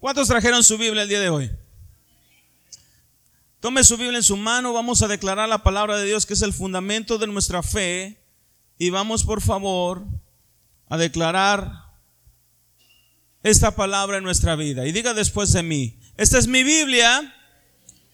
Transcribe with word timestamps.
¿Cuántos 0.00 0.28
trajeron 0.28 0.62
su 0.62 0.78
Biblia 0.78 1.02
el 1.02 1.08
día 1.08 1.18
de 1.18 1.28
hoy? 1.28 1.50
Tome 3.58 3.82
su 3.82 3.96
Biblia 3.96 4.18
en 4.18 4.22
su 4.22 4.36
mano, 4.36 4.72
vamos 4.72 5.02
a 5.02 5.08
declarar 5.08 5.48
la 5.48 5.64
palabra 5.64 5.96
de 5.96 6.06
Dios 6.06 6.24
que 6.24 6.34
es 6.34 6.42
el 6.42 6.52
fundamento 6.52 7.18
de 7.18 7.26
nuestra 7.26 7.64
fe 7.64 8.16
y 8.78 8.90
vamos 8.90 9.24
por 9.24 9.42
favor 9.42 10.04
a 10.88 10.96
declarar 10.96 11.86
esta 13.42 13.74
palabra 13.74 14.18
en 14.18 14.22
nuestra 14.22 14.54
vida. 14.54 14.86
Y 14.86 14.92
diga 14.92 15.14
después 15.14 15.52
de 15.52 15.64
mí, 15.64 15.98
esta 16.16 16.38
es 16.38 16.46
mi 16.46 16.62
Biblia, 16.62 17.34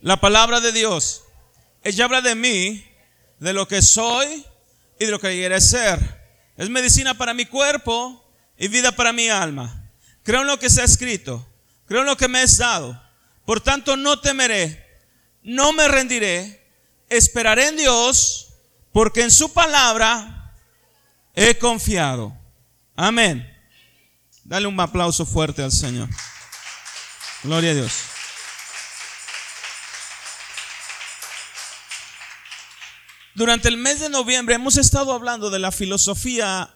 la 0.01 0.19
palabra 0.19 0.63
de 0.63 0.73
Dios. 0.73 1.25
Ella 1.83 2.07
habla 2.07 2.23
de 2.23 2.35
mí, 2.35 2.83
de 3.41 3.53
lo 3.53 3.69
que 3.69 3.83
soy 3.83 4.47
y 4.99 5.05
de 5.05 5.11
lo 5.11 5.21
que 5.21 5.29
quiere 5.29 5.61
ser. 5.61 6.01
Es 6.57 6.71
medicina 6.71 7.13
para 7.13 7.35
mi 7.35 7.45
cuerpo 7.45 8.25
y 8.57 8.69
vida 8.69 8.93
para 8.93 9.13
mi 9.13 9.29
alma. 9.29 9.91
Creo 10.23 10.41
en 10.41 10.47
lo 10.47 10.59
que 10.59 10.69
ha 10.69 10.85
escrito, 10.85 11.47
creo 11.87 12.01
en 12.01 12.07
lo 12.07 12.17
que 12.17 12.29
me 12.29 12.43
es 12.43 12.59
dado. 12.59 13.01
Por 13.45 13.61
tanto, 13.61 13.97
no 13.97 14.21
temeré 14.21 14.85
no 15.45 15.75
me 15.75 15.87
rendiré, 15.87 16.67
esperaré 17.11 17.69
en 17.69 17.77
Dios, 17.77 18.49
porque 18.93 19.23
en 19.23 19.31
su 19.31 19.53
palabra 19.53 20.55
he 21.35 21.59
confiado. 21.59 22.37
Amén. 22.97 23.51
Dale 24.43 24.67
un 24.67 24.81
aplauso 24.81 25.27
fuerte 25.27 25.63
al 25.63 25.71
Señor. 25.71 26.09
Gloria 27.43 27.71
a 27.71 27.75
Dios. 27.75 27.93
Durante 33.35 33.69
el 33.69 33.77
mes 33.77 34.01
de 34.01 34.09
noviembre 34.09 34.55
hemos 34.55 34.77
estado 34.77 35.13
hablando 35.13 35.51
de 35.51 35.59
la 35.59 35.73
filosofía 35.73 36.75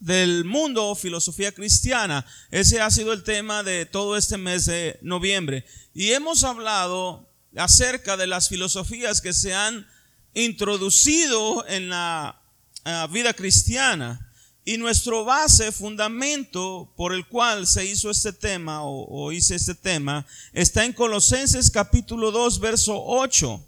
del 0.00 0.44
mundo, 0.44 0.94
filosofía 0.94 1.52
cristiana. 1.52 2.26
Ese 2.50 2.80
ha 2.80 2.90
sido 2.90 3.12
el 3.12 3.22
tema 3.22 3.62
de 3.62 3.86
todo 3.86 4.16
este 4.16 4.38
mes 4.38 4.66
de 4.66 4.98
noviembre. 5.02 5.64
Y 5.94 6.10
hemos 6.10 6.42
hablado 6.42 7.30
acerca 7.56 8.16
de 8.16 8.26
las 8.26 8.48
filosofías 8.48 9.20
que 9.20 9.32
se 9.32 9.54
han 9.54 9.86
introducido 10.34 11.66
en 11.68 11.90
la 11.90 12.42
eh, 12.84 13.06
vida 13.10 13.34
cristiana. 13.34 14.26
Y 14.64 14.78
nuestro 14.78 15.24
base, 15.24 15.72
fundamento 15.72 16.92
por 16.96 17.12
el 17.12 17.26
cual 17.26 17.66
se 17.66 17.84
hizo 17.84 18.10
este 18.10 18.32
tema 18.32 18.82
o, 18.84 19.06
o, 19.08 19.32
hice 19.32 19.54
este 19.54 19.74
tema, 19.74 20.26
está 20.52 20.84
en 20.84 20.92
Colosenses 20.92 21.70
capítulo 21.70 22.30
2, 22.30 22.60
verso 22.60 23.02
8. 23.04 23.66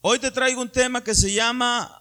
Hoy 0.00 0.18
te 0.18 0.30
traigo 0.30 0.62
un 0.62 0.70
tema 0.70 1.04
que 1.04 1.14
se 1.14 1.32
llama, 1.32 1.99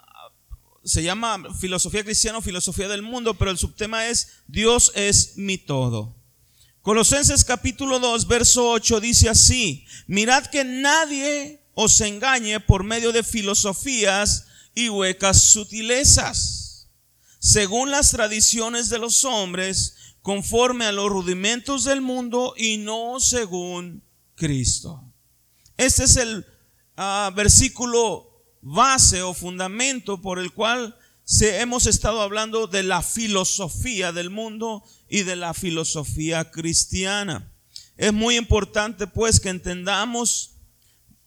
se 0.83 1.03
llama 1.03 1.53
filosofía 1.59 2.03
cristiana 2.03 2.37
o 2.37 2.41
filosofía 2.41 2.87
del 2.87 3.01
mundo, 3.01 3.33
pero 3.35 3.51
el 3.51 3.57
subtema 3.57 4.07
es 4.07 4.29
Dios 4.47 4.91
es 4.95 5.37
mi 5.37 5.57
todo. 5.57 6.15
Colosenses 6.81 7.43
capítulo 7.43 7.99
2, 7.99 8.27
verso 8.27 8.71
8 8.71 8.99
dice 8.99 9.29
así, 9.29 9.85
mirad 10.07 10.45
que 10.45 10.63
nadie 10.63 11.61
os 11.73 11.99
engañe 12.01 12.59
por 12.59 12.83
medio 12.83 13.11
de 13.11 13.23
filosofías 13.23 14.45
y 14.73 14.89
huecas 14.89 15.43
sutilezas, 15.43 16.89
según 17.39 17.91
las 17.91 18.11
tradiciones 18.11 18.89
de 18.89 18.97
los 18.97 19.25
hombres, 19.25 19.95
conforme 20.21 20.85
a 20.85 20.91
los 20.91 21.09
rudimentos 21.09 21.83
del 21.83 22.01
mundo 22.01 22.53
y 22.57 22.77
no 22.77 23.19
según 23.19 24.03
Cristo. 24.35 25.03
Este 25.77 26.03
es 26.03 26.17
el 26.17 26.45
uh, 26.97 27.33
versículo 27.33 28.28
base 28.61 29.21
o 29.21 29.33
fundamento 29.33 30.21
por 30.21 30.39
el 30.39 30.51
cual 30.51 30.95
se, 31.23 31.59
hemos 31.59 31.85
estado 31.85 32.21
hablando 32.21 32.67
de 32.67 32.83
la 32.83 33.01
filosofía 33.01 34.11
del 34.11 34.29
mundo 34.29 34.83
y 35.07 35.23
de 35.23 35.35
la 35.35 35.53
filosofía 35.53 36.51
cristiana. 36.51 37.51
Es 37.97 38.13
muy 38.13 38.35
importante 38.37 39.07
pues 39.07 39.39
que 39.39 39.49
entendamos, 39.49 40.51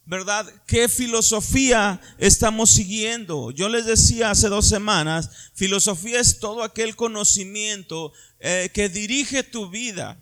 ¿verdad?, 0.05 0.47
qué 0.67 0.89
filosofía 0.89 2.01
estamos 2.19 2.71
siguiendo. 2.71 3.51
Yo 3.51 3.69
les 3.69 3.87
decía 3.87 4.31
hace 4.31 4.49
dos 4.49 4.69
semanas, 4.69 5.31
filosofía 5.55 6.21
es 6.21 6.39
todo 6.39 6.63
aquel 6.63 6.97
conocimiento 6.97 8.13
eh, 8.41 8.71
que 8.73 8.89
dirige 8.89 9.43
tu 9.43 9.69
vida 9.69 10.22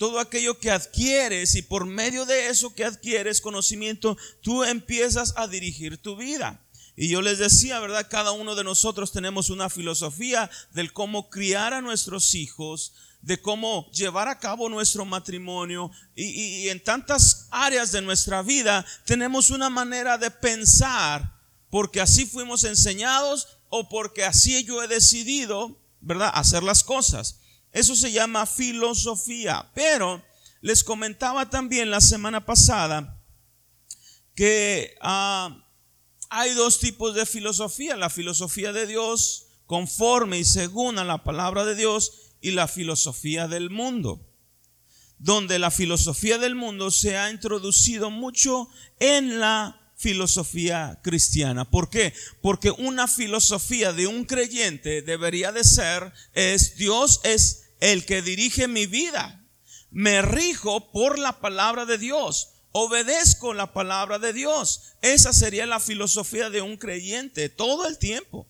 todo 0.00 0.18
aquello 0.18 0.58
que 0.58 0.70
adquieres 0.70 1.56
y 1.56 1.60
por 1.60 1.84
medio 1.84 2.24
de 2.24 2.46
eso 2.46 2.74
que 2.74 2.86
adquieres 2.86 3.42
conocimiento, 3.42 4.16
tú 4.40 4.64
empiezas 4.64 5.34
a 5.36 5.46
dirigir 5.46 5.98
tu 5.98 6.16
vida. 6.16 6.64
Y 6.96 7.10
yo 7.10 7.20
les 7.20 7.36
decía, 7.36 7.78
¿verdad? 7.80 8.08
Cada 8.08 8.30
uno 8.30 8.54
de 8.54 8.64
nosotros 8.64 9.12
tenemos 9.12 9.50
una 9.50 9.68
filosofía 9.68 10.50
del 10.72 10.94
cómo 10.94 11.28
criar 11.28 11.74
a 11.74 11.82
nuestros 11.82 12.34
hijos, 12.34 12.94
de 13.20 13.42
cómo 13.42 13.90
llevar 13.92 14.28
a 14.28 14.38
cabo 14.38 14.70
nuestro 14.70 15.04
matrimonio 15.04 15.90
y, 16.14 16.70
en 16.70 16.82
tantas 16.82 17.48
áreas 17.50 17.92
de 17.92 18.00
nuestra 18.00 18.40
vida 18.40 18.86
tenemos 19.04 19.50
una 19.50 19.68
manera 19.68 20.16
de 20.16 20.30
pensar 20.30 21.38
porque 21.68 22.00
así 22.00 22.24
fuimos 22.24 22.64
enseñados 22.64 23.48
o 23.68 23.90
porque 23.90 24.24
así 24.24 24.64
yo 24.64 24.82
he 24.82 24.88
decidido, 24.88 25.78
¿verdad? 26.00 26.30
Hacer 26.32 26.62
las 26.62 26.84
cosas. 26.84 27.39
Eso 27.72 27.94
se 27.96 28.12
llama 28.12 28.46
filosofía. 28.46 29.70
Pero 29.74 30.22
les 30.60 30.84
comentaba 30.84 31.48
también 31.48 31.90
la 31.90 32.00
semana 32.00 32.44
pasada 32.44 33.22
que... 34.34 34.94
Uh, 35.02 35.70
hay 36.30 36.54
dos 36.54 36.78
tipos 36.78 37.14
de 37.14 37.26
filosofía, 37.26 37.96
la 37.96 38.08
filosofía 38.08 38.72
de 38.72 38.86
Dios 38.86 39.46
conforme 39.66 40.38
y 40.38 40.44
según 40.44 40.98
a 40.98 41.04
la 41.04 41.24
palabra 41.24 41.64
de 41.64 41.74
Dios 41.74 42.12
y 42.40 42.52
la 42.52 42.68
filosofía 42.68 43.48
del 43.48 43.68
mundo, 43.68 44.24
donde 45.18 45.58
la 45.58 45.72
filosofía 45.72 46.38
del 46.38 46.54
mundo 46.54 46.92
se 46.92 47.18
ha 47.18 47.30
introducido 47.30 48.10
mucho 48.10 48.68
en 49.00 49.40
la 49.40 49.89
filosofía 50.00 50.98
cristiana. 51.02 51.70
¿Por 51.70 51.90
qué? 51.90 52.14
Porque 52.40 52.70
una 52.70 53.06
filosofía 53.06 53.92
de 53.92 54.06
un 54.06 54.24
creyente 54.24 55.02
debería 55.02 55.52
de 55.52 55.62
ser 55.62 56.12
es 56.32 56.76
Dios 56.76 57.20
es 57.24 57.64
el 57.80 58.06
que 58.06 58.22
dirige 58.22 58.66
mi 58.66 58.86
vida. 58.86 59.46
Me 59.90 60.22
rijo 60.22 60.90
por 60.92 61.18
la 61.18 61.40
palabra 61.40 61.84
de 61.84 61.98
Dios 61.98 62.54
obedezco 62.72 63.54
la 63.54 63.72
palabra 63.72 64.18
de 64.18 64.32
Dios. 64.32 64.94
Esa 65.02 65.32
sería 65.32 65.66
la 65.66 65.80
filosofía 65.80 66.50
de 66.50 66.62
un 66.62 66.76
creyente 66.76 67.48
todo 67.48 67.86
el 67.86 67.98
tiempo. 67.98 68.46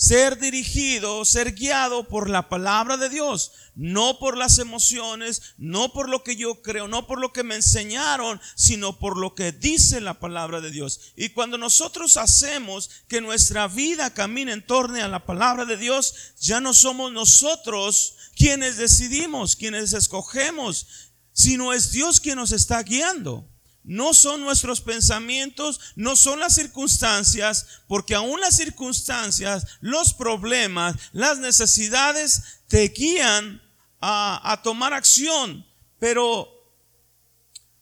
Ser 0.00 0.38
dirigido, 0.38 1.26
ser 1.26 1.52
guiado 1.52 2.08
por 2.08 2.30
la 2.30 2.48
palabra 2.48 2.96
de 2.96 3.10
Dios, 3.10 3.52
no 3.74 4.18
por 4.18 4.34
las 4.34 4.58
emociones, 4.58 5.42
no 5.58 5.92
por 5.92 6.08
lo 6.08 6.24
que 6.24 6.36
yo 6.36 6.62
creo, 6.62 6.88
no 6.88 7.06
por 7.06 7.20
lo 7.20 7.34
que 7.34 7.42
me 7.42 7.56
enseñaron, 7.56 8.40
sino 8.54 8.98
por 8.98 9.18
lo 9.18 9.34
que 9.34 9.52
dice 9.52 10.00
la 10.00 10.18
palabra 10.18 10.62
de 10.62 10.70
Dios. 10.70 11.12
Y 11.16 11.28
cuando 11.28 11.58
nosotros 11.58 12.16
hacemos 12.16 12.88
que 13.08 13.20
nuestra 13.20 13.68
vida 13.68 14.14
camine 14.14 14.52
en 14.52 14.66
torno 14.66 15.04
a 15.04 15.08
la 15.08 15.26
palabra 15.26 15.66
de 15.66 15.76
Dios, 15.76 16.14
ya 16.40 16.62
no 16.62 16.72
somos 16.72 17.12
nosotros 17.12 18.16
quienes 18.34 18.78
decidimos, 18.78 19.54
quienes 19.54 19.92
escogemos, 19.92 20.86
sino 21.34 21.74
es 21.74 21.90
Dios 21.90 22.20
quien 22.20 22.36
nos 22.36 22.52
está 22.52 22.82
guiando. 22.82 23.49
No 23.90 24.14
son 24.14 24.42
nuestros 24.42 24.82
pensamientos, 24.82 25.80
no 25.96 26.14
son 26.14 26.38
las 26.38 26.54
circunstancias, 26.54 27.66
porque 27.88 28.14
aún 28.14 28.40
las 28.40 28.54
circunstancias, 28.54 29.66
los 29.80 30.14
problemas, 30.14 30.94
las 31.10 31.38
necesidades 31.38 32.60
te 32.68 32.86
guían 32.90 33.60
a, 34.00 34.60
tomar 34.62 34.92
acción. 34.92 35.66
Pero 35.98 36.48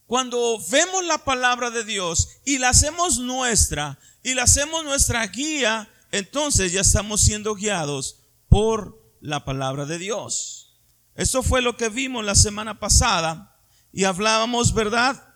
cuando 0.06 0.58
vemos 0.70 1.04
la 1.04 1.18
palabra 1.18 1.70
de 1.70 1.84
Dios 1.84 2.30
y 2.46 2.56
la 2.56 2.70
hacemos 2.70 3.18
nuestra 3.18 3.98
y 4.22 4.32
la 4.32 4.44
hacemos 4.44 4.84
nuestra 4.84 5.26
guía, 5.26 5.92
entonces 6.10 6.72
ya 6.72 6.80
estamos 6.80 7.20
siendo 7.20 7.54
guiados 7.54 8.20
por 8.48 8.98
la 9.20 9.44
palabra 9.44 9.84
de 9.84 9.98
Dios. 9.98 10.74
Eso 11.16 11.42
fue 11.42 11.60
lo 11.60 11.76
que 11.76 11.90
vimos 11.90 12.24
la 12.24 12.34
semana 12.34 12.80
pasada 12.80 13.60
y 13.92 14.04
hablábamos, 14.04 14.72
¿verdad? 14.72 15.27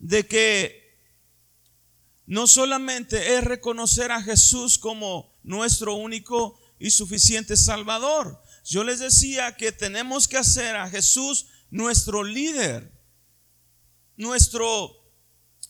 De 0.00 0.26
que 0.26 0.80
no 2.26 2.46
solamente 2.46 3.36
es 3.36 3.44
reconocer 3.44 4.12
a 4.12 4.22
Jesús 4.22 4.78
como 4.78 5.36
nuestro 5.42 5.94
único 5.94 6.60
y 6.78 6.90
suficiente 6.90 7.56
Salvador. 7.56 8.40
Yo 8.64 8.84
les 8.84 9.00
decía 9.00 9.56
que 9.56 9.72
tenemos 9.72 10.28
que 10.28 10.36
hacer 10.36 10.76
a 10.76 10.88
Jesús 10.88 11.46
nuestro 11.70 12.24
líder, 12.24 12.92
nuestro 14.16 14.96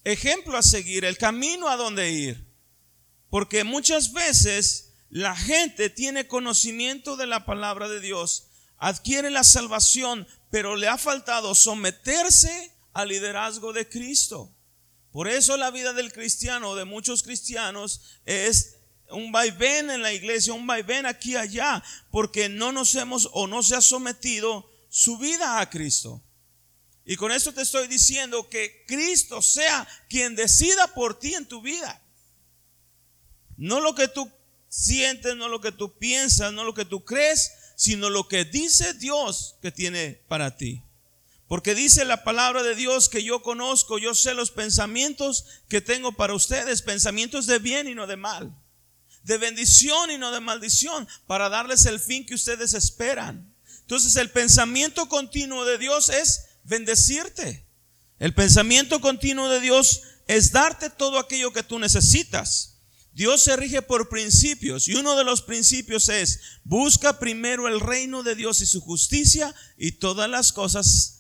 ejemplo 0.04 0.56
a 0.56 0.62
seguir, 0.62 1.04
el 1.04 1.18
camino 1.18 1.68
a 1.68 1.76
donde 1.76 2.10
ir. 2.10 2.46
Porque 3.28 3.64
muchas 3.64 4.12
veces 4.12 4.92
la 5.08 5.36
gente 5.36 5.90
tiene 5.90 6.26
conocimiento 6.26 7.16
de 7.16 7.26
la 7.26 7.44
palabra 7.44 7.88
de 7.88 8.00
Dios, 8.00 8.48
adquiere 8.76 9.30
la 9.30 9.44
salvación, 9.44 10.26
pero 10.50 10.76
le 10.76 10.88
ha 10.88 10.98
faltado 10.98 11.54
someterse 11.54 12.72
al 12.92 13.08
liderazgo 13.08 13.72
de 13.72 13.88
Cristo. 13.88 14.54
Por 15.12 15.28
eso 15.28 15.56
la 15.56 15.70
vida 15.70 15.92
del 15.92 16.12
cristiano, 16.12 16.74
de 16.74 16.84
muchos 16.84 17.22
cristianos, 17.22 18.00
es 18.24 18.76
un 19.10 19.32
vaivén 19.32 19.90
en 19.90 20.02
la 20.02 20.12
iglesia, 20.12 20.52
un 20.52 20.66
vaivén 20.66 21.06
aquí 21.06 21.36
allá, 21.36 21.82
porque 22.10 22.48
no 22.48 22.72
nos 22.72 22.94
hemos 22.94 23.28
o 23.32 23.46
no 23.46 23.62
se 23.62 23.74
ha 23.74 23.80
sometido 23.80 24.70
su 24.88 25.18
vida 25.18 25.60
a 25.60 25.68
Cristo. 25.68 26.22
Y 27.04 27.16
con 27.16 27.32
esto 27.32 27.52
te 27.52 27.62
estoy 27.62 27.88
diciendo 27.88 28.48
que 28.48 28.84
Cristo 28.86 29.42
sea 29.42 29.88
quien 30.08 30.36
decida 30.36 30.94
por 30.94 31.18
ti 31.18 31.34
en 31.34 31.46
tu 31.46 31.60
vida. 31.60 32.00
No 33.56 33.80
lo 33.80 33.94
que 33.94 34.06
tú 34.06 34.30
sientes, 34.68 35.34
no 35.34 35.48
lo 35.48 35.60
que 35.60 35.72
tú 35.72 35.98
piensas, 35.98 36.52
no 36.52 36.62
lo 36.62 36.72
que 36.72 36.84
tú 36.84 37.04
crees, 37.04 37.52
sino 37.76 38.10
lo 38.10 38.28
que 38.28 38.44
dice 38.44 38.94
Dios 38.94 39.56
que 39.60 39.72
tiene 39.72 40.22
para 40.28 40.56
ti. 40.56 40.82
Porque 41.50 41.74
dice 41.74 42.04
la 42.04 42.22
palabra 42.22 42.62
de 42.62 42.76
Dios 42.76 43.08
que 43.08 43.24
yo 43.24 43.42
conozco, 43.42 43.98
yo 43.98 44.14
sé 44.14 44.34
los 44.34 44.52
pensamientos 44.52 45.46
que 45.68 45.80
tengo 45.80 46.12
para 46.12 46.32
ustedes, 46.32 46.80
pensamientos 46.80 47.46
de 47.46 47.58
bien 47.58 47.88
y 47.88 47.94
no 47.96 48.06
de 48.06 48.16
mal, 48.16 48.56
de 49.24 49.36
bendición 49.36 50.12
y 50.12 50.16
no 50.16 50.30
de 50.30 50.38
maldición, 50.38 51.08
para 51.26 51.48
darles 51.48 51.86
el 51.86 51.98
fin 51.98 52.24
que 52.24 52.36
ustedes 52.36 52.72
esperan. 52.72 53.52
Entonces 53.80 54.14
el 54.14 54.30
pensamiento 54.30 55.08
continuo 55.08 55.64
de 55.64 55.76
Dios 55.76 56.08
es 56.08 56.50
bendecirte. 56.62 57.66
El 58.20 58.32
pensamiento 58.32 59.00
continuo 59.00 59.48
de 59.48 59.58
Dios 59.58 60.02
es 60.28 60.52
darte 60.52 60.88
todo 60.88 61.18
aquello 61.18 61.52
que 61.52 61.64
tú 61.64 61.80
necesitas. 61.80 62.76
Dios 63.10 63.42
se 63.42 63.56
rige 63.56 63.82
por 63.82 64.08
principios 64.08 64.86
y 64.86 64.94
uno 64.94 65.16
de 65.16 65.24
los 65.24 65.42
principios 65.42 66.10
es 66.10 66.42
busca 66.62 67.18
primero 67.18 67.66
el 67.66 67.80
reino 67.80 68.22
de 68.22 68.36
Dios 68.36 68.60
y 68.60 68.66
su 68.66 68.80
justicia 68.80 69.52
y 69.76 69.90
todas 69.90 70.30
las 70.30 70.52
cosas 70.52 71.16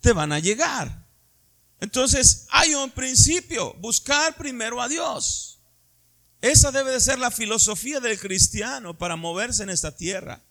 te 0.00 0.12
van 0.12 0.32
a 0.32 0.38
llegar. 0.38 1.06
Entonces 1.80 2.46
hay 2.50 2.74
un 2.74 2.90
principio, 2.90 3.74
buscar 3.74 4.36
primero 4.36 4.80
a 4.80 4.88
Dios. 4.88 5.60
Esa 6.42 6.72
debe 6.72 6.92
de 6.92 7.00
ser 7.00 7.18
la 7.18 7.30
filosofía 7.30 8.00
del 8.00 8.18
cristiano 8.18 8.96
para 8.96 9.16
moverse 9.16 9.62
en 9.62 9.70
esta 9.70 9.94
tierra. 9.94 10.42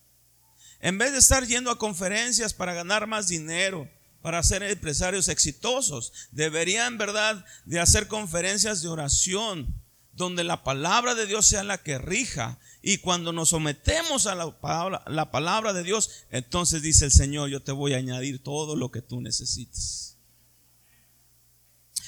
En 0.79 0.97
vez 0.97 1.11
de 1.11 1.17
estar 1.17 1.45
yendo 1.45 1.71
a 1.71 1.77
conferencias 1.77 2.53
para 2.53 2.73
ganar 2.73 3.07
más 3.07 3.27
dinero, 3.27 3.89
para 4.21 4.43
ser 4.43 4.63
empresarios 4.63 5.27
exitosos, 5.27 6.13
deberían, 6.31 6.97
verdad, 6.97 7.43
de 7.65 7.79
hacer 7.79 8.07
conferencias 8.07 8.81
de 8.81 8.89
oración, 8.89 9.78
donde 10.19 10.43
la 10.43 10.63
palabra 10.63 11.15
de 11.15 11.25
Dios 11.25 11.47
sea 11.47 11.63
la 11.63 11.81
que 11.81 11.97
rija. 11.97 12.59
Y 12.81 12.97
cuando 12.97 13.31
nos 13.31 13.49
sometemos 13.49 14.27
a 14.27 14.35
la 14.35 14.59
palabra, 14.59 15.01
la 15.07 15.31
palabra 15.31 15.73
de 15.73 15.81
Dios, 15.81 16.11
entonces 16.29 16.81
dice 16.81 17.05
el 17.05 17.11
Señor, 17.11 17.49
yo 17.49 17.63
te 17.63 17.71
voy 17.71 17.93
a 17.93 17.97
añadir 17.97 18.43
todo 18.43 18.75
lo 18.75 18.91
que 18.91 19.01
tú 19.01 19.21
necesites. 19.21 20.17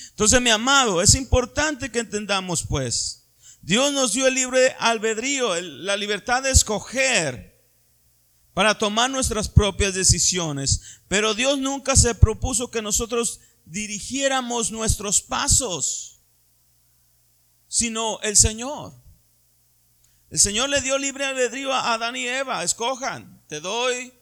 Entonces, 0.09 0.41
mi 0.41 0.49
amado, 0.49 1.01
es 1.01 1.15
importante 1.15 1.89
que 1.89 1.99
entendamos 1.99 2.63
pues, 2.67 3.29
Dios 3.61 3.93
nos 3.93 4.11
dio 4.11 4.27
el 4.27 4.35
libre 4.35 4.75
albedrío, 4.79 5.59
la 5.61 5.95
libertad 5.95 6.43
de 6.43 6.51
escoger 6.51 7.65
para 8.53 8.77
tomar 8.77 9.09
nuestras 9.09 9.47
propias 9.47 9.93
decisiones, 9.93 10.99
pero 11.07 11.33
Dios 11.33 11.57
nunca 11.59 11.95
se 11.95 12.13
propuso 12.13 12.69
que 12.69 12.81
nosotros 12.81 13.39
dirigiéramos 13.65 14.71
nuestros 14.71 15.21
pasos 15.21 16.20
sino 17.71 18.19
el 18.21 18.35
Señor. 18.35 18.93
El 20.29 20.39
Señor 20.39 20.67
le 20.67 20.81
dio 20.81 20.97
libre 20.97 21.23
albedrío 21.23 21.71
a 21.71 21.93
Adán 21.93 22.17
y 22.17 22.27
Eva, 22.27 22.65
escojan, 22.65 23.41
te 23.47 23.61
doy 23.61 24.13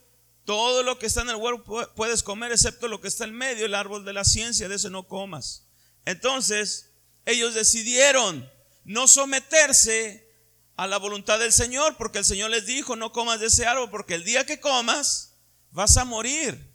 todo 0.45 0.83
lo 0.83 0.99
que 0.99 1.07
está 1.07 1.21
en 1.21 1.29
el 1.29 1.35
huerto 1.35 1.91
puedes 1.95 2.21
comer 2.21 2.51
excepto 2.51 2.87
lo 2.87 3.01
que 3.01 3.07
está 3.07 3.23
en 3.23 3.33
medio, 3.33 3.65
el 3.65 3.73
árbol 3.73 4.05
de 4.05 4.13
la 4.13 4.23
ciencia, 4.23 4.69
de 4.69 4.75
ese 4.75 4.91
no 4.91 5.07
comas. 5.07 5.65
Entonces, 6.05 6.91
ellos 7.25 7.55
decidieron 7.55 8.47
no 8.83 9.07
someterse 9.07 10.31
a 10.75 10.85
la 10.85 10.97
voluntad 10.97 11.39
del 11.39 11.51
Señor, 11.51 11.97
porque 11.97 12.19
el 12.19 12.25
Señor 12.25 12.51
les 12.51 12.67
dijo, 12.67 12.95
no 12.95 13.11
comas 13.11 13.39
de 13.39 13.47
ese 13.47 13.65
árbol, 13.65 13.89
porque 13.89 14.13
el 14.13 14.25
día 14.25 14.45
que 14.45 14.59
comas 14.59 15.39
vas 15.71 15.97
a 15.97 16.05
morir. 16.05 16.68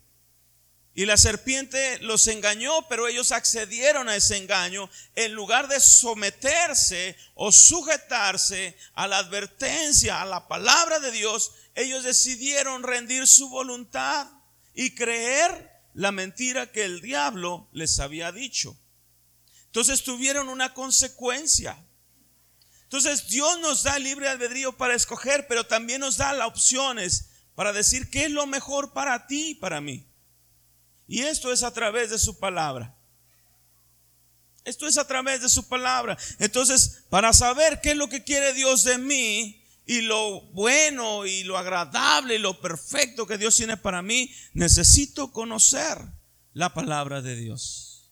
Y 0.96 1.06
la 1.06 1.16
serpiente 1.16 1.98
los 2.00 2.28
engañó, 2.28 2.86
pero 2.88 3.08
ellos 3.08 3.32
accedieron 3.32 4.08
a 4.08 4.14
ese 4.14 4.36
engaño 4.36 4.88
en 5.16 5.32
lugar 5.32 5.66
de 5.66 5.80
someterse 5.80 7.16
o 7.34 7.50
sujetarse 7.50 8.76
a 8.94 9.08
la 9.08 9.18
advertencia, 9.18 10.22
a 10.22 10.24
la 10.24 10.46
palabra 10.46 11.00
de 11.00 11.10
Dios. 11.10 11.50
Ellos 11.74 12.04
decidieron 12.04 12.84
rendir 12.84 13.26
su 13.26 13.48
voluntad 13.48 14.28
y 14.72 14.94
creer 14.94 15.72
la 15.94 16.12
mentira 16.12 16.70
que 16.70 16.84
el 16.84 17.00
diablo 17.00 17.68
les 17.72 17.98
había 17.98 18.30
dicho. 18.30 18.78
Entonces 19.66 20.04
tuvieron 20.04 20.48
una 20.48 20.74
consecuencia. 20.74 21.76
Entonces 22.84 23.26
Dios 23.26 23.58
nos 23.58 23.82
da 23.82 23.98
libre 23.98 24.28
albedrío 24.28 24.76
para 24.76 24.94
escoger, 24.94 25.48
pero 25.48 25.66
también 25.66 26.00
nos 26.00 26.18
da 26.18 26.32
las 26.32 26.46
opciones 26.46 27.30
para 27.56 27.72
decir 27.72 28.10
qué 28.10 28.26
es 28.26 28.30
lo 28.30 28.46
mejor 28.46 28.92
para 28.92 29.26
ti 29.26 29.50
y 29.50 29.54
para 29.56 29.80
mí. 29.80 30.06
Y 31.06 31.20
esto 31.20 31.52
es 31.52 31.62
a 31.62 31.72
través 31.72 32.10
de 32.10 32.18
su 32.18 32.38
palabra. 32.38 32.96
Esto 34.64 34.86
es 34.86 34.96
a 34.96 35.06
través 35.06 35.42
de 35.42 35.48
su 35.48 35.68
palabra. 35.68 36.16
Entonces, 36.38 37.04
para 37.10 37.32
saber 37.32 37.80
qué 37.82 37.90
es 37.90 37.96
lo 37.96 38.08
que 38.08 38.24
quiere 38.24 38.54
Dios 38.54 38.84
de 38.84 38.96
mí 38.96 39.62
y 39.86 40.00
lo 40.00 40.40
bueno 40.52 41.26
y 41.26 41.44
lo 41.44 41.58
agradable 41.58 42.36
y 42.36 42.38
lo 42.38 42.60
perfecto 42.60 43.26
que 43.26 43.36
Dios 43.36 43.56
tiene 43.56 43.76
para 43.76 44.00
mí, 44.00 44.34
necesito 44.54 45.32
conocer 45.32 45.98
la 46.54 46.72
palabra 46.72 47.20
de 47.20 47.36
Dios. 47.36 48.10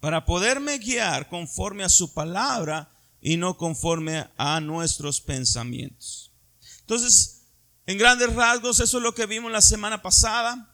Para 0.00 0.24
poderme 0.24 0.78
guiar 0.78 1.28
conforme 1.28 1.84
a 1.84 1.90
su 1.90 2.14
palabra 2.14 2.90
y 3.20 3.36
no 3.36 3.58
conforme 3.58 4.28
a 4.38 4.58
nuestros 4.60 5.20
pensamientos. 5.20 6.32
Entonces, 6.80 7.42
en 7.84 7.98
grandes 7.98 8.32
rasgos, 8.34 8.80
eso 8.80 8.96
es 8.96 9.02
lo 9.02 9.14
que 9.14 9.26
vimos 9.26 9.52
la 9.52 9.60
semana 9.60 10.00
pasada. 10.02 10.71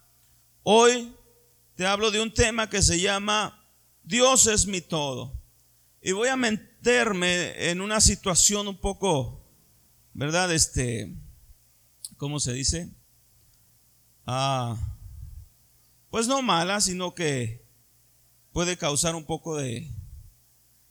Hoy 0.71 1.15
te 1.77 1.87
hablo 1.87 2.11
de 2.11 2.21
un 2.21 2.31
tema 2.31 2.69
que 2.69 2.83
se 2.83 3.01
llama 3.01 3.67
Dios 4.03 4.47
es 4.49 4.67
mi 4.67 4.83
todo. 4.83 5.33
Y 6.03 6.13
voy 6.13 6.29
a 6.29 6.37
meterme 6.37 7.71
en 7.71 7.81
una 7.81 8.03
situación 8.03 8.69
un 8.69 8.77
poco, 8.77 9.51
¿verdad? 10.13 10.53
Este, 10.53 11.17
¿cómo 12.19 12.39
se 12.39 12.53
dice? 12.53 12.91
Ah, 14.27 14.77
pues 16.11 16.29
no 16.29 16.43
mala, 16.43 16.83
sino 16.83 17.15
que 17.15 17.67
puede 18.53 18.77
causar 18.77 19.15
un 19.15 19.25
poco 19.25 19.57
de 19.57 19.91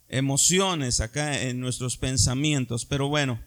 emociones 0.08 0.98
acá 0.98 1.42
en 1.42 1.60
nuestros 1.60 1.96
pensamientos. 1.96 2.84
Pero 2.84 3.08
bueno, 3.08 3.40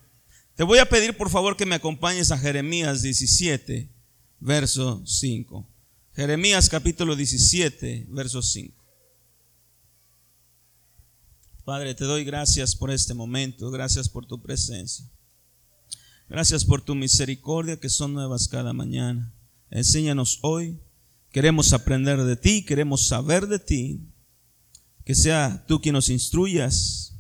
te 0.56 0.64
voy 0.64 0.80
a 0.80 0.88
pedir 0.88 1.18
por 1.18 1.30
favor 1.30 1.58
que 1.58 1.66
me 1.66 1.76
acompañes 1.76 2.32
a 2.32 2.38
Jeremías 2.38 3.02
17, 3.02 3.92
verso 4.40 5.04
5. 5.06 5.71
Jeremías 6.22 6.70
capítulo 6.70 7.16
17, 7.16 8.06
verso 8.12 8.44
5. 8.44 8.80
Padre, 11.66 11.96
te 11.96 12.06
doy 12.06 12.24
gracias 12.24 12.76
por 12.76 12.92
este 12.92 13.16
momento, 13.16 13.72
gracias 13.72 14.08
por 14.08 14.28
tu 14.28 14.40
presencia. 14.40 15.10
Gracias 16.30 16.64
por 16.64 16.84
tu 16.84 16.94
misericordia 16.94 17.80
que 17.80 17.90
son 17.90 18.14
nuevas 18.14 18.48
cada 18.48 18.72
mañana. 18.72 19.34
Enséñanos 19.72 20.38
hoy. 20.44 20.80
Queremos 21.32 21.74
aprender 21.74 22.24
de 22.24 22.36
ti, 22.36 22.66
queremos 22.66 23.08
saber 23.08 23.48
de 23.48 23.58
ti. 23.58 24.08
Que 25.04 25.16
sea 25.16 25.66
tú 25.68 25.82
quien 25.82 25.94
nos 25.94 26.10
instruyas. 26.10 27.16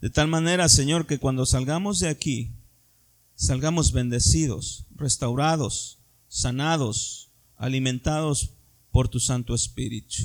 De 0.00 0.10
tal 0.10 0.26
manera, 0.26 0.68
Señor, 0.68 1.06
que 1.06 1.20
cuando 1.20 1.46
salgamos 1.46 2.00
de 2.00 2.08
aquí, 2.08 2.56
salgamos 3.36 3.92
bendecidos, 3.92 4.86
restaurados, 4.96 6.00
sanados, 6.26 7.21
alimentados 7.62 8.50
por 8.90 9.08
tu 9.08 9.20
Santo 9.20 9.54
Espíritu. 9.54 10.16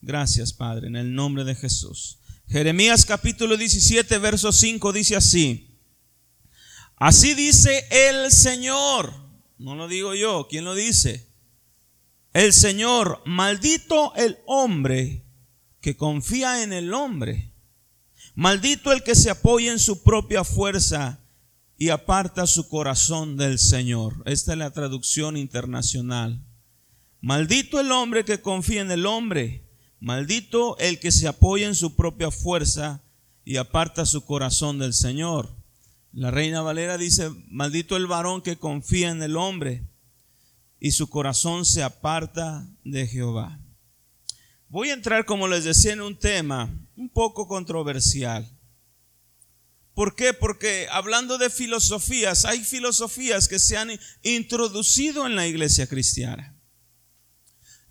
Gracias, 0.00 0.52
Padre, 0.52 0.86
en 0.86 0.94
el 0.94 1.12
nombre 1.12 1.42
de 1.42 1.56
Jesús. 1.56 2.20
Jeremías 2.46 3.04
capítulo 3.04 3.56
17, 3.56 4.16
verso 4.18 4.52
5 4.52 4.92
dice 4.92 5.16
así. 5.16 5.76
Así 6.96 7.34
dice 7.34 7.84
el 7.90 8.30
Señor. 8.30 9.12
No 9.58 9.74
lo 9.74 9.88
digo 9.88 10.14
yo, 10.14 10.46
¿quién 10.48 10.64
lo 10.64 10.76
dice? 10.76 11.28
El 12.32 12.52
Señor, 12.52 13.22
maldito 13.26 14.14
el 14.14 14.38
hombre 14.46 15.24
que 15.80 15.96
confía 15.96 16.62
en 16.62 16.72
el 16.72 16.94
hombre. 16.94 17.52
Maldito 18.36 18.92
el 18.92 19.02
que 19.02 19.16
se 19.16 19.30
apoya 19.30 19.72
en 19.72 19.80
su 19.80 20.04
propia 20.04 20.44
fuerza 20.44 21.18
y 21.76 21.88
aparta 21.88 22.46
su 22.46 22.68
corazón 22.68 23.36
del 23.36 23.58
Señor. 23.58 24.22
Esta 24.26 24.52
es 24.52 24.58
la 24.58 24.70
traducción 24.70 25.36
internacional. 25.36 26.40
Maldito 27.22 27.78
el 27.78 27.92
hombre 27.92 28.24
que 28.24 28.40
confía 28.40 28.80
en 28.80 28.90
el 28.90 29.06
hombre. 29.06 29.64
Maldito 30.00 30.76
el 30.78 30.98
que 30.98 31.12
se 31.12 31.28
apoya 31.28 31.68
en 31.68 31.76
su 31.76 31.94
propia 31.94 32.32
fuerza 32.32 33.00
y 33.44 33.58
aparta 33.58 34.04
su 34.06 34.24
corazón 34.24 34.80
del 34.80 34.92
Señor. 34.92 35.54
La 36.12 36.32
reina 36.32 36.62
Valera 36.62 36.98
dice, 36.98 37.30
maldito 37.46 37.96
el 37.96 38.08
varón 38.08 38.42
que 38.42 38.58
confía 38.58 39.10
en 39.10 39.22
el 39.22 39.36
hombre 39.36 39.86
y 40.80 40.90
su 40.90 41.08
corazón 41.08 41.64
se 41.64 41.84
aparta 41.84 42.68
de 42.82 43.06
Jehová. 43.06 43.60
Voy 44.68 44.90
a 44.90 44.94
entrar, 44.94 45.24
como 45.24 45.46
les 45.46 45.62
decía, 45.62 45.92
en 45.92 46.00
un 46.00 46.18
tema 46.18 46.76
un 46.96 47.08
poco 47.08 47.46
controversial. 47.46 48.50
¿Por 49.94 50.16
qué? 50.16 50.34
Porque 50.34 50.88
hablando 50.90 51.38
de 51.38 51.50
filosofías, 51.50 52.46
hay 52.46 52.64
filosofías 52.64 53.46
que 53.46 53.60
se 53.60 53.76
han 53.76 53.90
introducido 54.24 55.24
en 55.24 55.36
la 55.36 55.46
iglesia 55.46 55.86
cristiana. 55.86 56.51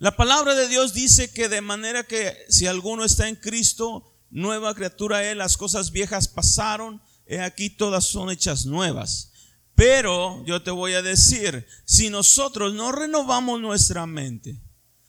La 0.02 0.16
palabra 0.16 0.56
de 0.56 0.66
Dios 0.66 0.94
dice 0.94 1.32
que 1.32 1.48
de 1.48 1.60
manera 1.60 2.02
que 2.02 2.36
si 2.48 2.66
alguno 2.66 3.04
está 3.04 3.28
en 3.28 3.36
Cristo, 3.36 4.12
nueva 4.30 4.74
criatura 4.74 5.30
es, 5.30 5.36
las 5.36 5.56
cosas 5.56 5.92
viejas 5.92 6.26
pasaron, 6.26 7.00
he 7.24 7.40
aquí 7.40 7.70
todas 7.70 8.04
son 8.04 8.28
hechas 8.28 8.66
nuevas. 8.66 9.30
Pero 9.76 10.44
yo 10.44 10.60
te 10.60 10.72
voy 10.72 10.94
a 10.94 11.02
decir, 11.02 11.68
si 11.84 12.10
nosotros 12.10 12.74
no 12.74 12.90
renovamos 12.90 13.60
nuestra 13.60 14.04
mente, 14.06 14.60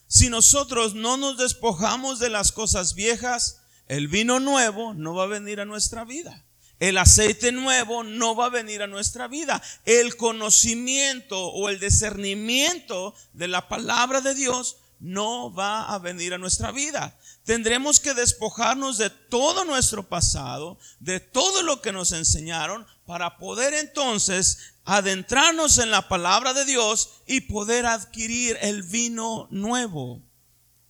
si 0.06 0.30
nosotros 0.30 0.94
no 0.94 1.18
nos 1.18 1.40
despojamos 1.40 2.20
de 2.20 2.30
las 2.30 2.52
cosas 2.52 2.94
viejas, 2.94 3.62
el 3.88 4.08
vino 4.08 4.40
nuevo 4.40 4.94
no 4.94 5.16
va 5.16 5.24
a 5.24 5.26
venir 5.26 5.60
a 5.60 5.66
nuestra 5.66 6.06
vida. 6.06 6.46
El 6.80 7.00
aceite 7.00 7.52
nuevo 7.52 8.04
no 8.04 8.36
va 8.36 8.48
a 8.48 8.50
venir 8.50 8.84
a 8.84 8.88
nuestra 8.88 9.28
vida. 9.28 9.60
El 9.86 10.18
conocimiento 10.18 11.48
o 11.48 11.70
el 11.70 11.80
discernimiento 11.80 13.16
de 13.34 13.48
la 13.48 13.68
palabra 13.68 14.22
de 14.22 14.36
Dios 14.36 14.78
no 15.04 15.54
va 15.54 15.94
a 15.94 16.00
venir 16.00 16.34
a 16.34 16.38
nuestra 16.38 16.72
vida. 16.72 17.20
Tendremos 17.44 18.00
que 18.00 18.14
despojarnos 18.14 18.98
de 18.98 19.10
todo 19.10 19.66
nuestro 19.66 20.08
pasado, 20.08 20.80
de 21.02 21.20
todo 21.20 21.62
lo 21.62 21.82
que 21.82 21.92
nos 21.92 22.14
enseñaron, 22.14 22.88
para 23.06 23.38
poder 23.38 23.74
entonces 23.74 24.76
adentrarnos 24.86 25.78
en 25.78 25.92
la 25.92 26.08
palabra 26.08 26.54
de 26.54 26.64
Dios 26.64 27.22
y 27.28 27.42
poder 27.42 27.86
adquirir 27.86 28.58
el 28.62 28.84
vino 28.84 29.50
nuevo, 29.52 30.22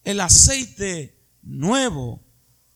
el 0.04 0.20
aceite 0.20 1.18
nuevo 1.42 2.22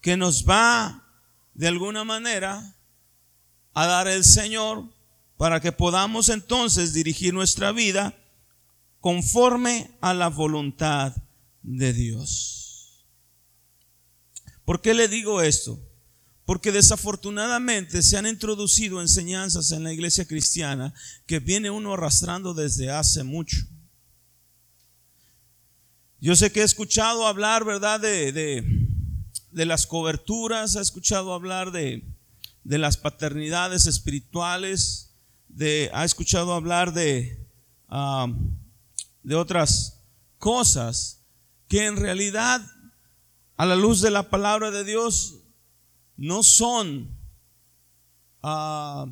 que 0.01 0.17
nos 0.17 0.43
va 0.43 1.05
de 1.53 1.67
alguna 1.67 2.03
manera 2.03 2.75
a 3.75 3.85
dar 3.85 4.07
el 4.07 4.23
Señor 4.23 4.85
para 5.37 5.59
que 5.59 5.71
podamos 5.71 6.29
entonces 6.29 6.93
dirigir 6.93 7.31
nuestra 7.31 7.71
vida 7.71 8.15
conforme 9.01 9.91
a 10.01 10.15
la 10.15 10.29
voluntad 10.29 11.13
de 11.67 11.91
Dios. 11.91 13.05
¿Por 14.63 14.81
qué 14.81 14.93
le 14.93 15.07
digo 15.09 15.41
esto? 15.41 15.79
Porque 16.45 16.71
desafortunadamente 16.71 18.01
se 18.01 18.17
han 18.17 18.25
introducido 18.25 19.01
enseñanzas 19.01 19.71
en 19.73 19.83
la 19.83 19.91
iglesia 19.91 20.25
cristiana 20.25 20.93
que 21.25 21.39
viene 21.39 21.69
uno 21.69 21.93
arrastrando 21.93 22.53
desde 22.53 22.89
hace 22.89 23.23
mucho. 23.23 23.57
Yo 26.21 26.35
sé 26.37 26.51
que 26.51 26.61
he 26.61 26.63
escuchado 26.63 27.27
hablar, 27.27 27.65
¿verdad?, 27.65 27.99
de, 27.99 28.31
de, 29.51 29.65
las 29.65 29.85
coberturas, 29.85 30.75
he 30.75 30.81
escuchado 30.81 31.33
hablar 31.33 31.71
de, 31.71 32.03
de 32.63 32.77
las 32.77 32.95
paternidades 32.95 33.85
espirituales, 33.87 35.11
de, 35.49 35.91
ha 35.93 36.05
escuchado 36.05 36.53
hablar 36.53 36.93
de, 36.93 37.45
ah, 37.89 38.27
de 39.21 39.35
otras 39.35 40.01
cosas 40.37 41.16
que 41.67 41.85
en 41.85 41.97
realidad 41.97 42.61
a 43.57 43.65
la 43.65 43.75
luz 43.75 44.01
de 44.01 44.11
la 44.11 44.29
palabra 44.29 44.71
de 44.71 44.83
Dios 44.83 45.39
no 46.15 46.43
son 46.43 47.09
ah, 48.43 49.07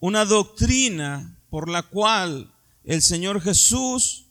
una 0.00 0.24
doctrina 0.24 1.38
por 1.50 1.68
la 1.68 1.82
cual 1.82 2.52
el 2.84 3.02
Señor 3.02 3.40
Jesús 3.40 4.26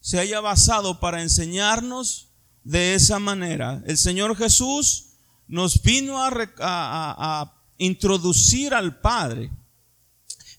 se 0.00 0.18
haya 0.18 0.40
basado 0.40 1.00
para 1.00 1.22
enseñarnos 1.22 2.28
de 2.62 2.94
esa 2.94 3.18
manera. 3.18 3.82
El 3.86 3.96
Señor 3.96 4.36
Jesús 4.36 5.12
nos 5.46 5.82
vino 5.82 6.22
a, 6.22 6.30
a 6.58 7.62
introducir 7.78 8.74
al 8.74 9.00
Padre. 9.00 9.50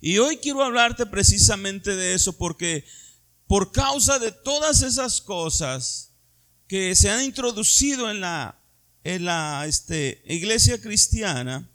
Y 0.01 0.17
hoy 0.17 0.37
quiero 0.37 0.63
hablarte 0.63 1.05
precisamente 1.05 1.95
de 1.95 2.13
eso 2.13 2.33
porque 2.33 2.85
por 3.47 3.71
causa 3.71 4.19
de 4.19 4.31
todas 4.31 4.81
esas 4.81 5.21
cosas 5.21 6.13
que 6.67 6.95
se 6.95 7.09
han 7.09 7.23
introducido 7.23 8.09
en 8.09 8.21
la, 8.21 9.65
este, 9.67 10.23
iglesia 10.25 10.81
cristiana, 10.81 11.69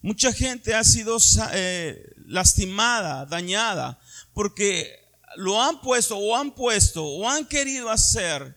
mucha 0.00 0.32
gente 0.32 0.74
ha 0.74 0.84
sido 0.84 1.18
eh, 1.52 2.14
lastimada, 2.26 3.26
dañada, 3.26 3.98
porque 4.32 5.02
lo 5.36 5.60
han 5.60 5.80
puesto 5.80 6.16
o 6.16 6.36
han 6.36 6.54
puesto 6.54 7.04
o 7.04 7.28
han 7.28 7.46
querido 7.46 7.90
hacer 7.90 8.56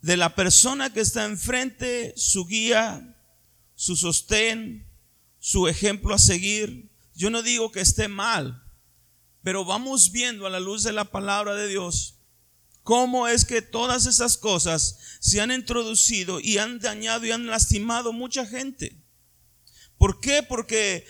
de 0.00 0.16
la 0.16 0.34
persona 0.34 0.92
que 0.92 1.00
está 1.00 1.24
enfrente 1.24 2.14
su 2.16 2.46
guía, 2.46 3.16
su 3.74 3.96
sostén, 3.96 4.86
su 5.38 5.68
ejemplo 5.68 6.14
a 6.14 6.18
seguir. 6.18 6.90
Yo 7.14 7.30
no 7.30 7.42
digo 7.42 7.70
que 7.70 7.80
esté 7.80 8.08
mal, 8.08 8.62
pero 9.42 9.64
vamos 9.64 10.12
viendo 10.12 10.46
a 10.46 10.50
la 10.50 10.60
luz 10.60 10.82
de 10.82 10.92
la 10.92 11.04
palabra 11.04 11.54
de 11.54 11.68
Dios 11.68 12.16
cómo 12.82 13.28
es 13.28 13.44
que 13.44 13.62
todas 13.62 14.06
esas 14.06 14.36
cosas 14.36 14.98
se 15.20 15.40
han 15.40 15.50
introducido 15.50 16.40
y 16.40 16.58
han 16.58 16.80
dañado 16.80 17.26
y 17.26 17.30
han 17.30 17.46
lastimado 17.46 18.12
mucha 18.12 18.46
gente. 18.46 18.96
¿Por 19.98 20.20
qué? 20.20 20.42
Porque, 20.42 21.06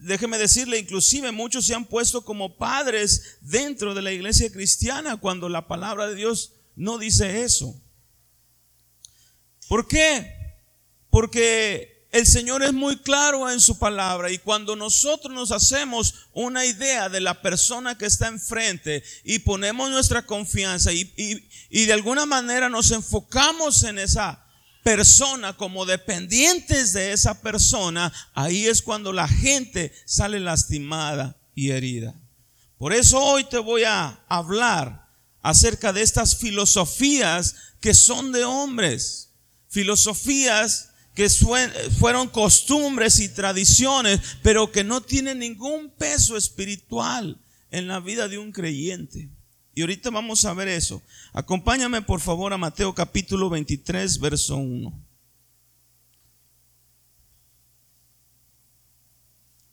déjeme 0.00 0.38
decirle, 0.38 0.78
inclusive 0.78 1.32
muchos 1.32 1.66
se 1.66 1.74
han 1.74 1.84
puesto 1.84 2.24
como 2.24 2.56
padres 2.56 3.38
dentro 3.40 3.94
de 3.94 4.02
la 4.02 4.12
iglesia 4.12 4.50
cristiana 4.50 5.16
cuando 5.16 5.48
la 5.48 5.66
palabra 5.66 6.06
de 6.06 6.14
Dios 6.14 6.52
no 6.76 6.96
dice 6.96 7.42
eso. 7.42 7.78
¿Por 9.68 9.88
qué? 9.88 10.56
Porque 11.10 11.97
el 12.10 12.26
Señor 12.26 12.62
es 12.62 12.72
muy 12.72 12.96
claro 12.96 13.50
en 13.50 13.60
su 13.60 13.78
palabra 13.78 14.30
y 14.30 14.38
cuando 14.38 14.76
nosotros 14.76 15.32
nos 15.32 15.52
hacemos 15.52 16.28
una 16.32 16.64
idea 16.64 17.08
de 17.10 17.20
la 17.20 17.42
persona 17.42 17.98
que 17.98 18.06
está 18.06 18.28
enfrente 18.28 19.02
y 19.24 19.40
ponemos 19.40 19.90
nuestra 19.90 20.24
confianza 20.24 20.90
y, 20.92 21.04
de 21.70 21.92
alguna 21.92 22.24
manera 22.24 22.70
nos 22.70 22.90
enfocamos 22.92 23.82
en 23.82 23.98
esa 23.98 24.46
persona 24.82 25.54
como 25.54 25.84
dependientes 25.84 26.94
de 26.94 27.12
esa 27.12 27.42
persona, 27.42 28.10
ahí 28.32 28.66
es 28.66 28.80
cuando 28.80 29.12
la 29.12 29.28
gente 29.28 29.92
sale 30.06 30.40
lastimada 30.40 31.36
y 31.54 31.70
herida. 31.70 32.14
Por 32.78 32.94
eso 32.94 33.22
hoy 33.22 33.44
te 33.44 33.58
voy 33.58 33.84
a 33.84 34.24
hablar 34.28 35.08
acerca 35.42 35.92
de 35.92 36.00
estas 36.00 36.38
filosofías 36.38 37.54
que 37.80 37.92
son 37.92 38.32
de 38.32 38.44
hombres, 38.44 39.34
filosofías 39.68 40.88
que 41.18 41.28
fueron 41.98 42.28
costumbres 42.28 43.18
y 43.18 43.28
tradiciones, 43.28 44.20
pero 44.40 44.70
que 44.70 44.84
no 44.84 45.00
tienen 45.00 45.40
ningún 45.40 45.90
peso 45.90 46.36
espiritual 46.36 47.42
en 47.72 47.88
la 47.88 47.98
vida 47.98 48.28
de 48.28 48.38
un 48.38 48.52
creyente. 48.52 49.28
Y 49.74 49.80
ahorita 49.80 50.10
vamos 50.10 50.44
a 50.44 50.54
ver 50.54 50.68
eso. 50.68 51.02
Acompáñame 51.32 52.02
por 52.02 52.20
favor 52.20 52.52
a 52.52 52.56
Mateo 52.56 52.94
capítulo 52.94 53.50
23, 53.50 54.20
verso 54.20 54.58
1. 54.58 55.06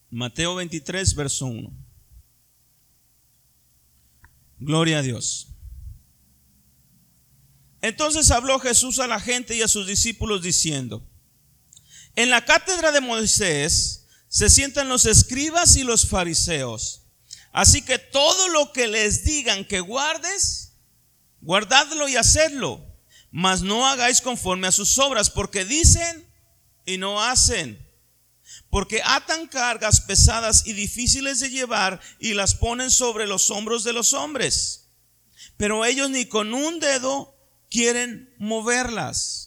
Mateo 0.10 0.56
23, 0.56 1.14
verso 1.14 1.46
1. 1.46 1.72
Gloria 4.58 4.98
a 4.98 5.02
Dios. 5.04 5.50
Entonces 7.82 8.32
habló 8.32 8.58
Jesús 8.58 8.98
a 8.98 9.06
la 9.06 9.20
gente 9.20 9.56
y 9.56 9.62
a 9.62 9.68
sus 9.68 9.86
discípulos 9.86 10.42
diciendo, 10.42 11.08
en 12.16 12.30
la 12.30 12.46
cátedra 12.46 12.92
de 12.92 13.02
Moisés 13.02 14.06
se 14.28 14.50
sientan 14.50 14.90
los 14.90 15.06
escribas 15.06 15.76
y 15.76 15.84
los 15.84 16.08
fariseos. 16.08 17.04
Así 17.52 17.82
que 17.82 18.00
todo 18.00 18.50
lo 18.50 18.74
que 18.74 18.88
les 18.88 19.24
digan 19.24 19.64
que 19.64 19.80
guardes, 19.80 20.74
guardadlo 21.40 22.10
y 22.10 22.18
hacedlo. 22.18 22.86
Mas 23.32 23.62
no 23.62 23.88
hagáis 23.88 24.22
conforme 24.22 24.68
a 24.68 24.72
sus 24.72 24.98
obras, 24.98 25.30
porque 25.30 25.66
dicen 25.66 26.30
y 26.86 26.98
no 26.98 27.22
hacen. 27.24 27.82
Porque 28.70 29.02
atan 29.04 29.48
cargas 29.48 30.02
pesadas 30.02 30.66
y 30.66 30.74
difíciles 30.74 31.40
de 31.40 31.50
llevar 31.50 32.02
y 32.20 32.34
las 32.34 32.56
ponen 32.56 32.92
sobre 32.92 33.28
los 33.28 33.50
hombros 33.52 33.84
de 33.84 33.94
los 33.94 34.14
hombres. 34.14 34.90
Pero 35.58 35.86
ellos 35.86 36.10
ni 36.10 36.26
con 36.26 36.54
un 36.54 36.80
dedo 36.80 37.38
quieren 37.70 38.34
moverlas. 38.38 39.45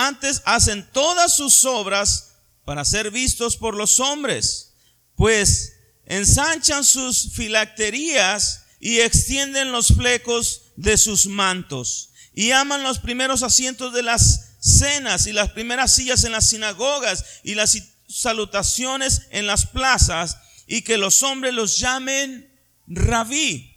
Antes 0.00 0.42
hacen 0.44 0.88
todas 0.92 1.34
sus 1.34 1.64
obras 1.64 2.34
para 2.64 2.84
ser 2.84 3.10
vistos 3.10 3.56
por 3.56 3.74
los 3.74 3.98
hombres, 3.98 4.74
pues 5.16 5.72
ensanchan 6.06 6.84
sus 6.84 7.32
filacterías 7.32 8.62
y 8.78 9.00
extienden 9.00 9.72
los 9.72 9.88
flecos 9.88 10.62
de 10.76 10.96
sus 10.96 11.26
mantos 11.26 12.10
y 12.32 12.52
aman 12.52 12.84
los 12.84 13.00
primeros 13.00 13.42
asientos 13.42 13.92
de 13.92 14.04
las 14.04 14.58
cenas 14.60 15.26
y 15.26 15.32
las 15.32 15.50
primeras 15.50 15.92
sillas 15.96 16.22
en 16.22 16.30
las 16.30 16.48
sinagogas 16.48 17.24
y 17.42 17.56
las 17.56 17.76
salutaciones 18.06 19.22
en 19.30 19.48
las 19.48 19.66
plazas 19.66 20.38
y 20.68 20.82
que 20.82 20.96
los 20.96 21.24
hombres 21.24 21.54
los 21.54 21.76
llamen 21.80 22.56
rabí. 22.86 23.67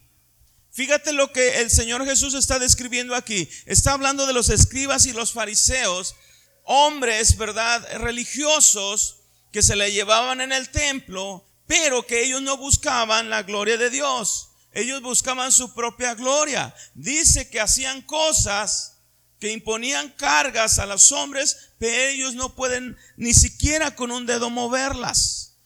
Fíjate 0.72 1.14
lo 1.14 1.32
que 1.32 1.62
el 1.62 1.70
Señor 1.70 2.06
Jesús 2.06 2.34
está 2.34 2.60
describiendo 2.60 3.16
aquí. 3.16 3.50
Está 3.66 3.94
hablando 3.94 4.26
de 4.26 4.34
los 4.34 4.50
escribas 4.50 5.06
y 5.06 5.12
los 5.12 5.34
fariseos 5.34 6.16
hombres, 6.64 7.38
¿verdad? 7.38 7.86
Religiosos 7.98 9.18
que 9.52 9.62
se 9.62 9.76
le 9.76 9.92
llevaban 9.92 10.40
en 10.42 10.52
el 10.52 10.70
templo, 10.70 11.46
pero 11.68 12.06
que 12.06 12.24
ellos 12.24 12.42
no 12.42 12.58
buscaban 12.58 13.30
la 13.30 13.44
gloria 13.44 13.78
de 13.78 13.90
Dios. 13.90 14.50
Ellos 14.74 15.02
buscaban 15.02 15.52
su 15.52 15.74
propia 15.74 16.16
gloria. 16.16 16.74
Dice 16.94 17.50
que 17.50 17.60
hacían 17.60 18.02
cosas 18.04 19.00
que 19.40 19.52
imponían 19.52 20.10
cargas 20.12 20.80
a 20.80 20.86
los 20.86 21.12
hombres, 21.12 21.72
pero 21.78 22.10
ellos 22.10 22.36
no 22.36 22.56
pueden 22.56 22.96
ni 23.18 23.34
siquiera 23.34 23.96
con 23.96 24.12
un 24.12 24.26
dedo 24.26 24.50
moverlas. 24.50 25.58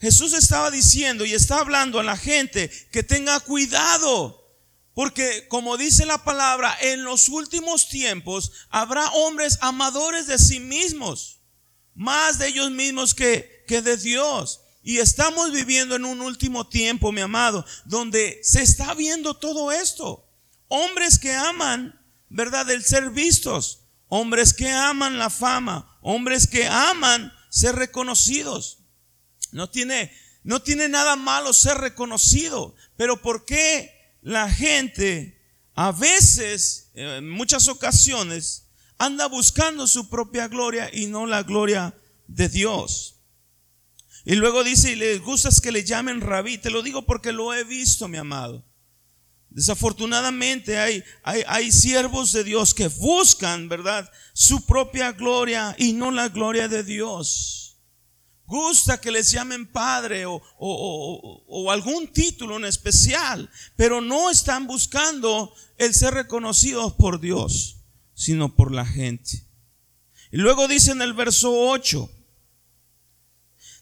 Jesús 0.00 0.32
estaba 0.32 0.70
diciendo 0.70 1.24
y 1.24 1.34
está 1.34 1.60
hablando 1.60 2.00
a 2.00 2.02
la 2.02 2.16
gente 2.16 2.70
que 2.90 3.02
tenga 3.02 3.38
cuidado, 3.40 4.39
porque 4.94 5.46
como 5.48 5.76
dice 5.76 6.04
la 6.06 6.24
palabra, 6.24 6.76
en 6.80 7.04
los 7.04 7.28
últimos 7.28 7.88
tiempos 7.88 8.52
habrá 8.70 9.08
hombres 9.10 9.58
amadores 9.60 10.26
de 10.26 10.38
sí 10.38 10.60
mismos, 10.60 11.40
más 11.94 12.38
de 12.38 12.48
ellos 12.48 12.70
mismos 12.70 13.14
que, 13.14 13.64
que 13.66 13.82
de 13.82 13.96
Dios. 13.96 14.60
Y 14.82 14.98
estamos 14.98 15.52
viviendo 15.52 15.94
en 15.94 16.04
un 16.04 16.22
último 16.22 16.66
tiempo, 16.66 17.12
mi 17.12 17.20
amado, 17.20 17.64
donde 17.84 18.40
se 18.42 18.62
está 18.62 18.94
viendo 18.94 19.34
todo 19.34 19.70
esto. 19.72 20.26
Hombres 20.68 21.18
que 21.18 21.34
aman, 21.34 22.00
¿verdad?, 22.28 22.70
el 22.70 22.82
ser 22.82 23.10
vistos. 23.10 23.84
Hombres 24.08 24.54
que 24.54 24.70
aman 24.70 25.18
la 25.18 25.28
fama. 25.28 25.98
Hombres 26.00 26.46
que 26.46 26.66
aman 26.66 27.32
ser 27.50 27.76
reconocidos. 27.76 28.78
No 29.52 29.68
tiene, 29.68 30.12
no 30.42 30.62
tiene 30.62 30.88
nada 30.88 31.16
malo 31.16 31.52
ser 31.52 31.76
reconocido. 31.78 32.74
Pero 32.96 33.20
¿por 33.20 33.44
qué 33.44 33.99
la 34.22 34.50
gente 34.50 35.40
a 35.74 35.92
veces, 35.92 36.90
en 36.94 37.28
muchas 37.28 37.68
ocasiones, 37.68 38.66
anda 38.98 39.26
buscando 39.26 39.86
su 39.86 40.08
propia 40.08 40.48
gloria 40.48 40.90
y 40.92 41.06
no 41.06 41.26
la 41.26 41.42
gloria 41.42 41.94
de 42.26 42.48
Dios? 42.48 43.20
Y 44.24 44.34
luego 44.34 44.62
dice, 44.62 44.92
y 44.92 44.96
les 44.96 45.20
gusta 45.22 45.48
que 45.62 45.72
le 45.72 45.84
llamen 45.84 46.20
rabí. 46.20 46.58
Te 46.58 46.70
lo 46.70 46.82
digo 46.82 47.06
porque 47.06 47.32
lo 47.32 47.54
he 47.54 47.64
visto, 47.64 48.08
mi 48.08 48.18
amado. 48.18 48.64
Desafortunadamente 49.48 50.78
hay, 50.78 51.02
hay, 51.24 51.42
hay, 51.48 51.72
siervos 51.72 52.30
de 52.32 52.44
Dios 52.44 52.72
que 52.72 52.86
buscan, 52.86 53.68
¿verdad? 53.68 54.08
Su 54.32 54.64
propia 54.64 55.10
gloria 55.12 55.74
y 55.76 55.92
no 55.92 56.12
la 56.12 56.28
gloria 56.28 56.68
de 56.68 56.84
Dios. 56.84 57.59
Gusta 58.50 59.00
que 59.00 59.12
les 59.12 59.30
llamen 59.30 59.64
padre 59.70 60.26
o, 60.26 60.42
o, 60.58 61.70
algún 61.70 62.08
título 62.08 62.56
en 62.56 62.64
especial, 62.64 63.48
pero 63.76 64.00
no 64.00 64.28
están 64.28 64.66
buscando 64.66 65.54
el 65.78 65.94
ser 65.94 66.14
reconocidos 66.14 66.94
por 66.94 67.20
Dios, 67.20 67.76
sino 68.12 68.56
por 68.56 68.72
la 68.72 68.84
gente. 68.84 69.46
Y 70.32 70.38
luego 70.38 70.66
dice 70.66 70.90
en 70.90 71.00
el 71.00 71.12
verso 71.12 71.52
8, 71.52 72.10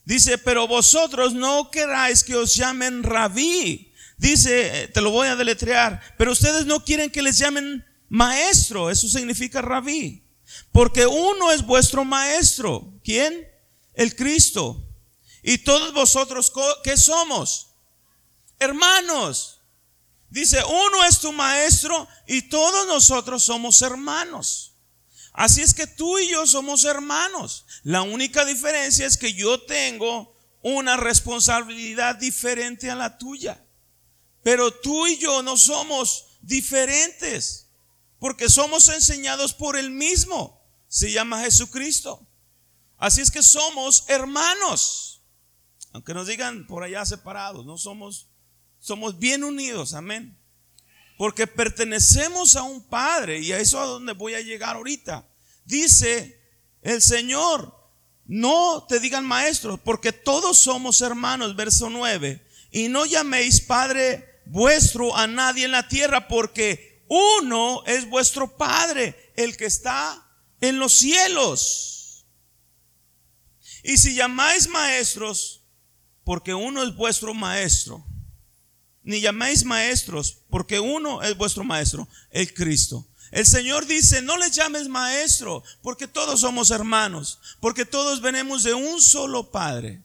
Dice, 0.05 0.37
pero 0.37 0.69
vosotros 0.69 1.33
no 1.33 1.71
queráis 1.71 2.23
que 2.23 2.37
os 2.37 2.55
llamen 2.55 3.03
rabí. 3.03 3.95
Dice, 4.19 4.83
eh, 4.83 4.89
te 4.89 5.01
lo 5.01 5.11
voy 5.11 5.29
a 5.29 5.37
deletrear, 5.37 6.03
pero 6.19 6.33
ustedes 6.33 6.67
no 6.67 6.85
quieren 6.85 7.09
que 7.09 7.23
les 7.23 7.39
llamen 7.39 7.87
maestro. 8.11 8.91
Eso 8.91 9.09
significa 9.09 9.63
rabí. 9.63 10.27
Porque 10.73 11.07
uno 11.07 11.53
es 11.53 11.65
vuestro 11.65 12.05
maestro. 12.05 13.01
¿Quién? 13.03 13.48
El 13.99 14.15
Cristo. 14.15 14.81
Y 15.43 15.59
todos 15.59 15.93
vosotros, 15.93 16.53
¿qué 16.85 16.97
somos? 16.97 17.75
Hermanos. 18.61 19.61
Dice, 20.31 20.63
uno 20.65 21.05
es 21.05 21.19
tu 21.19 21.33
maestro 21.33 22.07
y 22.29 22.43
todos 22.43 22.87
nosotros 22.87 23.43
somos 23.43 23.83
hermanos. 23.83 24.77
Así 25.33 25.63
es 25.63 25.75
que 25.75 25.89
tú 25.89 26.17
y 26.17 26.31
yo 26.31 26.47
somos 26.47 26.85
hermanos. 26.85 27.65
La 27.83 28.03
única 28.03 28.45
diferencia 28.45 29.05
es 29.05 29.17
que 29.17 29.35
yo 29.35 29.63
tengo 29.63 30.33
una 30.63 30.97
responsabilidad 30.97 32.15
diferente 32.17 32.91
a 32.91 32.95
la 32.95 33.19
tuya. 33.19 33.65
Pero 34.45 34.73
tú 34.73 35.09
y 35.09 35.19
yo 35.19 35.43
no 35.43 35.57
somos 35.57 36.27
diferentes 36.41 37.67
porque 38.21 38.49
somos 38.49 38.89
enseñados 38.91 39.55
por 39.55 39.77
el 39.77 39.91
mismo. 39.91 40.63
Se 40.87 41.11
llama 41.11 41.41
Jesucristo. 41.43 42.28
Así 42.99 43.21
es 43.21 43.31
que 43.31 43.43
somos 43.43 44.05
hermanos. 44.09 45.23
Aunque 45.93 46.15
nos 46.15 46.27
digan 46.27 46.67
por 46.67 46.83
allá 46.83 47.05
separados, 47.07 47.65
no 47.65 47.79
somos 47.79 48.29
somos 48.81 49.19
bien 49.19 49.45
unidos, 49.45 49.95
amén. 49.95 50.39
Porque 51.17 51.47
pertenecemos 51.47 52.55
a 52.57 52.63
un 52.63 52.83
Padre 52.83 53.41
y 53.41 53.53
a 53.53 53.59
eso 53.59 53.81
a 53.81 53.87
donde 53.87 54.13
voy 54.13 54.35
a 54.35 54.41
llegar 54.41 54.77
ahorita. 54.77 55.29
Dice 55.65 56.41
el 56.83 57.03
Señor, 57.03 57.75
no 58.25 58.87
te 58.89 59.01
digan 59.01 59.27
maestros, 59.27 59.81
porque 59.81 60.13
todos 60.13 60.59
somos 60.59 61.01
hermanos, 61.01 61.57
verso 61.57 61.91
9. 61.91 62.47
Y 62.71 62.89
no 62.89 63.05
llaméis 63.05 63.61
Padre 63.61 64.43
vuestro 64.47 65.17
a 65.17 65.27
nadie 65.27 65.65
en 65.65 65.73
la 65.73 65.89
tierra, 65.89 66.29
porque 66.29 67.05
uno 67.09 67.83
es 67.87 68.09
vuestro 68.09 68.57
Padre, 68.57 69.33
el 69.35 69.57
que 69.57 69.67
está 69.67 70.25
en 70.61 70.79
los 70.79 70.93
cielos. 70.93 71.98
Y 73.83 73.99
si 73.99 74.15
llamáis 74.15 74.69
maestros, 74.69 75.63
porque 76.25 76.55
uno 76.55 76.83
es 76.83 76.95
vuestro 76.95 77.35
maestro, 77.35 78.05
ni 79.03 79.21
llaméis 79.21 79.65
maestros, 79.65 80.43
porque 80.51 80.79
uno 80.81 81.23
es 81.23 81.37
vuestro 81.37 81.65
maestro, 81.65 82.09
el 82.31 82.53
Cristo. 82.53 83.09
El 83.31 83.47
Señor 83.47 83.87
dice, 83.87 84.23
no 84.23 84.37
le 84.37 84.51
llames 84.51 84.89
maestro, 84.89 85.63
porque 85.83 86.07
todos 86.07 86.41
somos 86.41 86.71
hermanos, 86.71 87.39
porque 87.61 87.85
todos 87.85 88.21
venimos 88.21 88.63
de 88.63 88.75
un 88.75 89.01
solo 89.01 89.51
Padre. 89.51 90.05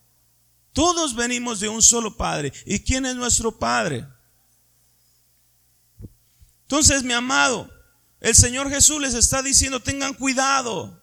Todos 0.74 1.16
venimos 1.16 1.60
de 1.60 1.70
un 1.70 1.82
solo 1.82 2.18
Padre. 2.18 2.52
¿Y 2.66 2.80
quién 2.80 3.06
es 3.06 3.16
nuestro 3.16 3.58
Padre? 3.58 4.08
Entonces, 6.62 7.04
mi 7.04 7.14
amado, 7.14 7.70
el 8.20 8.34
Señor 8.36 8.70
Jesús 8.70 9.00
les 9.00 9.14
está 9.14 9.42
diciendo, 9.42 9.82
tengan 9.82 10.14
cuidado, 10.14 11.03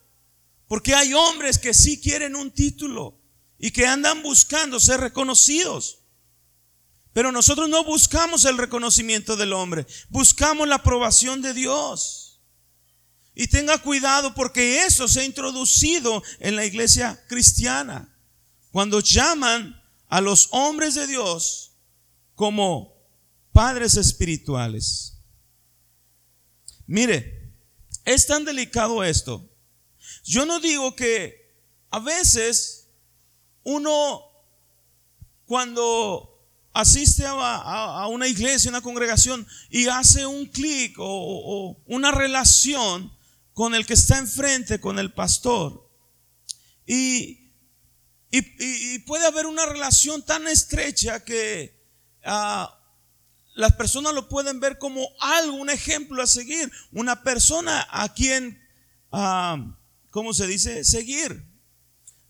porque 0.70 0.94
hay 0.94 1.12
hombres 1.14 1.58
que 1.58 1.74
sí 1.74 2.00
quieren 2.00 2.36
un 2.36 2.52
título 2.52 3.20
y 3.58 3.72
que 3.72 3.88
andan 3.88 4.22
buscando 4.22 4.78
ser 4.78 5.00
reconocidos. 5.00 6.04
Pero 7.12 7.32
nosotros 7.32 7.68
no 7.68 7.82
buscamos 7.82 8.44
el 8.44 8.56
reconocimiento 8.56 9.36
del 9.36 9.52
hombre, 9.52 9.84
buscamos 10.10 10.68
la 10.68 10.76
aprobación 10.76 11.42
de 11.42 11.54
Dios. 11.54 12.40
Y 13.34 13.48
tenga 13.48 13.78
cuidado 13.78 14.32
porque 14.36 14.84
eso 14.84 15.08
se 15.08 15.22
ha 15.22 15.24
introducido 15.24 16.22
en 16.38 16.54
la 16.54 16.64
iglesia 16.64 17.20
cristiana. 17.26 18.16
Cuando 18.70 19.00
llaman 19.00 19.82
a 20.06 20.20
los 20.20 20.50
hombres 20.52 20.94
de 20.94 21.08
Dios 21.08 21.72
como 22.36 22.94
padres 23.50 23.96
espirituales. 23.96 25.18
Mire, 26.86 27.56
es 28.04 28.28
tan 28.28 28.44
delicado 28.44 29.02
esto. 29.02 29.49
Yo 30.24 30.46
no 30.46 30.60
digo 30.60 30.94
que 30.94 31.50
a 31.90 31.98
veces 31.98 32.88
uno 33.62 34.22
cuando 35.46 36.30
asiste 36.72 37.24
a, 37.26 38.06
una 38.08 38.28
iglesia, 38.28 38.70
una 38.70 38.80
congregación 38.80 39.46
y 39.68 39.88
hace 39.88 40.26
un 40.26 40.46
clic 40.46 40.94
o, 40.98 41.76
una 41.86 42.12
relación 42.12 43.12
con 43.52 43.74
el 43.74 43.84
que 43.84 43.94
está 43.94 44.18
enfrente, 44.18 44.80
con 44.80 44.98
el 44.98 45.12
pastor. 45.12 45.90
Y, 46.86 47.38
puede 49.06 49.26
haber 49.26 49.46
una 49.46 49.66
relación 49.66 50.24
tan 50.24 50.46
estrecha 50.46 51.24
que 51.24 51.76
ah, 52.24 52.78
las 53.54 53.72
personas 53.74 54.14
lo 54.14 54.28
pueden 54.28 54.60
ver 54.60 54.78
como 54.78 55.08
algo, 55.18 55.56
un 55.56 55.68
ejemplo 55.68 56.22
a 56.22 56.28
seguir, 56.28 56.70
una 56.92 57.24
persona 57.24 57.88
a 57.90 58.14
quien, 58.14 58.62
ah, 59.10 59.76
¿cómo 60.10 60.34
se 60.34 60.46
dice? 60.46 60.84
Seguir. 60.84 61.44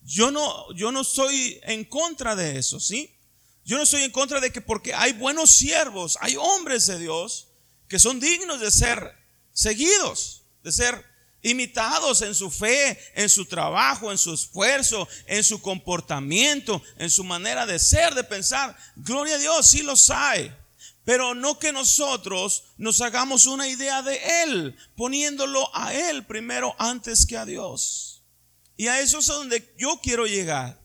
Yo 0.03 0.31
no, 0.31 0.73
yo 0.75 0.93
no 0.93 1.03
estoy 1.03 1.61
en 1.64 1.85
contra 1.85 2.35
de 2.35 2.59
eso, 2.59 2.81
¿sí? 2.81 3.16
Yo 3.64 3.77
no 3.77 3.83
estoy 3.83 4.03
en 4.03 4.11
contra 4.11 4.40
de 4.40 4.51
que 4.51 4.61
porque 4.61 4.95
hay 4.95 5.12
buenos 5.12 5.51
siervos, 5.51 6.19
hay 6.21 6.37
hombres 6.37 6.87
de 6.87 6.99
Dios 6.99 7.49
que 7.88 7.99
son 7.99 8.21
dignos 8.21 8.61
de 8.61 8.71
ser 8.71 9.14
seguidos, 9.53 10.45
de 10.62 10.73
ser 10.73 11.05
imitados 11.43 12.23
en 12.23 12.35
su 12.35 12.51
fe, 12.51 12.99
en 13.14 13.29
su 13.29 13.47
trabajo, 13.47 14.11
en 14.11 14.19
su 14.19 14.35
esfuerzo, 14.35 15.09
en 15.27 15.43
su 15.43 15.61
comportamiento, 15.61 16.83
en 16.97 17.11
su 17.11 17.25
manera 17.25 17.66
de 17.66 17.79
ser, 17.79 18.14
de 18.14 18.25
pensar. 18.25 18.77
Gloria 18.97 19.37
a 19.37 19.38
Dios, 19.38 19.66
sí 19.69 19.83
los 19.83 20.11
hay. 20.11 20.55
Pero 21.11 21.35
no 21.35 21.59
que 21.59 21.73
nosotros 21.73 22.62
nos 22.77 23.01
hagamos 23.01 23.46
una 23.46 23.66
idea 23.66 24.01
de 24.01 24.44
Él, 24.44 24.77
poniéndolo 24.94 25.68
a 25.75 25.92
Él 25.92 26.25
primero 26.25 26.73
antes 26.79 27.27
que 27.27 27.37
a 27.37 27.44
Dios. 27.44 28.23
Y 28.77 28.87
a 28.87 29.01
eso 29.01 29.18
es 29.18 29.27
donde 29.27 29.75
yo 29.77 29.99
quiero 30.01 30.29
llegar. 30.29 30.81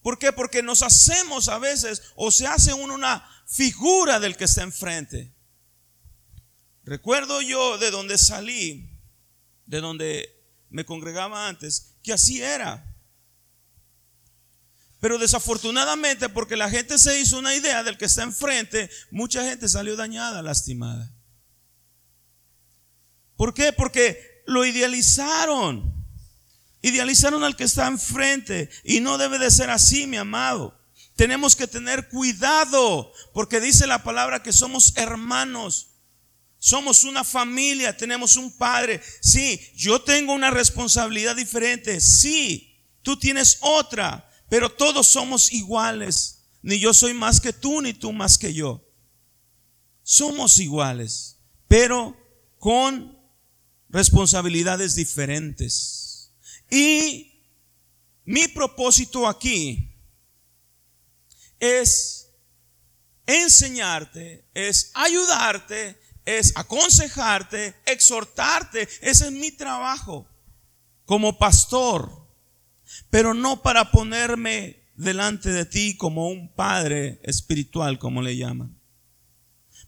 ¿Por 0.00 0.18
qué? 0.18 0.32
Porque 0.32 0.62
nos 0.62 0.80
hacemos 0.80 1.48
a 1.48 1.58
veces 1.58 2.00
o 2.16 2.30
se 2.30 2.46
hace 2.46 2.72
una 2.72 3.28
figura 3.46 4.20
del 4.20 4.38
que 4.38 4.44
está 4.44 4.62
enfrente. 4.62 5.34
Recuerdo 6.82 7.42
yo 7.42 7.76
de 7.76 7.90
donde 7.90 8.16
salí, 8.16 8.88
de 9.66 9.82
donde 9.82 10.34
me 10.70 10.86
congregaba 10.86 11.46
antes, 11.46 11.94
que 12.02 12.14
así 12.14 12.40
era. 12.40 12.93
Pero 15.04 15.18
desafortunadamente, 15.18 16.30
porque 16.30 16.56
la 16.56 16.70
gente 16.70 16.98
se 16.98 17.20
hizo 17.20 17.38
una 17.38 17.54
idea 17.54 17.82
del 17.82 17.98
que 17.98 18.06
está 18.06 18.22
enfrente, 18.22 18.88
mucha 19.10 19.44
gente 19.44 19.68
salió 19.68 19.96
dañada, 19.96 20.40
lastimada. 20.40 21.12
¿Por 23.36 23.52
qué? 23.52 23.74
Porque 23.74 24.42
lo 24.46 24.64
idealizaron. 24.64 25.92
Idealizaron 26.80 27.44
al 27.44 27.54
que 27.54 27.64
está 27.64 27.86
enfrente. 27.86 28.70
Y 28.82 29.00
no 29.00 29.18
debe 29.18 29.38
de 29.38 29.50
ser 29.50 29.68
así, 29.68 30.06
mi 30.06 30.16
amado. 30.16 30.74
Tenemos 31.16 31.54
que 31.54 31.66
tener 31.66 32.08
cuidado, 32.08 33.12
porque 33.34 33.60
dice 33.60 33.86
la 33.86 34.02
palabra 34.04 34.42
que 34.42 34.54
somos 34.54 34.96
hermanos. 34.96 35.88
Somos 36.58 37.04
una 37.04 37.24
familia, 37.24 37.94
tenemos 37.94 38.36
un 38.38 38.56
padre. 38.56 39.02
Sí, 39.20 39.60
yo 39.76 40.00
tengo 40.00 40.32
una 40.32 40.50
responsabilidad 40.50 41.36
diferente. 41.36 42.00
Sí, 42.00 42.80
tú 43.02 43.18
tienes 43.18 43.58
otra, 43.60 44.23
pero 44.48 44.70
todos 44.70 45.06
somos 45.06 45.52
iguales. 45.52 46.42
Ni 46.62 46.78
yo 46.78 46.94
soy 46.94 47.12
más 47.14 47.40
que 47.40 47.52
tú, 47.52 47.80
ni 47.82 47.92
tú 47.92 48.12
más 48.12 48.38
que 48.38 48.54
yo. 48.54 48.82
Somos 50.02 50.58
iguales, 50.58 51.38
pero 51.68 52.16
con 52.58 53.18
responsabilidades 53.88 54.94
diferentes. 54.94 56.32
Y 56.70 57.42
mi 58.24 58.48
propósito 58.48 59.28
aquí 59.28 59.94
es 61.58 62.30
enseñarte, 63.26 64.46
es 64.54 64.90
ayudarte 64.94 65.98
es 66.24 66.56
aconsejarte, 66.56 67.74
exhortarte. 67.86 68.88
Ese 69.00 69.26
es 69.26 69.32
mi 69.32 69.50
trabajo 69.50 70.26
como 71.04 71.38
pastor. 71.38 72.23
Pero 73.10 73.34
no 73.34 73.62
para 73.62 73.90
ponerme 73.90 74.82
delante 74.96 75.50
de 75.50 75.64
ti 75.64 75.96
como 75.96 76.28
un 76.28 76.52
padre 76.54 77.20
espiritual, 77.22 77.98
como 77.98 78.22
le 78.22 78.36
llaman. 78.36 78.78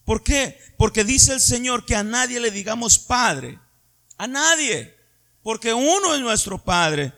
¿Por 0.05 0.23
qué? 0.23 0.59
Porque 0.79 1.05
dice 1.05 1.33
el 1.33 1.41
Señor 1.41 1.85
que 1.85 1.97
a 1.97 2.05
nadie 2.05 2.41
le 2.41 2.51
digamos 2.51 2.99
padre. 2.99 3.59
A 4.17 4.27
nadie. 4.27 4.95
Porque 5.43 5.75
uno 5.75 6.15
es 6.15 6.21
nuestro 6.21 6.63
padre. 6.63 7.13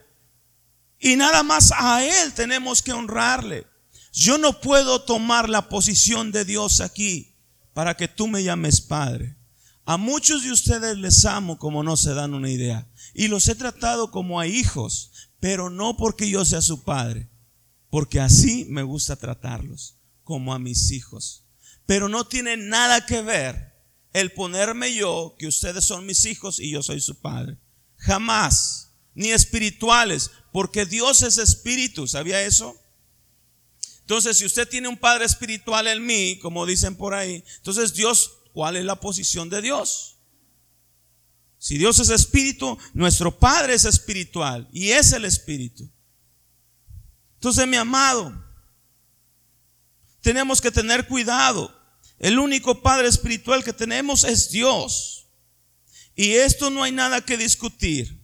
Y 0.99 1.17
nada 1.17 1.43
más 1.43 1.73
a 1.77 2.05
Él 2.05 2.33
tenemos 2.33 2.83
que 2.83 2.93
honrarle. 2.93 3.67
Yo 4.13 4.39
no 4.39 4.61
puedo 4.61 5.03
tomar 5.03 5.49
la 5.49 5.69
posición 5.69 6.33
de 6.33 6.45
Dios 6.45 6.81
aquí 6.81 7.37
para 7.73 7.97
que 7.97 8.09
tú 8.09 8.27
me 8.27 8.43
llames 8.43 8.81
Padre. 8.81 9.37
A 9.85 9.97
muchos 9.97 10.43
de 10.43 10.51
ustedes 10.51 10.99
les 10.99 11.25
amo 11.25 11.59
como 11.59 11.83
no 11.83 11.97
se 11.97 12.15
dan 12.15 12.35
una 12.35 12.51
idea. 12.51 12.89
Y 13.15 13.29
los 13.29 13.47
he 13.49 13.55
tratado 13.55 14.11
como 14.11 14.41
a 14.41 14.47
hijos, 14.47 15.13
pero 15.41 15.71
no 15.71 15.97
porque 15.97 16.29
yo 16.29 16.45
sea 16.45 16.63
su 16.63 16.85
padre, 16.85 17.29
porque 17.91 18.21
así 18.21 18.67
me 18.69 18.83
gusta 18.83 19.17
tratarlos, 19.17 19.99
como 20.25 20.55
a 20.55 20.59
mis 20.59 20.91
hijos. 20.91 21.45
Pero 21.87 22.09
no 22.09 22.27
tiene 22.27 22.57
nada 22.57 23.07
que 23.07 23.23
ver 23.23 23.75
el 24.13 24.33
ponerme 24.33 24.95
yo, 24.95 25.37
que 25.39 25.47
ustedes 25.47 25.85
son 25.85 26.07
mis 26.07 26.25
hijos 26.25 26.61
y 26.61 26.71
yo 26.71 26.83
soy 26.83 27.01
su 27.01 27.21
padre. 27.21 27.59
Jamás, 27.97 28.93
ni 29.15 29.31
espirituales, 29.31 30.31
porque 30.53 30.87
Dios 30.87 31.23
es 31.23 31.39
espíritu, 31.39 32.07
¿sabía 32.07 32.43
eso? 32.43 32.77
Entonces, 34.09 34.39
si 34.39 34.47
usted 34.47 34.67
tiene 34.67 34.89
un 34.89 34.97
Padre 34.97 35.27
espiritual 35.27 35.87
en 35.87 36.05
mí, 36.07 36.39
como 36.39 36.65
dicen 36.65 36.97
por 36.97 37.13
ahí, 37.13 37.45
entonces 37.59 37.93
Dios, 37.93 38.39
¿cuál 38.55 38.77
es 38.77 38.85
la 38.87 39.01
posición 39.01 39.51
de 39.51 39.61
Dios? 39.61 40.18
Si 41.59 41.77
Dios 41.77 41.99
es 41.99 42.11
espíritu, 42.11 42.79
nuestro 42.95 43.37
Padre 43.37 43.75
es 43.75 43.85
espiritual 43.85 44.69
y 44.73 44.91
es 44.91 45.13
el 45.13 45.25
espíritu. 45.25 45.91
Entonces, 47.35 47.67
mi 47.67 47.77
amado, 47.77 48.45
tenemos 50.21 50.61
que 50.61 50.71
tener 50.71 51.07
cuidado. 51.07 51.75
El 52.19 52.39
único 52.39 52.83
Padre 52.83 53.09
espiritual 53.09 53.65
que 53.65 53.73
tenemos 53.73 54.25
es 54.25 54.51
Dios. 54.51 55.29
Y 56.15 56.33
esto 56.33 56.71
no 56.71 56.83
hay 56.83 56.93
nada 56.93 57.21
que 57.21 57.37
discutir. 57.37 58.19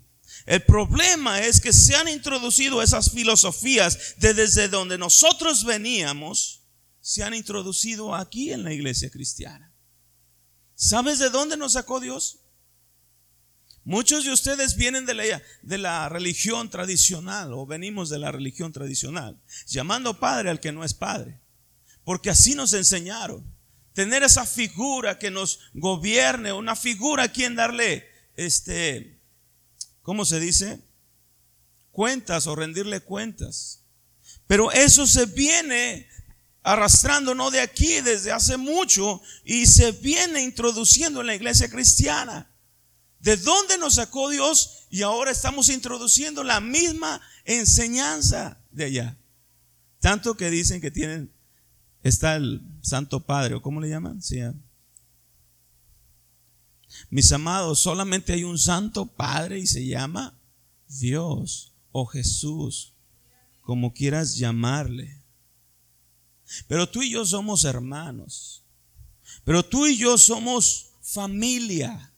El 0.47 0.63
problema 0.63 1.41
es 1.41 1.61
que 1.61 1.73
se 1.73 1.97
han 1.97 2.09
introducido 2.09 2.83
esas 2.83 3.11
filosofías 3.11 4.15
de 4.19 4.35
desde 4.35 4.69
donde 4.69 4.99
nosotros 4.99 5.65
veníamos, 5.65 6.63
se 7.01 7.23
han 7.23 7.35
introducido 7.35 8.15
aquí 8.15 8.53
en 8.53 8.63
la 8.63 8.73
iglesia 8.73 9.11
cristiana. 9.11 9.73
¿Sabes 10.75 11.19
de 11.19 11.31
dónde 11.31 11.57
nos 11.57 11.75
sacó 11.75 12.01
Dios? 12.01 12.44
Muchos 13.85 14.25
de 14.25 14.33
ustedes 14.33 14.77
vienen 14.77 15.05
de 15.05 15.15
la, 15.15 15.43
de 15.63 15.79
la 15.79 16.09
religión 16.09 16.71
tradicional 16.71 17.53
o 17.53 17.67
venimos 17.67 18.09
de 18.09 18.19
la 18.19 18.33
religión 18.33 18.73
tradicional, 18.73 19.39
llamando 19.67 20.19
padre 20.19 20.51
al 20.51 20.61
que 20.61 20.73
no 20.73 20.85
es 20.85 20.95
padre, 20.95 21.41
porque 22.03 22.31
así 22.31 22.55
nos 22.55 22.73
enseñaron. 22.73 23.45
Tener 23.93 24.23
esa 24.23 24.47
figura 24.47 25.19
que 25.19 25.31
nos 25.31 25.61
gobierne, 25.75 26.53
una 26.53 26.75
figura 26.75 27.25
a 27.25 27.29
quien 27.29 27.55
darle 27.55 28.09
este 28.37 29.21
¿cómo 30.05 30.25
se 30.25 30.39
dice? 30.39 30.81
Cuentas 31.91 32.47
o 32.47 32.55
rendirle 32.55 33.01
cuentas. 33.01 33.81
Pero 34.47 34.71
eso 34.71 35.07
se 35.07 35.27
viene 35.27 36.09
arrastrando 36.63 37.35
no 37.35 37.51
de 37.51 37.61
aquí 37.61 38.01
desde 38.01 38.31
hace 38.31 38.57
mucho 38.57 39.21
y 39.45 39.67
se 39.67 39.93
viene 39.93 40.43
introduciendo 40.43 41.21
en 41.21 41.27
la 41.27 41.35
iglesia 41.35 41.69
cristiana. 41.69 42.54
¿De 43.25 43.39
dónde 43.39 43.79
nos 43.79 43.95
sacó 43.95 44.29
Dios? 44.29 44.87
Y 44.91 45.01
ahora 45.01 45.31
estamos 45.31 45.71
introduciendo 45.71 46.45
la 46.45 46.61
misma 46.61 47.23
enseñanza 47.47 48.63
de 48.71 48.85
allá. 48.85 49.19
Tanto 49.99 50.37
que 50.37 50.51
dicen 50.51 50.83
que 50.83 50.91
tienen, 50.91 51.33
está 52.03 52.37
el 52.37 52.61
Santo 52.83 53.21
Padre, 53.25 53.55
o 53.55 53.63
cómo 53.63 53.81
le 53.81 53.89
llaman? 53.89 54.21
Sí, 54.21 54.41
mis 57.09 57.33
amados, 57.33 57.81
solamente 57.81 58.35
hay 58.35 58.45
un 58.45 58.59
santo 58.59 59.07
Padre 59.07 59.59
y 59.59 59.67
se 59.67 59.87
llama 59.87 60.39
Dios 60.87 61.73
o 61.93 62.05
Jesús, 62.05 62.93
como 63.63 63.95
quieras 63.95 64.37
llamarle. 64.37 65.25
Pero 66.69 66.91
tú 66.91 67.03
y 67.03 67.11
yo 67.11 67.25
somos 67.25 67.65
hermanos. 67.65 68.67
Pero 69.45 69.65
tú 69.65 69.87
y 69.87 69.97
yo 69.97 70.19
somos 70.19 70.91
familia. 71.01 72.14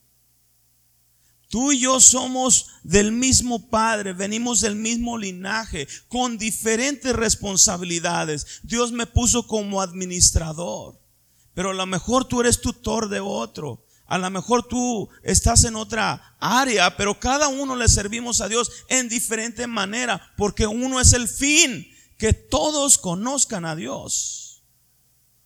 Tú 1.49 1.73
y 1.73 1.81
yo 1.81 2.01
somos 2.01 2.67
del 2.83 3.13
mismo 3.13 3.69
Padre, 3.69 4.13
venimos 4.13 4.61
del 4.61 4.75
mismo 4.75 5.17
linaje, 5.17 5.87
con 6.09 6.39
diferentes 6.39 7.15
responsabilidades. 7.15 8.61
Dios 8.65 8.91
me 8.91 9.07
puso 9.07 9.47
como 9.47 9.81
administrador, 9.81 11.01
pero 11.55 11.71
a 11.71 11.75
lo 11.75 11.87
mejor 11.87 12.25
tú 12.25 12.41
eres 12.41 12.61
tutor 12.61 13.09
de 13.09 13.21
otro. 13.21 13.85
A 14.09 14.19
lo 14.19 14.31
mejor 14.31 14.63
tú 14.67 15.09
estás 15.23 15.65
en 15.65 15.75
otra 15.75 16.37
área, 16.39 16.97
pero 16.97 17.19
cada 17.19 17.49
uno 17.49 17.75
le 17.75 17.89
servimos 17.89 18.41
a 18.41 18.49
Dios 18.49 18.71
en 18.89 19.09
diferente 19.09 19.67
manera, 19.67 20.33
porque 20.37 20.67
uno 20.67 21.01
es 21.01 21.13
el 21.13 21.29
fin, 21.29 21.89
que 22.17 22.33
todos 22.33 22.99
conozcan 22.99 23.65
a 23.65 23.75
Dios, 23.75 24.63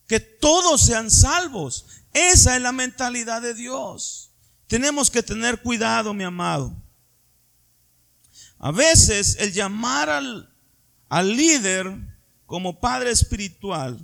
que 0.06 0.20
todos 0.20 0.82
sean 0.82 1.10
salvos. 1.10 1.86
Esa 2.12 2.56
es 2.56 2.62
la 2.62 2.72
mentalidad 2.72 3.40
de 3.40 3.54
Dios. 3.54 4.29
Tenemos 4.70 5.10
que 5.10 5.20
tener 5.20 5.60
cuidado, 5.60 6.14
mi 6.14 6.22
amado. 6.22 6.80
A 8.56 8.70
veces 8.70 9.36
el 9.40 9.52
llamar 9.52 10.08
al, 10.08 10.56
al 11.08 11.36
líder 11.36 11.92
como 12.46 12.78
padre 12.78 13.10
espiritual 13.10 13.98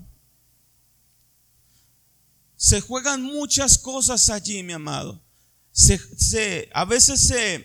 se 2.56 2.80
juegan 2.80 3.22
muchas 3.22 3.78
cosas 3.78 4.28
allí, 4.28 4.64
mi 4.64 4.72
amado. 4.72 5.22
Se, 5.70 6.68
a 6.74 6.84
veces 6.84 7.20
se, 7.20 7.64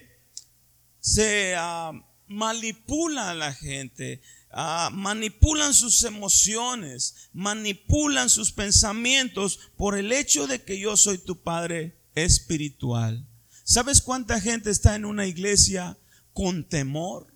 se 0.99 1.55
ah, 1.57 1.93
manipula 2.27 3.31
a 3.31 3.33
la 3.33 3.51
gente, 3.51 4.21
ah, 4.51 4.91
manipulan 4.93 5.73
sus 5.73 6.03
emociones, 6.03 7.31
manipulan 7.33 8.29
sus 8.29 8.51
pensamientos 8.51 9.71
por 9.75 9.97
el 9.97 10.11
hecho 10.11 10.45
de 10.45 10.63
que 10.63 10.79
yo 10.79 10.95
soy 10.95 11.17
tu 11.17 11.41
Padre 11.41 11.99
espiritual. 12.15 13.27
¿Sabes 13.63 14.01
cuánta 14.01 14.39
gente 14.39 14.69
está 14.69 14.95
en 14.95 15.05
una 15.05 15.25
iglesia 15.27 15.97
con 16.33 16.67
temor? 16.67 17.31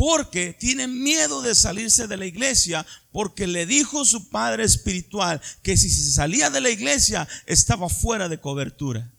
porque 0.00 0.54
tiene 0.58 0.88
miedo 0.88 1.42
de 1.42 1.54
salirse 1.54 2.06
de 2.06 2.16
la 2.16 2.24
iglesia, 2.24 2.86
porque 3.12 3.46
le 3.46 3.66
dijo 3.66 4.06
su 4.06 4.30
padre 4.30 4.64
espiritual 4.64 5.42
que 5.62 5.76
si 5.76 5.90
se 5.90 6.10
salía 6.12 6.48
de 6.48 6.62
la 6.62 6.70
iglesia 6.70 7.28
estaba 7.44 7.90
fuera 7.90 8.30
de 8.30 8.40
cobertura, 8.40 9.12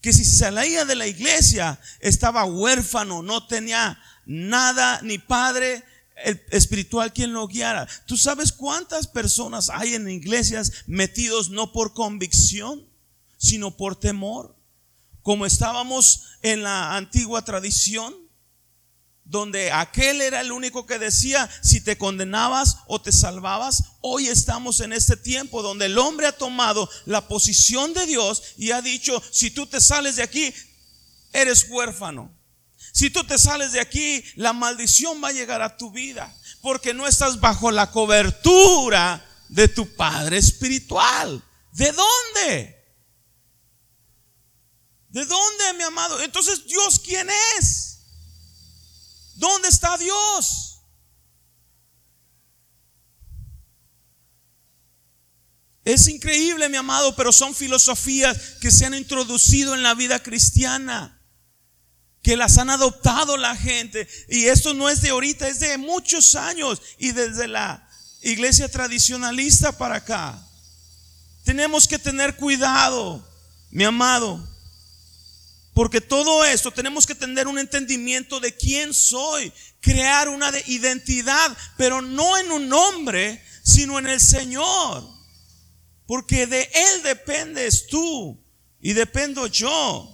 que 0.00 0.14
si 0.14 0.24
se 0.24 0.38
salía 0.38 0.86
de 0.86 0.94
la 0.94 1.06
iglesia 1.06 1.78
estaba 2.00 2.46
huérfano, 2.46 3.22
no 3.22 3.46
tenía 3.46 4.00
nada, 4.24 5.02
ni 5.02 5.18
padre 5.18 5.84
espiritual 6.50 7.12
quien 7.12 7.34
lo 7.34 7.46
guiara. 7.46 7.86
¿Tú 8.06 8.16
sabes 8.16 8.52
cuántas 8.52 9.08
personas 9.08 9.68
hay 9.68 9.92
en 9.92 10.08
iglesias 10.08 10.72
metidos 10.86 11.50
no 11.50 11.72
por 11.72 11.92
convicción, 11.92 12.88
sino 13.42 13.76
por 13.76 13.96
temor? 13.96 14.56
Como 15.22 15.46
estábamos 15.46 16.22
en 16.42 16.62
la 16.62 16.96
antigua 16.96 17.44
tradición 17.44 18.14
donde 19.24 19.70
aquel 19.70 20.20
era 20.20 20.40
el 20.40 20.52
único 20.52 20.84
que 20.84 20.98
decía 20.98 21.48
si 21.62 21.80
te 21.80 21.96
condenabas 21.96 22.78
o 22.86 23.00
te 23.00 23.12
salvabas. 23.12 23.84
Hoy 24.00 24.28
estamos 24.28 24.80
en 24.80 24.92
este 24.92 25.16
tiempo 25.16 25.62
donde 25.62 25.86
el 25.86 25.98
hombre 25.98 26.26
ha 26.26 26.32
tomado 26.32 26.88
la 27.06 27.28
posición 27.28 27.94
de 27.94 28.06
Dios 28.06 28.42
y 28.58 28.72
ha 28.72 28.82
dicho, 28.82 29.22
si 29.30 29.50
tú 29.50 29.66
te 29.66 29.80
sales 29.80 30.16
de 30.16 30.22
aquí, 30.22 30.52
eres 31.32 31.66
huérfano. 31.68 32.30
Si 32.92 33.10
tú 33.10 33.24
te 33.24 33.38
sales 33.38 33.72
de 33.72 33.80
aquí, 33.80 34.22
la 34.36 34.52
maldición 34.52 35.22
va 35.22 35.28
a 35.28 35.32
llegar 35.32 35.62
a 35.62 35.78
tu 35.78 35.90
vida, 35.90 36.36
porque 36.60 36.92
no 36.92 37.06
estás 37.06 37.40
bajo 37.40 37.70
la 37.70 37.90
cobertura 37.90 39.24
de 39.48 39.68
tu 39.68 39.94
Padre 39.94 40.36
Espiritual. 40.36 41.42
¿De 41.72 41.92
dónde? 41.92 42.81
¿De 45.12 45.26
dónde, 45.26 45.74
mi 45.76 45.84
amado? 45.84 46.20
Entonces, 46.22 46.66
¿Dios 46.66 46.98
quién 46.98 47.28
es? 47.58 47.98
¿Dónde 49.34 49.68
está 49.68 49.98
Dios? 49.98 50.80
Es 55.84 56.08
increíble, 56.08 56.68
mi 56.70 56.78
amado, 56.78 57.14
pero 57.14 57.30
son 57.30 57.54
filosofías 57.54 58.38
que 58.60 58.70
se 58.70 58.86
han 58.86 58.94
introducido 58.94 59.74
en 59.74 59.82
la 59.82 59.94
vida 59.94 60.22
cristiana, 60.22 61.20
que 62.22 62.36
las 62.36 62.56
han 62.56 62.70
adoptado 62.70 63.36
la 63.36 63.54
gente. 63.54 64.08
Y 64.28 64.46
esto 64.46 64.72
no 64.72 64.88
es 64.88 65.02
de 65.02 65.10
ahorita, 65.10 65.46
es 65.46 65.60
de 65.60 65.76
muchos 65.76 66.36
años 66.36 66.80
y 66.98 67.10
desde 67.10 67.48
la 67.48 67.86
iglesia 68.22 68.70
tradicionalista 68.70 69.76
para 69.76 69.96
acá. 69.96 70.42
Tenemos 71.44 71.86
que 71.86 71.98
tener 71.98 72.36
cuidado, 72.36 73.28
mi 73.70 73.84
amado. 73.84 74.51
Porque 75.74 76.02
todo 76.02 76.44
esto 76.44 76.70
tenemos 76.70 77.06
que 77.06 77.14
tener 77.14 77.46
un 77.46 77.58
entendimiento 77.58 78.40
de 78.40 78.54
quién 78.54 78.92
soy, 78.92 79.52
crear 79.80 80.28
una 80.28 80.50
identidad, 80.66 81.56
pero 81.78 82.02
no 82.02 82.36
en 82.36 82.52
un 82.52 82.68
nombre, 82.68 83.42
sino 83.62 83.98
en 83.98 84.06
el 84.06 84.20
Señor. 84.20 85.08
Porque 86.06 86.46
de 86.46 86.62
Él 86.62 87.02
dependes 87.04 87.86
tú 87.86 88.38
y 88.80 88.92
dependo 88.92 89.46
yo. 89.46 90.08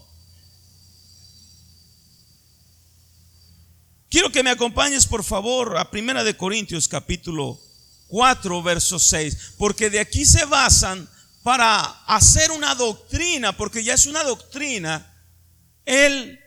Quiero 4.08 4.30
que 4.30 4.44
me 4.44 4.50
acompañes 4.50 5.06
por 5.06 5.24
favor 5.24 5.76
a 5.76 5.90
Primera 5.90 6.22
de 6.22 6.36
Corintios 6.36 6.86
capítulo 6.86 7.60
4 8.06 8.62
verso 8.62 8.98
6, 8.98 9.54
porque 9.58 9.90
de 9.90 10.00
aquí 10.00 10.24
se 10.24 10.44
basan 10.44 11.08
para 11.42 11.82
hacer 12.06 12.52
una 12.52 12.74
doctrina, 12.76 13.56
porque 13.56 13.82
ya 13.82 13.94
es 13.94 14.06
una 14.06 14.22
doctrina 14.22 15.17
el 15.88 16.38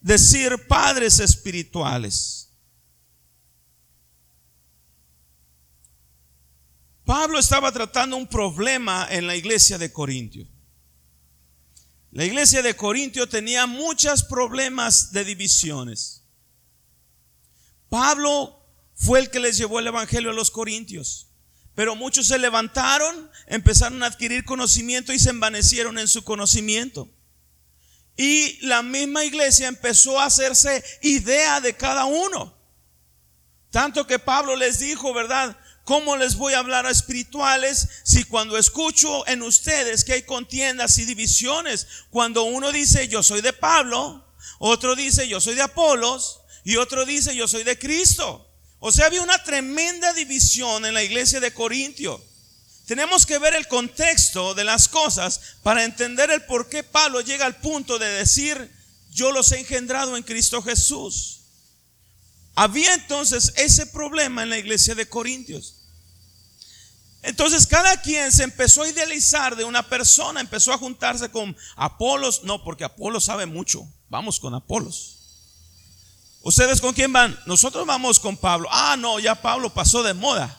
decir 0.00 0.66
padres 0.66 1.20
espirituales. 1.20 2.50
Pablo 7.04 7.38
estaba 7.38 7.70
tratando 7.70 8.16
un 8.16 8.26
problema 8.26 9.06
en 9.10 9.26
la 9.26 9.36
iglesia 9.36 9.78
de 9.78 9.92
Corintio. 9.92 10.48
La 12.10 12.24
iglesia 12.24 12.62
de 12.62 12.74
Corintio 12.74 13.28
tenía 13.28 13.66
muchos 13.66 14.24
problemas 14.24 15.12
de 15.12 15.24
divisiones. 15.24 16.24
Pablo 17.90 18.66
fue 18.94 19.20
el 19.20 19.30
que 19.30 19.38
les 19.38 19.58
llevó 19.58 19.78
el 19.78 19.86
evangelio 19.86 20.30
a 20.30 20.34
los 20.34 20.50
corintios. 20.50 21.28
Pero 21.74 21.94
muchos 21.94 22.28
se 22.28 22.38
levantaron, 22.38 23.30
empezaron 23.46 24.02
a 24.02 24.06
adquirir 24.06 24.44
conocimiento 24.44 25.12
y 25.12 25.18
se 25.18 25.28
envanecieron 25.28 25.98
en 25.98 26.08
su 26.08 26.24
conocimiento. 26.24 27.12
Y 28.16 28.58
la 28.66 28.82
misma 28.82 29.24
iglesia 29.24 29.68
empezó 29.68 30.18
a 30.18 30.26
hacerse 30.26 30.82
idea 31.02 31.60
de 31.60 31.76
cada 31.76 32.06
uno. 32.06 32.56
Tanto 33.70 34.06
que 34.06 34.18
Pablo 34.18 34.56
les 34.56 34.78
dijo, 34.78 35.12
¿verdad? 35.12 35.56
¿Cómo 35.84 36.16
les 36.16 36.36
voy 36.36 36.54
a 36.54 36.58
hablar 36.58 36.86
a 36.86 36.90
espirituales 36.90 37.88
si 38.02 38.24
cuando 38.24 38.58
escucho 38.58 39.26
en 39.28 39.42
ustedes 39.42 40.04
que 40.04 40.14
hay 40.14 40.22
contiendas 40.22 40.98
y 40.98 41.04
divisiones? 41.04 41.86
Cuando 42.10 42.42
uno 42.42 42.72
dice 42.72 43.06
yo 43.06 43.22
soy 43.22 43.40
de 43.40 43.52
Pablo, 43.52 44.26
otro 44.58 44.96
dice 44.96 45.28
yo 45.28 45.40
soy 45.40 45.54
de 45.54 45.62
Apolos 45.62 46.40
y 46.64 46.76
otro 46.76 47.04
dice 47.04 47.36
yo 47.36 47.46
soy 47.46 47.62
de 47.62 47.78
Cristo. 47.78 48.50
O 48.80 48.90
sea, 48.90 49.06
había 49.06 49.22
una 49.22 49.42
tremenda 49.42 50.12
división 50.12 50.84
en 50.86 50.94
la 50.94 51.02
iglesia 51.02 51.38
de 51.38 51.54
Corintio. 51.54 52.22
Tenemos 52.86 53.26
que 53.26 53.38
ver 53.38 53.54
el 53.54 53.66
contexto 53.66 54.54
de 54.54 54.62
las 54.62 54.86
cosas 54.86 55.40
para 55.62 55.84
entender 55.84 56.30
el 56.30 56.44
por 56.44 56.68
qué 56.68 56.84
Pablo 56.84 57.20
llega 57.20 57.44
al 57.44 57.56
punto 57.56 57.98
de 57.98 58.06
decir, 58.06 58.72
yo 59.10 59.32
los 59.32 59.50
he 59.50 59.58
engendrado 59.58 60.16
en 60.16 60.22
Cristo 60.22 60.62
Jesús. 60.62 61.40
Había 62.54 62.94
entonces 62.94 63.52
ese 63.56 63.86
problema 63.86 64.44
en 64.44 64.50
la 64.50 64.58
iglesia 64.58 64.94
de 64.94 65.08
Corintios. 65.08 65.74
Entonces 67.22 67.66
cada 67.66 68.00
quien 68.00 68.30
se 68.30 68.44
empezó 68.44 68.82
a 68.82 68.88
idealizar 68.88 69.56
de 69.56 69.64
una 69.64 69.88
persona, 69.88 70.40
empezó 70.40 70.72
a 70.72 70.78
juntarse 70.78 71.28
con 71.28 71.56
Apolos, 71.74 72.44
no, 72.44 72.62
porque 72.62 72.84
Apolos 72.84 73.24
sabe 73.24 73.46
mucho, 73.46 73.84
vamos 74.08 74.38
con 74.38 74.54
Apolos. 74.54 75.16
¿Ustedes 76.42 76.80
con 76.80 76.94
quién 76.94 77.12
van? 77.12 77.36
Nosotros 77.46 77.84
vamos 77.84 78.20
con 78.20 78.36
Pablo. 78.36 78.68
Ah, 78.70 78.94
no, 78.96 79.18
ya 79.18 79.34
Pablo 79.42 79.74
pasó 79.74 80.04
de 80.04 80.14
moda. 80.14 80.56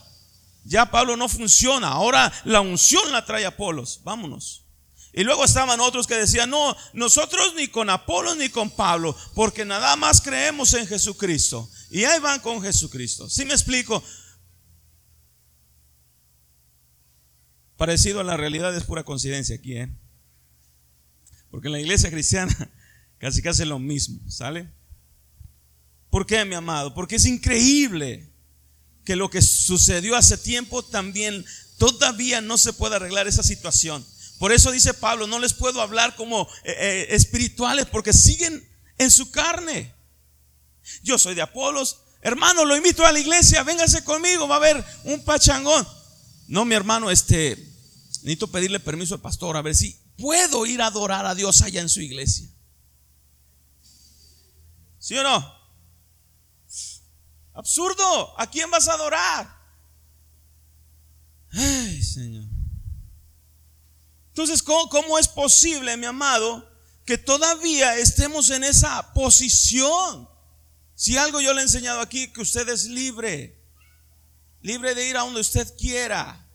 Ya 0.68 0.92
Pablo 0.92 1.16
no 1.16 1.30
funciona. 1.30 1.88
Ahora 1.88 2.32
la 2.44 2.62
unción 2.62 3.12
la 3.12 3.26
trae 3.26 3.46
Apolos. 3.46 4.02
Vámonos. 4.04 4.66
Y 5.14 5.24
luego 5.24 5.46
estaban 5.46 5.80
otros 5.80 6.06
que 6.06 6.16
decían, 6.16 6.50
no, 6.50 6.76
nosotros 6.94 7.54
ni 7.56 7.70
con 7.70 7.90
Apolos 7.90 8.38
ni 8.38 8.50
con 8.50 8.70
Pablo, 8.70 9.16
porque 9.34 9.66
nada 9.66 9.96
más 9.96 10.22
creemos 10.22 10.74
en 10.74 10.86
Jesucristo. 10.86 11.68
Y 11.90 12.04
ahí 12.04 12.20
van 12.20 12.40
con 12.42 12.62
Jesucristo. 12.62 13.30
¿Sí 13.30 13.46
me 13.46 13.54
explico? 13.54 14.04
Parecido 17.78 18.20
a 18.20 18.24
la 18.24 18.38
realidad 18.38 18.76
es 18.76 18.84
pura 18.84 19.06
coincidencia 19.06 19.56
aquí, 19.56 19.78
¿eh? 19.78 19.90
Porque 21.50 21.70
en 21.70 21.74
la 21.74 21.80
iglesia 21.80 22.12
cristiana 22.12 22.54
casi 23.18 23.42
casi 23.42 23.66
lo 23.66 23.80
mismo, 23.80 24.20
¿sale? 24.30 24.70
¿Por 26.10 26.26
qué, 26.26 26.44
mi 26.46 26.56
amado? 26.56 26.94
Porque 26.94 27.16
es 27.16 27.26
increíble 27.26 28.37
que 29.08 29.16
lo 29.16 29.30
que 29.30 29.42
sucedió 29.42 30.18
hace 30.18 30.38
tiempo 30.38 30.84
también 30.84 31.46
todavía 31.78 32.42
no 32.42 32.58
se 32.58 32.74
puede 32.74 32.98
arreglar 32.98 33.26
esa 33.26 33.42
situación. 33.42 34.06
Por 34.38 34.52
eso 34.52 34.70
dice 34.70 34.94
Pablo, 34.94 35.28
no 35.28 35.40
les 35.40 35.54
puedo 35.54 35.82
hablar 35.82 36.18
como 36.18 36.42
eh, 36.66 36.76
eh, 36.78 37.08
espirituales 37.12 37.86
porque 37.86 38.12
siguen 38.12 38.70
en 38.98 39.10
su 39.10 39.32
carne. 39.32 39.96
Yo 41.04 41.18
soy 41.18 41.36
de 41.36 41.42
Apolos. 41.42 42.02
Hermano, 42.22 42.66
lo 42.66 42.76
invito 42.76 43.06
a 43.06 43.14
la 43.14 43.20
iglesia, 43.20 43.64
véngase 43.64 44.04
conmigo, 44.04 44.46
va 44.46 44.56
a 44.56 44.58
haber 44.58 44.86
un 45.06 45.24
pachangón. 45.24 45.88
No, 46.50 46.66
mi 46.66 46.76
hermano, 46.76 47.10
este, 47.10 47.56
necesito 48.24 48.52
pedirle 48.52 48.82
permiso 48.82 49.16
al 49.16 49.22
pastor 49.22 49.56
a 49.56 49.62
ver 49.62 49.74
si 49.74 49.98
puedo 50.18 50.66
ir 50.66 50.82
a 50.82 50.88
adorar 50.88 51.26
a 51.26 51.34
Dios 51.34 51.62
allá 51.62 51.80
en 51.80 51.88
su 51.88 52.02
iglesia. 52.02 52.50
¿Sí 55.00 55.16
o 55.16 55.24
no? 55.24 55.57
Absurdo. 57.58 58.40
¿A 58.40 58.48
quién 58.48 58.70
vas 58.70 58.88
a 58.88 58.94
adorar? 58.94 59.58
Ay, 61.52 62.04
Señor. 62.04 62.46
Entonces, 64.28 64.62
¿cómo, 64.62 65.18
es 65.18 65.28
posible, 65.28 65.98
mi 65.98 66.06
amado, 66.06 66.72
que 67.04 67.18
todavía 67.18 67.98
estemos 67.98 68.52
en 68.52 68.64
esa 68.64 69.12
posición? 69.14 70.30
Si 70.94 71.18
algo 71.18 71.42
yo 71.42 71.52
le 71.56 71.62
he 71.62 71.64
enseñado 71.64 72.00
aquí, 72.00 72.32
que 72.32 72.42
usted 72.42 72.70
es 72.70 72.86
libre, 72.86 73.60
libre 74.62 74.94
de 74.94 75.10
ir 75.10 75.18
a 75.18 75.22
donde 75.22 75.42
usted 75.42 75.68
quiera. 75.78 76.48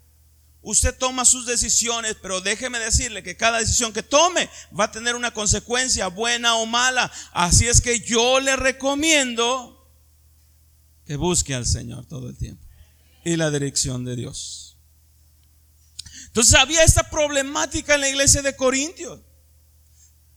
Usted 0.60 0.96
toma 0.96 1.24
sus 1.24 1.46
decisiones, 1.46 2.16
pero 2.22 2.40
déjeme 2.40 2.78
decirle 2.78 3.24
que 3.24 3.36
cada 3.36 3.58
decisión 3.58 3.92
que 3.92 4.04
tome 4.04 4.48
va 4.78 4.84
a 4.84 4.92
tener 4.92 5.16
una 5.16 5.34
consecuencia, 5.34 6.06
buena 6.06 6.54
o 6.54 6.66
mala. 6.66 7.10
Así 7.32 7.66
es 7.66 7.80
que 7.80 7.98
yo 7.98 8.38
le 8.38 8.54
recomiendo 8.54 9.71
que 11.06 11.16
busque 11.16 11.54
al 11.54 11.66
Señor 11.66 12.06
todo 12.06 12.28
el 12.28 12.36
tiempo 12.36 12.64
y 13.24 13.36
la 13.36 13.50
dirección 13.50 14.04
de 14.04 14.16
Dios. 14.16 14.76
Entonces 16.26 16.54
había 16.54 16.82
esta 16.82 17.10
problemática 17.10 17.94
en 17.94 18.00
la 18.00 18.08
iglesia 18.08 18.42
de 18.42 18.56
Corintios. 18.56 19.20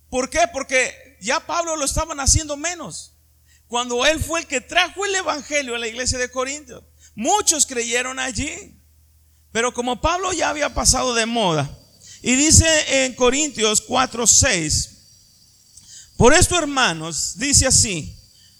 ¿Por 0.09 0.29
qué? 0.29 0.41
Porque 0.51 1.17
ya 1.21 1.45
Pablo 1.45 1.75
lo 1.75 1.85
estaban 1.85 2.19
haciendo 2.19 2.57
menos. 2.57 3.13
Cuando 3.67 4.05
él 4.05 4.19
fue 4.19 4.41
el 4.41 4.47
que 4.47 4.61
trajo 4.61 5.05
el 5.05 5.15
evangelio 5.15 5.75
a 5.75 5.79
la 5.79 5.87
iglesia 5.87 6.17
de 6.17 6.29
Corintios, 6.29 6.83
muchos 7.15 7.65
creyeron 7.65 8.19
allí. 8.19 8.81
Pero 9.51 9.73
como 9.73 10.01
Pablo 10.01 10.33
ya 10.33 10.49
había 10.49 10.73
pasado 10.73 11.15
de 11.15 11.25
moda, 11.25 11.79
y 12.21 12.35
dice 12.35 13.05
en 13.05 13.13
Corintios 13.13 13.81
4, 13.81 14.27
6, 14.27 14.89
por 16.17 16.33
esto 16.33 16.57
hermanos, 16.57 17.37
dice 17.37 17.67
así, 17.67 18.17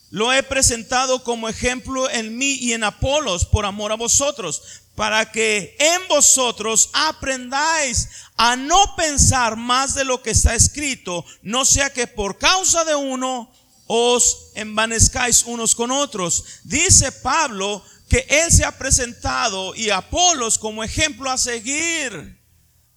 lo 0.10 0.32
he 0.32 0.44
presentado 0.44 1.24
como 1.24 1.50
ejemplo 1.50 2.10
en 2.10 2.38
mí 2.38 2.54
y 2.54 2.74
en 2.74 2.84
Apolos 2.84 3.46
por 3.46 3.66
amor 3.66 3.92
a 3.92 3.96
vosotros, 3.96 4.62
para 4.96 5.32
que 5.32 5.76
en 5.80 6.08
vosotros 6.08 6.90
aprendáis 6.94 8.08
a 8.38 8.56
no 8.56 8.96
pensar 8.96 9.56
más 9.58 9.94
de 9.94 10.06
lo 10.06 10.22
que 10.22 10.32
está 10.32 10.56
escrito, 10.56 11.26
no 11.42 11.66
sea 11.66 11.92
que 11.92 12.08
por 12.08 12.38
causa 12.38 12.86
de 12.86 12.96
uno 12.96 13.52
os 13.88 14.52
envanezcáis 14.56 15.44
unos 15.44 15.76
con 15.76 15.92
otros. 15.92 16.46
Dice 16.64 17.12
Pablo 17.12 17.84
que 18.10 18.26
él 18.30 18.52
se 18.52 18.64
ha 18.64 18.78
presentado 18.78 19.76
y 19.76 19.90
Apolos 19.90 20.58
como 20.58 20.84
ejemplo 20.84 21.30
a 21.30 21.38
seguir, 21.38 22.40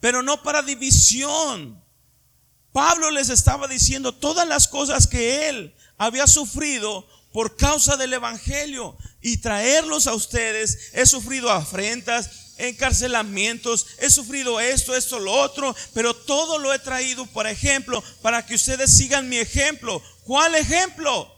pero 0.00 0.22
no 0.22 0.42
para 0.42 0.62
división. 0.62 1.82
Pablo 2.72 3.10
les 3.10 3.28
estaba 3.28 3.66
diciendo 3.66 4.14
todas 4.14 4.46
las 4.46 4.68
cosas 4.68 5.06
que 5.06 5.48
él 5.48 5.74
había 5.98 6.26
sufrido 6.26 7.06
por 7.32 7.56
causa 7.56 7.96
del 7.96 8.14
Evangelio 8.14 8.96
y 9.20 9.38
traerlos 9.38 10.06
a 10.06 10.14
ustedes. 10.14 10.90
He 10.92 11.04
sufrido 11.06 11.50
afrentas, 11.50 12.54
encarcelamientos, 12.58 13.86
he 13.98 14.10
sufrido 14.10 14.60
esto, 14.60 14.94
esto, 14.94 15.18
lo 15.18 15.32
otro, 15.32 15.74
pero 15.94 16.14
todo 16.14 16.58
lo 16.58 16.72
he 16.72 16.78
traído 16.78 17.26
por 17.26 17.46
ejemplo 17.46 18.02
para 18.22 18.44
que 18.44 18.54
ustedes 18.54 18.96
sigan 18.96 19.28
mi 19.28 19.38
ejemplo. 19.38 20.02
¿Cuál 20.24 20.54
ejemplo? 20.54 21.34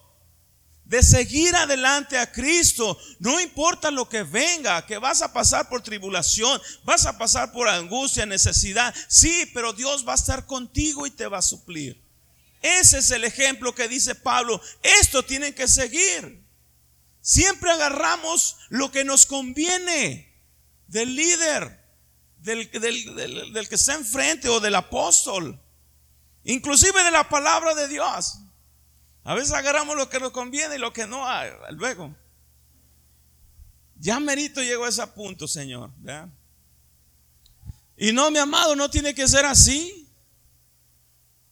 De 0.85 1.03
seguir 1.03 1.55
adelante 1.55 2.18
a 2.18 2.33
Cristo. 2.33 2.99
No 3.20 3.38
importa 3.40 3.90
lo 3.90 4.09
que 4.09 4.25
venga, 4.25 4.85
que 4.87 4.99
vas 4.99 5.23
a 5.23 5.33
pasar 5.33 5.68
por 5.68 5.83
tribulación, 5.83 6.61
vas 6.85 7.07
a 7.07 7.16
pasar 7.16 7.53
por 7.53 7.68
angustia, 7.68 8.27
necesidad. 8.27 8.92
Sí, 9.09 9.49
pero 9.55 9.73
Dios 9.73 10.07
va 10.07 10.12
a 10.12 10.16
estar 10.16 10.46
contigo 10.46 11.07
y 11.07 11.11
te 11.11 11.27
va 11.29 11.38
a 11.38 11.42
suplir. 11.42 12.10
Ese 12.61 12.99
es 12.99 13.11
el 13.11 13.25
ejemplo 13.25 13.75
que 13.75 13.88
dice 13.88 14.14
Pablo. 14.14 14.61
Esto 14.83 15.25
tienen 15.25 15.55
que 15.55 15.66
seguir. 15.66 16.44
Siempre 17.20 17.70
agarramos 17.70 18.57
lo 18.68 18.90
que 18.90 19.05
nos 19.05 19.27
conviene 19.27 20.31
del 20.87 21.14
líder, 21.14 21.81
del, 22.38 22.68
que 22.70 23.75
está 23.75 23.94
enfrente 23.94 24.49
o 24.49 24.61
del 24.61 24.75
apóstol, 24.75 25.61
inclusive 26.44 27.03
de 27.05 27.11
la 27.11 27.29
palabra 27.29 27.75
de 27.75 27.88
Dios. 27.88 28.38
A 29.23 29.35
veces 29.35 29.53
agarramos 29.53 29.96
lo 29.96 30.09
que 30.09 30.18
nos 30.18 30.33
conviene 30.33 30.77
y 30.77 30.79
lo 30.79 30.92
que 30.92 31.07
no, 31.07 31.27
ah, 31.27 31.46
luego. 31.70 32.14
Ya 33.96 34.18
merito 34.18 34.62
llegó 34.62 34.87
a 34.87 34.88
ese 34.88 35.07
punto, 35.09 35.46
Señor. 35.46 35.90
Y 37.99 38.12
no, 38.12 38.31
mi 38.31 38.38
amado, 38.38 38.75
no 38.75 38.88
tiene 38.90 39.14
que 39.14 39.29
ser 39.29 39.44
así. 39.44 40.00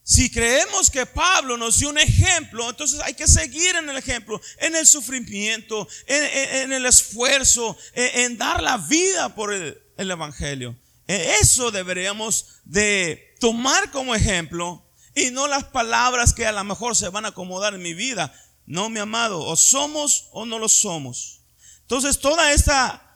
Si 0.08 0.30
creemos 0.30 0.88
que 0.88 1.04
Pablo 1.04 1.58
nos 1.58 1.80
dio 1.80 1.90
un 1.90 1.98
ejemplo, 1.98 2.70
entonces 2.70 2.98
hay 3.00 3.12
que 3.12 3.28
seguir 3.28 3.76
en 3.76 3.90
el 3.90 3.96
ejemplo, 3.98 4.40
en 4.56 4.74
el 4.74 4.86
sufrimiento, 4.86 5.86
en, 6.06 6.72
el 6.72 6.86
esfuerzo, 6.86 7.76
en, 7.92 8.38
dar 8.38 8.62
la 8.62 8.78
vida 8.78 9.34
por 9.34 9.52
el, 9.52 9.78
el 9.98 10.10
Evangelio. 10.10 10.74
Eso 11.06 11.70
deberíamos 11.70 12.46
de 12.64 13.34
tomar 13.38 13.90
como 13.90 14.14
ejemplo 14.14 14.82
y 15.14 15.30
no 15.30 15.46
las 15.46 15.64
palabras 15.64 16.32
que 16.32 16.46
a 16.46 16.52
lo 16.52 16.64
mejor 16.64 16.96
se 16.96 17.10
van 17.10 17.26
a 17.26 17.28
acomodar 17.28 17.74
en 17.74 17.82
mi 17.82 17.92
vida. 17.92 18.32
No, 18.64 18.88
mi 18.88 19.00
amado, 19.00 19.44
o 19.44 19.56
somos 19.56 20.28
o 20.32 20.46
no 20.46 20.58
lo 20.58 20.70
somos. 20.70 21.42
Entonces 21.82 22.18
toda 22.18 22.54
esta 22.54 23.14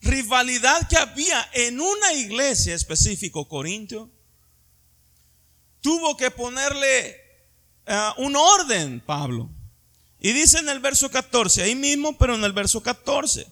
rivalidad 0.00 0.86
que 0.86 0.98
había 0.98 1.50
en 1.52 1.80
una 1.80 2.12
iglesia 2.12 2.76
específico, 2.76 3.48
Corintio, 3.48 4.12
tuvo 5.80 6.16
que 6.16 6.30
ponerle 6.30 7.16
eh, 7.86 8.10
un 8.18 8.36
orden, 8.36 9.00
Pablo. 9.00 9.50
Y 10.20 10.32
dice 10.32 10.58
en 10.58 10.68
el 10.68 10.80
verso 10.80 11.10
14, 11.10 11.62
ahí 11.62 11.74
mismo, 11.74 12.16
pero 12.18 12.34
en 12.34 12.44
el 12.44 12.52
verso 12.52 12.82
14. 12.82 13.46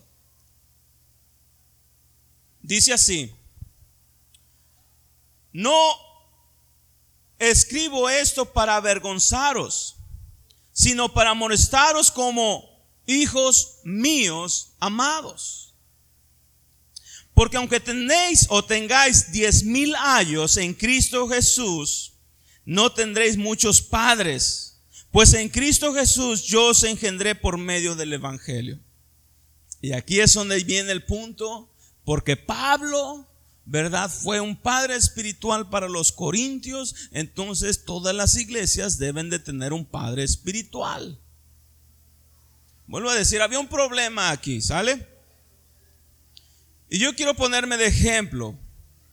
Dice 2.61 2.93
así, 2.93 3.33
no 5.53 5.73
escribo 7.39 8.11
esto 8.11 8.53
para 8.53 8.77
avergonzaros, 8.77 9.97
sino 10.73 11.13
para 11.13 11.35
molestaros 11.35 12.11
como 12.11 12.69
hijos 13.07 13.79
míos 13.85 14.73
amados. 14.81 15.75
Porque 17.33 17.57
aunque 17.57 17.81
tenéis 17.81 18.47
o 18.49 18.65
tengáis 18.65 19.31
diez 19.31 19.63
mil 19.63 19.95
años 19.95 20.57
en 20.57 20.75
Cristo 20.75 21.29
Jesús, 21.29 22.16
no 22.67 22.93
tendréis 22.93 23.39
muchos 23.39 23.81
padres, 23.81 24.83
pues 25.13 25.33
en 25.33 25.49
Cristo 25.49 25.95
Jesús 25.95 26.43
yo 26.43 26.67
os 26.67 26.83
engendré 26.83 27.35
por 27.35 27.57
medio 27.57 27.95
del 27.95 28.13
Evangelio. 28.13 28.81
Y 29.81 29.93
aquí 29.93 30.21
es 30.21 30.35
donde 30.35 30.63
viene 30.65 30.91
el 30.91 31.05
punto, 31.05 31.73
porque 32.05 32.37
Pablo, 32.37 33.27
¿verdad? 33.65 34.11
Fue 34.11 34.41
un 34.41 34.57
padre 34.57 34.97
espiritual 34.97 35.71
para 35.71 35.89
los 35.89 36.11
corintios, 36.11 36.95
entonces 37.13 37.85
todas 37.85 38.15
las 38.15 38.37
iglesias 38.37 38.99
deben 38.99 39.31
de 39.31 39.39
tener 39.39 39.73
un 39.73 39.87
padre 39.87 40.25
espiritual. 40.25 41.21
Vuelvo 42.89 43.11
a 43.11 43.15
decir, 43.15 43.41
había 43.43 43.61
un 43.61 43.69
problema 43.69 44.31
aquí, 44.31 44.61
¿sale? 44.61 45.07
Y 46.89 46.99
yo 46.99 47.15
quiero 47.15 47.35
ponerme 47.35 47.77
de 47.77 47.87
ejemplo, 47.87 48.59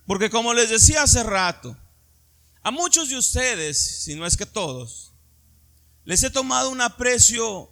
porque 0.07 0.29
como 0.29 0.53
les 0.53 0.69
decía 0.69 1.03
hace 1.03 1.23
rato, 1.23 1.77
a 2.63 2.71
muchos 2.71 3.10
de 3.10 3.17
ustedes, 3.17 4.04
si 4.04 4.15
no 4.15 4.26
es 4.26 4.38
que 4.38 4.45
todos, 4.45 5.13
les 6.06 6.23
he 6.23 6.30
tomado 6.30 6.69
un 6.69 6.82
aprecio 6.82 7.69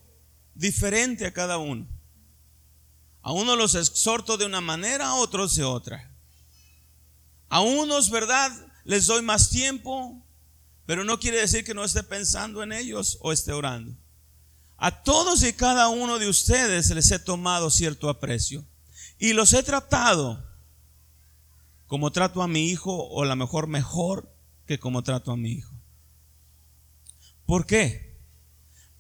diferente 0.54 1.25
a 1.25 1.34
cada 1.34 1.58
uno. 1.58 1.88
A 3.21 3.32
unos 3.32 3.58
los 3.58 3.75
exhorto 3.75 4.38
de 4.38 4.45
una 4.45 4.62
manera, 4.62 5.08
a 5.08 5.15
otros 5.15 5.56
de 5.56 5.63
otra. 5.63 6.13
A 7.49 7.62
unos, 7.62 8.10
¿verdad? 8.10 8.51
Les 8.84 9.08
doy 9.08 9.21
más 9.21 9.49
tiempo, 9.49 10.25
pero 10.86 11.04
no 11.04 11.19
quiere 11.19 11.39
decir 11.39 11.63
que 11.63 11.73
no 11.73 11.84
esté 11.84 12.04
pensando 12.04 12.63
en 12.63 12.73
ellos 12.73 13.17
o 13.21 13.32
esté 13.32 13.54
orando. 13.54 13.95
A 14.77 15.04
todos 15.04 15.43
y 15.43 15.54
cada 15.54 15.89
uno 15.89 16.19
de 16.19 16.27
ustedes 16.27 16.89
les 16.89 17.12
he 17.12 17.19
tomado 17.19 17.69
cierto 17.69 18.10
aprecio 18.10 18.65
y 19.19 19.34
los 19.34 19.54
he 19.54 19.62
tratado 19.62 20.43
como 21.86 22.12
trato 22.12 22.41
a 22.41 22.47
mi 22.47 22.69
hijo 22.69 22.91
o 22.91 23.21
a 23.21 23.25
lo 23.27 23.36
mejor 23.36 23.67
mejor 23.67 24.30
que 24.71 24.79
como 24.79 25.03
trato 25.03 25.34
a 25.34 25.36
mi 25.36 25.51
hijo. 25.51 25.75
¿Por 27.45 27.65
qué? 27.65 28.17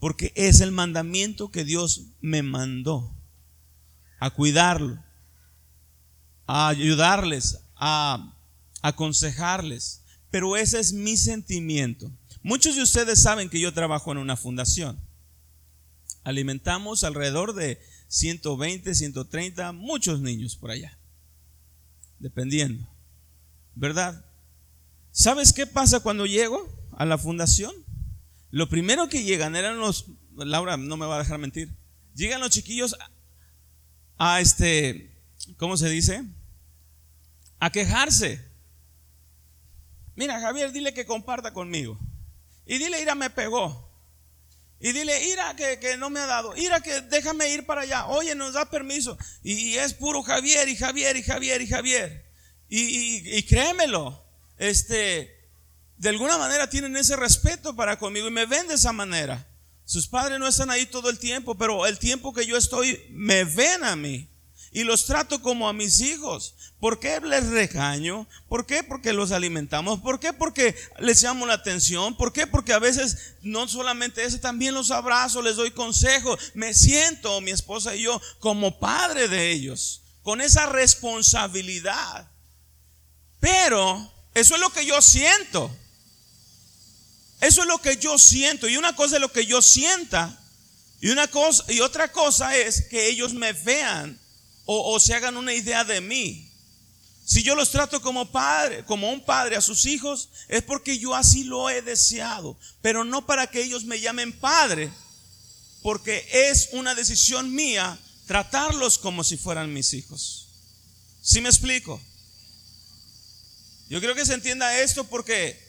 Porque 0.01 0.33
es 0.35 0.59
el 0.59 0.73
mandamiento 0.73 1.49
que 1.49 1.63
Dios 1.63 2.07
me 2.19 2.43
mandó 2.43 3.15
a 4.19 4.31
cuidarlo, 4.31 5.01
a 6.45 6.67
ayudarles, 6.67 7.63
a 7.77 8.37
aconsejarles. 8.81 10.03
Pero 10.29 10.57
ese 10.57 10.77
es 10.77 10.91
mi 10.91 11.15
sentimiento. 11.15 12.11
Muchos 12.43 12.75
de 12.75 12.81
ustedes 12.81 13.21
saben 13.21 13.49
que 13.49 13.61
yo 13.61 13.73
trabajo 13.73 14.11
en 14.11 14.17
una 14.17 14.35
fundación. 14.35 14.99
Alimentamos 16.25 17.05
alrededor 17.05 17.53
de 17.53 17.79
120, 18.09 18.93
130, 18.93 19.71
muchos 19.71 20.19
niños 20.19 20.57
por 20.57 20.71
allá. 20.71 20.99
Dependiendo. 22.19 22.85
¿Verdad? 23.73 24.25
¿Sabes 25.11 25.51
qué 25.51 25.67
pasa 25.67 25.99
cuando 25.99 26.25
llego 26.25 26.69
a 26.93 27.05
la 27.05 27.17
fundación? 27.17 27.73
Lo 28.49 28.69
primero 28.69 29.09
que 29.09 29.23
llegan 29.23 29.55
eran 29.55 29.77
los, 29.77 30.05
Laura 30.35 30.77
no 30.77 30.95
me 30.97 31.05
va 31.05 31.17
a 31.17 31.19
dejar 31.19 31.37
mentir, 31.37 31.69
llegan 32.15 32.39
los 32.39 32.49
chiquillos 32.49 32.95
a, 34.17 34.39
este, 34.39 35.21
¿cómo 35.57 35.75
se 35.75 35.89
dice? 35.89 36.23
A 37.59 37.71
quejarse. 37.71 38.49
Mira, 40.15 40.39
Javier, 40.39 40.71
dile 40.71 40.93
que 40.93 41.05
comparta 41.05 41.53
conmigo. 41.53 41.99
Y 42.65 42.77
dile, 42.77 43.01
Ira 43.01 43.15
me 43.15 43.29
pegó. 43.29 43.89
Y 44.79 44.93
dile, 44.93 45.27
Ira 45.27 45.55
que, 45.55 45.79
que, 45.79 45.97
no 45.97 46.09
me 46.09 46.19
ha 46.19 46.25
dado. 46.25 46.55
Ira 46.55 46.81
que 46.81 47.01
déjame 47.01 47.49
ir 47.49 47.65
para 47.65 47.81
allá. 47.81 48.07
Oye, 48.07 48.35
nos 48.35 48.53
da 48.53 48.69
permiso. 48.69 49.17
Y, 49.43 49.75
es 49.75 49.93
puro 49.93 50.23
Javier 50.23 50.69
y 50.69 50.75
Javier 50.75 51.15
y 51.17 51.23
Javier 51.23 51.61
y 51.61 51.67
Javier. 51.67 52.31
y, 52.69 53.37
y 53.37 53.43
créemelo 53.43 54.30
este, 54.61 55.49
de 55.97 56.09
alguna 56.09 56.37
manera 56.37 56.69
tienen 56.69 56.95
ese 56.95 57.15
respeto 57.15 57.75
para 57.75 57.97
conmigo 57.97 58.27
y 58.27 58.31
me 58.31 58.45
ven 58.45 58.67
de 58.67 58.75
esa 58.75 58.93
manera. 58.93 59.47
Sus 59.85 60.07
padres 60.07 60.37
no 60.37 60.47
están 60.47 60.69
ahí 60.69 60.85
todo 60.85 61.09
el 61.09 61.17
tiempo, 61.17 61.57
pero 61.57 61.87
el 61.87 61.97
tiempo 61.97 62.31
que 62.31 62.45
yo 62.45 62.55
estoy, 62.57 63.03
me 63.09 63.43
ven 63.43 63.83
a 63.83 63.95
mí. 63.95 64.29
Y 64.71 64.83
los 64.83 65.05
trato 65.05 65.41
como 65.41 65.67
a 65.67 65.73
mis 65.73 65.99
hijos. 65.99 66.55
¿Por 66.79 66.99
qué 66.99 67.19
les 67.21 67.47
regaño? 67.47 68.27
¿Por 68.47 68.67
qué? 68.67 68.83
Porque 68.83 69.13
los 69.13 69.31
alimentamos. 69.31 69.99
¿Por 69.99 70.19
qué? 70.19 70.31
Porque 70.31 70.75
les 70.99 71.23
llamo 71.23 71.47
la 71.47 71.55
atención. 71.55 72.15
¿Por 72.15 72.31
qué? 72.31 72.45
Porque 72.45 72.73
a 72.73 72.79
veces 72.79 73.35
no 73.41 73.67
solamente 73.67 74.23
eso, 74.23 74.39
también 74.39 74.75
los 74.75 74.91
abrazo, 74.91 75.41
les 75.41 75.55
doy 75.55 75.71
consejo. 75.71 76.37
Me 76.53 76.75
siento, 76.75 77.41
mi 77.41 77.49
esposa 77.49 77.95
y 77.95 78.03
yo, 78.03 78.21
como 78.39 78.79
padre 78.79 79.27
de 79.27 79.51
ellos, 79.51 80.03
con 80.21 80.39
esa 80.39 80.67
responsabilidad. 80.67 82.31
Pero 83.39 84.20
eso 84.33 84.55
es 84.55 84.61
lo 84.61 84.71
que 84.71 84.85
yo 84.85 85.01
siento. 85.01 85.75
Eso 87.41 87.61
es 87.61 87.67
lo 87.67 87.81
que 87.81 87.97
yo 87.97 88.17
siento. 88.17 88.67
Y 88.67 88.77
una 88.77 88.95
cosa 88.95 89.15
es 89.15 89.21
lo 89.21 89.31
que 89.31 89.45
yo 89.45 89.61
sienta. 89.61 90.39
Y, 91.01 91.09
una 91.09 91.27
cosa, 91.27 91.63
y 91.69 91.81
otra 91.81 92.11
cosa 92.11 92.55
es 92.55 92.83
que 92.83 93.09
ellos 93.09 93.33
me 93.33 93.53
vean 93.53 94.19
o, 94.65 94.99
se 94.99 95.13
hagan 95.15 95.35
una 95.35 95.53
idea 95.53 95.83
de 95.83 95.99
mí. 95.99 96.47
Si 97.25 97.43
yo 97.43 97.55
los 97.55 97.71
trato 97.71 98.01
como 98.01 98.31
padre, 98.31 98.85
como 98.85 99.09
un 99.11 99.23
padre 99.23 99.55
a 99.55 99.61
sus 99.61 99.85
hijos, 99.85 100.29
es 100.47 100.63
porque 100.63 100.97
yo 100.97 101.15
así 101.15 101.43
lo 101.43 101.69
he 101.69 101.81
deseado, 101.81 102.57
pero 102.81 103.03
no 103.03 103.25
para 103.25 103.47
que 103.47 103.61
ellos 103.61 103.83
me 103.85 103.99
llamen 103.99 104.31
padre, 104.31 104.91
porque 105.81 106.27
es 106.31 106.69
una 106.73 106.95
decisión 106.95 107.53
mía 107.53 107.97
tratarlos 108.27 108.97
como 108.97 109.23
si 109.23 109.37
fueran 109.37 109.73
mis 109.73 109.93
hijos. 109.93 110.47
¿Sí 111.21 111.41
me 111.41 111.49
explico? 111.49 112.01
Yo 113.91 113.99
creo 113.99 114.15
que 114.15 114.25
se 114.25 114.33
entienda 114.33 114.79
esto 114.79 115.03
porque 115.03 115.61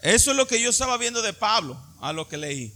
eso 0.00 0.32
es 0.32 0.36
lo 0.36 0.48
que 0.48 0.60
yo 0.60 0.70
estaba 0.70 0.96
viendo 0.96 1.22
de 1.22 1.32
Pablo 1.32 1.80
a 2.00 2.12
lo 2.12 2.26
que 2.26 2.36
leí. 2.36 2.74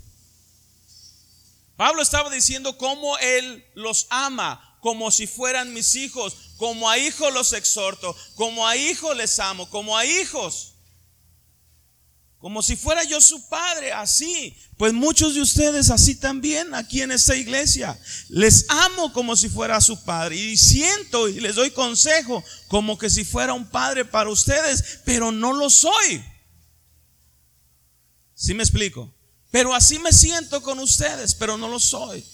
Pablo 1.76 2.00
estaba 2.02 2.30
diciendo 2.30 2.78
cómo 2.78 3.18
él 3.18 3.66
los 3.74 4.06
ama 4.10 4.78
como 4.80 5.10
si 5.10 5.26
fueran 5.26 5.74
mis 5.74 5.96
hijos, 5.96 6.36
como 6.56 6.88
a 6.88 6.98
hijos 6.98 7.34
los 7.34 7.52
exhorto, 7.52 8.14
como 8.36 8.64
a 8.64 8.76
hijos 8.76 9.16
les 9.16 9.40
amo, 9.40 9.68
como 9.70 9.98
a 9.98 10.06
hijos. 10.06 10.74
Como 12.46 12.62
si 12.62 12.76
fuera 12.76 13.02
yo 13.02 13.20
su 13.20 13.48
padre, 13.48 13.92
así. 13.92 14.56
Pues 14.76 14.92
muchos 14.92 15.34
de 15.34 15.40
ustedes 15.40 15.90
así 15.90 16.14
también 16.14 16.76
aquí 16.76 17.02
en 17.02 17.10
esta 17.10 17.34
iglesia. 17.34 17.98
Les 18.28 18.66
amo 18.68 19.12
como 19.12 19.34
si 19.34 19.48
fuera 19.48 19.80
su 19.80 20.04
padre. 20.04 20.36
Y 20.36 20.56
siento 20.56 21.28
y 21.28 21.40
les 21.40 21.56
doy 21.56 21.72
consejo 21.72 22.44
como 22.68 22.98
que 22.98 23.10
si 23.10 23.24
fuera 23.24 23.52
un 23.52 23.68
padre 23.68 24.04
para 24.04 24.30
ustedes, 24.30 25.00
pero 25.04 25.32
no 25.32 25.54
lo 25.54 25.68
soy. 25.68 26.24
¿Sí 28.36 28.54
me 28.54 28.62
explico? 28.62 29.12
Pero 29.50 29.74
así 29.74 29.98
me 29.98 30.12
siento 30.12 30.62
con 30.62 30.78
ustedes, 30.78 31.34
pero 31.34 31.58
no 31.58 31.66
lo 31.66 31.80
soy. 31.80 32.24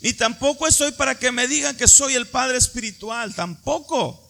Y 0.00 0.14
tampoco 0.14 0.66
estoy 0.66 0.92
para 0.92 1.18
que 1.18 1.30
me 1.30 1.46
digan 1.46 1.76
que 1.76 1.88
soy 1.88 2.14
el 2.14 2.26
padre 2.26 2.56
espiritual, 2.56 3.34
tampoco. 3.34 4.21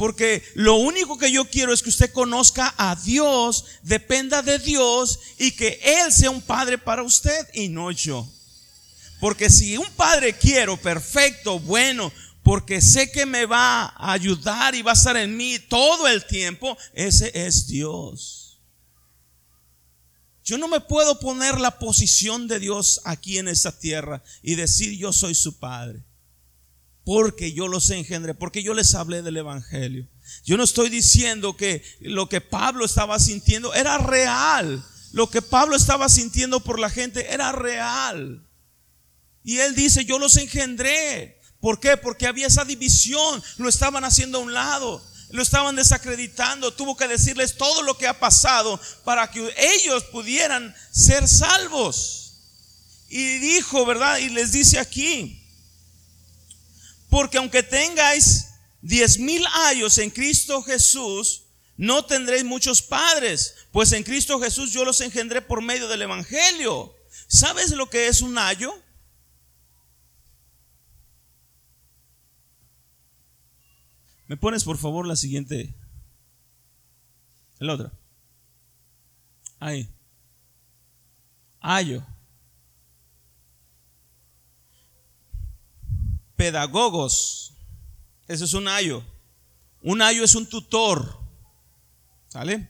Porque 0.00 0.42
lo 0.54 0.76
único 0.76 1.18
que 1.18 1.30
yo 1.30 1.44
quiero 1.44 1.74
es 1.74 1.82
que 1.82 1.90
usted 1.90 2.10
conozca 2.10 2.74
a 2.78 2.96
Dios, 2.96 3.66
dependa 3.82 4.40
de 4.40 4.58
Dios 4.58 5.18
y 5.36 5.50
que 5.50 5.78
Él 5.82 6.10
sea 6.10 6.30
un 6.30 6.40
padre 6.40 6.78
para 6.78 7.02
usted 7.02 7.46
y 7.52 7.68
no 7.68 7.90
yo. 7.90 8.26
Porque 9.20 9.50
si 9.50 9.76
un 9.76 9.90
padre 9.96 10.32
quiero, 10.32 10.78
perfecto, 10.78 11.60
bueno, 11.60 12.10
porque 12.42 12.80
sé 12.80 13.12
que 13.12 13.26
me 13.26 13.44
va 13.44 13.88
a 13.88 14.12
ayudar 14.12 14.74
y 14.74 14.80
va 14.80 14.92
a 14.92 14.94
estar 14.94 15.18
en 15.18 15.36
mí 15.36 15.58
todo 15.68 16.08
el 16.08 16.24
tiempo, 16.24 16.78
ese 16.94 17.30
es 17.34 17.66
Dios. 17.66 18.58
Yo 20.42 20.56
no 20.56 20.66
me 20.66 20.80
puedo 20.80 21.20
poner 21.20 21.60
la 21.60 21.78
posición 21.78 22.48
de 22.48 22.58
Dios 22.58 23.02
aquí 23.04 23.36
en 23.36 23.48
esta 23.48 23.78
tierra 23.78 24.24
y 24.42 24.54
decir 24.54 24.96
yo 24.96 25.12
soy 25.12 25.34
su 25.34 25.58
padre 25.58 26.02
porque 27.04 27.52
yo 27.52 27.68
los 27.68 27.90
engendré, 27.90 28.34
porque 28.34 28.62
yo 28.62 28.74
les 28.74 28.94
hablé 28.94 29.22
del 29.22 29.38
Evangelio. 29.38 30.06
Yo 30.44 30.56
no 30.56 30.64
estoy 30.64 30.90
diciendo 30.90 31.56
que 31.56 31.82
lo 32.00 32.28
que 32.28 32.40
Pablo 32.40 32.84
estaba 32.84 33.18
sintiendo 33.18 33.74
era 33.74 33.98
real. 33.98 34.84
Lo 35.12 35.28
que 35.28 35.42
Pablo 35.42 35.76
estaba 35.76 36.08
sintiendo 36.08 36.60
por 36.60 36.78
la 36.78 36.90
gente 36.90 37.32
era 37.32 37.52
real. 37.52 38.46
Y 39.42 39.58
él 39.58 39.74
dice, 39.74 40.04
yo 40.04 40.18
los 40.18 40.36
engendré. 40.36 41.40
¿Por 41.60 41.80
qué? 41.80 41.96
Porque 41.96 42.26
había 42.26 42.46
esa 42.46 42.64
división. 42.64 43.42
Lo 43.56 43.68
estaban 43.68 44.04
haciendo 44.04 44.38
a 44.38 44.42
un 44.42 44.54
lado. 44.54 45.04
Lo 45.30 45.42
estaban 45.42 45.76
desacreditando. 45.76 46.74
Tuvo 46.74 46.96
que 46.96 47.08
decirles 47.08 47.56
todo 47.56 47.82
lo 47.82 47.96
que 47.96 48.06
ha 48.06 48.20
pasado 48.20 48.80
para 49.04 49.30
que 49.30 49.52
ellos 49.56 50.04
pudieran 50.04 50.74
ser 50.92 51.26
salvos. 51.26 52.34
Y 53.08 53.38
dijo, 53.38 53.84
¿verdad? 53.84 54.18
Y 54.18 54.28
les 54.28 54.52
dice 54.52 54.78
aquí, 54.78 55.39
porque 57.10 57.38
aunque 57.38 57.62
tengáis 57.62 58.54
diez 58.80 59.18
mil 59.18 59.44
años 59.66 59.98
en 59.98 60.10
Cristo 60.10 60.62
Jesús, 60.62 61.42
no 61.76 62.04
tendréis 62.04 62.44
muchos 62.44 62.80
padres, 62.80 63.54
pues 63.72 63.92
en 63.92 64.02
Cristo 64.04 64.40
Jesús 64.40 64.72
yo 64.72 64.84
los 64.84 65.00
engendré 65.00 65.42
por 65.42 65.62
medio 65.62 65.88
del 65.88 66.02
Evangelio. 66.02 66.94
¿Sabes 67.26 67.72
lo 67.72 67.90
que 67.90 68.08
es 68.08 68.22
un 68.22 68.38
ayo? 68.38 68.72
¿Me 74.26 74.36
pones 74.36 74.62
por 74.62 74.78
favor 74.78 75.06
la 75.06 75.16
siguiente? 75.16 75.74
El 77.58 77.70
otro. 77.70 77.90
Ahí. 79.58 79.88
Ayo. 81.60 82.06
Pedagogos. 86.40 87.52
Ese 88.26 88.46
es 88.46 88.54
un 88.54 88.66
ayo. 88.66 89.04
Un 89.82 90.00
ayo 90.00 90.24
es 90.24 90.34
un 90.34 90.46
tutor. 90.46 91.20
¿Sale? 92.28 92.66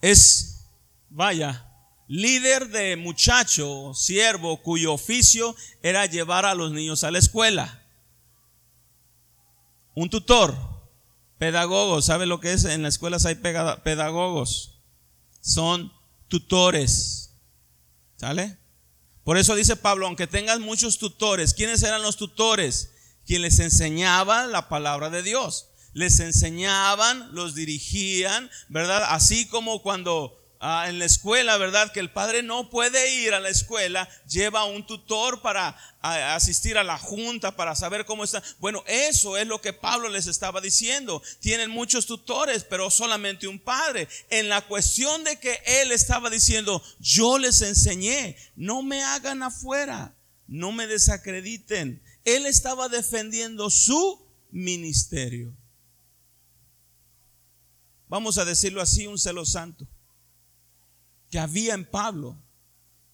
Es, 0.00 0.64
vaya, 1.08 1.68
líder 2.06 2.68
de 2.68 2.94
muchacho, 2.94 3.92
siervo, 3.94 4.62
cuyo 4.62 4.92
oficio 4.92 5.56
era 5.82 6.06
llevar 6.06 6.44
a 6.44 6.54
los 6.54 6.70
niños 6.70 7.02
a 7.02 7.10
la 7.10 7.18
escuela. 7.18 7.82
Un 9.96 10.08
tutor, 10.08 10.54
pedagogo, 11.36 12.00
¿sabe 12.00 12.26
lo 12.26 12.38
que 12.38 12.52
es? 12.52 12.64
En 12.64 12.84
las 12.84 12.94
escuelas 12.94 13.26
hay 13.26 13.34
pedagogos. 13.34 14.80
Son 15.40 15.92
tutores. 16.28 17.34
¿Sale? 18.18 18.61
Por 19.24 19.38
eso 19.38 19.54
dice 19.54 19.76
Pablo, 19.76 20.06
aunque 20.06 20.26
tengas 20.26 20.58
muchos 20.58 20.98
tutores, 20.98 21.54
¿quiénes 21.54 21.82
eran 21.82 22.02
los 22.02 22.16
tutores? 22.16 22.90
Quien 23.24 23.42
les 23.42 23.60
enseñaba 23.60 24.46
la 24.46 24.68
palabra 24.68 25.10
de 25.10 25.22
Dios. 25.22 25.68
Les 25.92 26.18
enseñaban, 26.18 27.32
los 27.32 27.54
dirigían, 27.54 28.50
¿verdad? 28.68 29.04
Así 29.08 29.46
como 29.46 29.82
cuando 29.82 30.41
Ah, 30.64 30.88
en 30.88 31.00
la 31.00 31.06
escuela, 31.06 31.56
¿verdad? 31.56 31.90
Que 31.90 31.98
el 31.98 32.12
padre 32.12 32.44
no 32.44 32.70
puede 32.70 33.12
ir 33.16 33.34
a 33.34 33.40
la 33.40 33.48
escuela, 33.48 34.08
lleva 34.28 34.64
un 34.64 34.86
tutor 34.86 35.42
para 35.42 35.76
asistir 36.00 36.78
a 36.78 36.84
la 36.84 36.98
junta, 36.98 37.56
para 37.56 37.74
saber 37.74 38.04
cómo 38.04 38.22
está. 38.22 38.40
Bueno, 38.60 38.84
eso 38.86 39.36
es 39.36 39.44
lo 39.48 39.60
que 39.60 39.72
Pablo 39.72 40.08
les 40.08 40.28
estaba 40.28 40.60
diciendo. 40.60 41.20
Tienen 41.40 41.68
muchos 41.68 42.06
tutores, 42.06 42.62
pero 42.62 42.90
solamente 42.90 43.48
un 43.48 43.58
padre. 43.58 44.06
En 44.30 44.48
la 44.48 44.60
cuestión 44.60 45.24
de 45.24 45.40
que 45.40 45.60
él 45.66 45.90
estaba 45.90 46.30
diciendo, 46.30 46.80
yo 47.00 47.38
les 47.38 47.60
enseñé, 47.62 48.36
no 48.54 48.84
me 48.84 49.02
hagan 49.02 49.42
afuera, 49.42 50.14
no 50.46 50.70
me 50.70 50.86
desacrediten. 50.86 52.00
Él 52.24 52.46
estaba 52.46 52.88
defendiendo 52.88 53.68
su 53.68 54.24
ministerio. 54.52 55.56
Vamos 58.06 58.38
a 58.38 58.44
decirlo 58.44 58.80
así, 58.80 59.08
un 59.08 59.18
celo 59.18 59.44
santo 59.44 59.88
que 61.32 61.38
había 61.38 61.72
en 61.72 61.86
Pablo, 61.86 62.38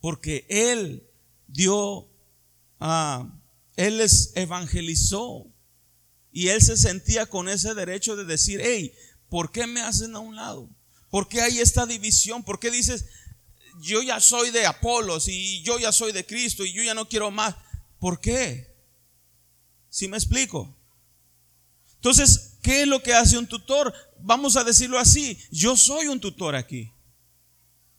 porque 0.00 0.44
él 0.48 1.08
dio, 1.46 2.10
ah, 2.80 3.32
él 3.76 3.98
les 3.98 4.32
evangelizó 4.34 5.46
y 6.32 6.48
él 6.48 6.60
se 6.60 6.76
sentía 6.76 7.26
con 7.26 7.48
ese 7.48 7.74
derecho 7.74 8.16
de 8.16 8.24
decir, 8.24 8.60
hey, 8.60 8.92
¿por 9.30 9.52
qué 9.52 9.68
me 9.68 9.82
hacen 9.82 10.16
a 10.16 10.18
un 10.18 10.34
lado? 10.34 10.68
¿Por 11.10 11.28
qué 11.28 11.42
hay 11.42 11.60
esta 11.60 11.86
división? 11.86 12.42
¿Por 12.42 12.58
qué 12.58 12.72
dices, 12.72 13.06
yo 13.80 14.02
ya 14.02 14.18
soy 14.18 14.50
de 14.50 14.66
Apolos 14.66 15.28
y 15.28 15.62
yo 15.62 15.78
ya 15.78 15.92
soy 15.92 16.10
de 16.10 16.26
Cristo 16.26 16.64
y 16.64 16.72
yo 16.72 16.82
ya 16.82 16.94
no 16.94 17.08
quiero 17.08 17.30
más? 17.30 17.54
¿Por 18.00 18.20
qué? 18.20 18.74
Si 19.90 20.08
me 20.08 20.16
explico? 20.16 20.76
Entonces, 21.94 22.58
¿qué 22.62 22.82
es 22.82 22.88
lo 22.88 23.00
que 23.00 23.14
hace 23.14 23.38
un 23.38 23.46
tutor? 23.46 23.94
Vamos 24.18 24.56
a 24.56 24.64
decirlo 24.64 24.98
así, 24.98 25.38
yo 25.52 25.76
soy 25.76 26.08
un 26.08 26.18
tutor 26.18 26.56
aquí. 26.56 26.92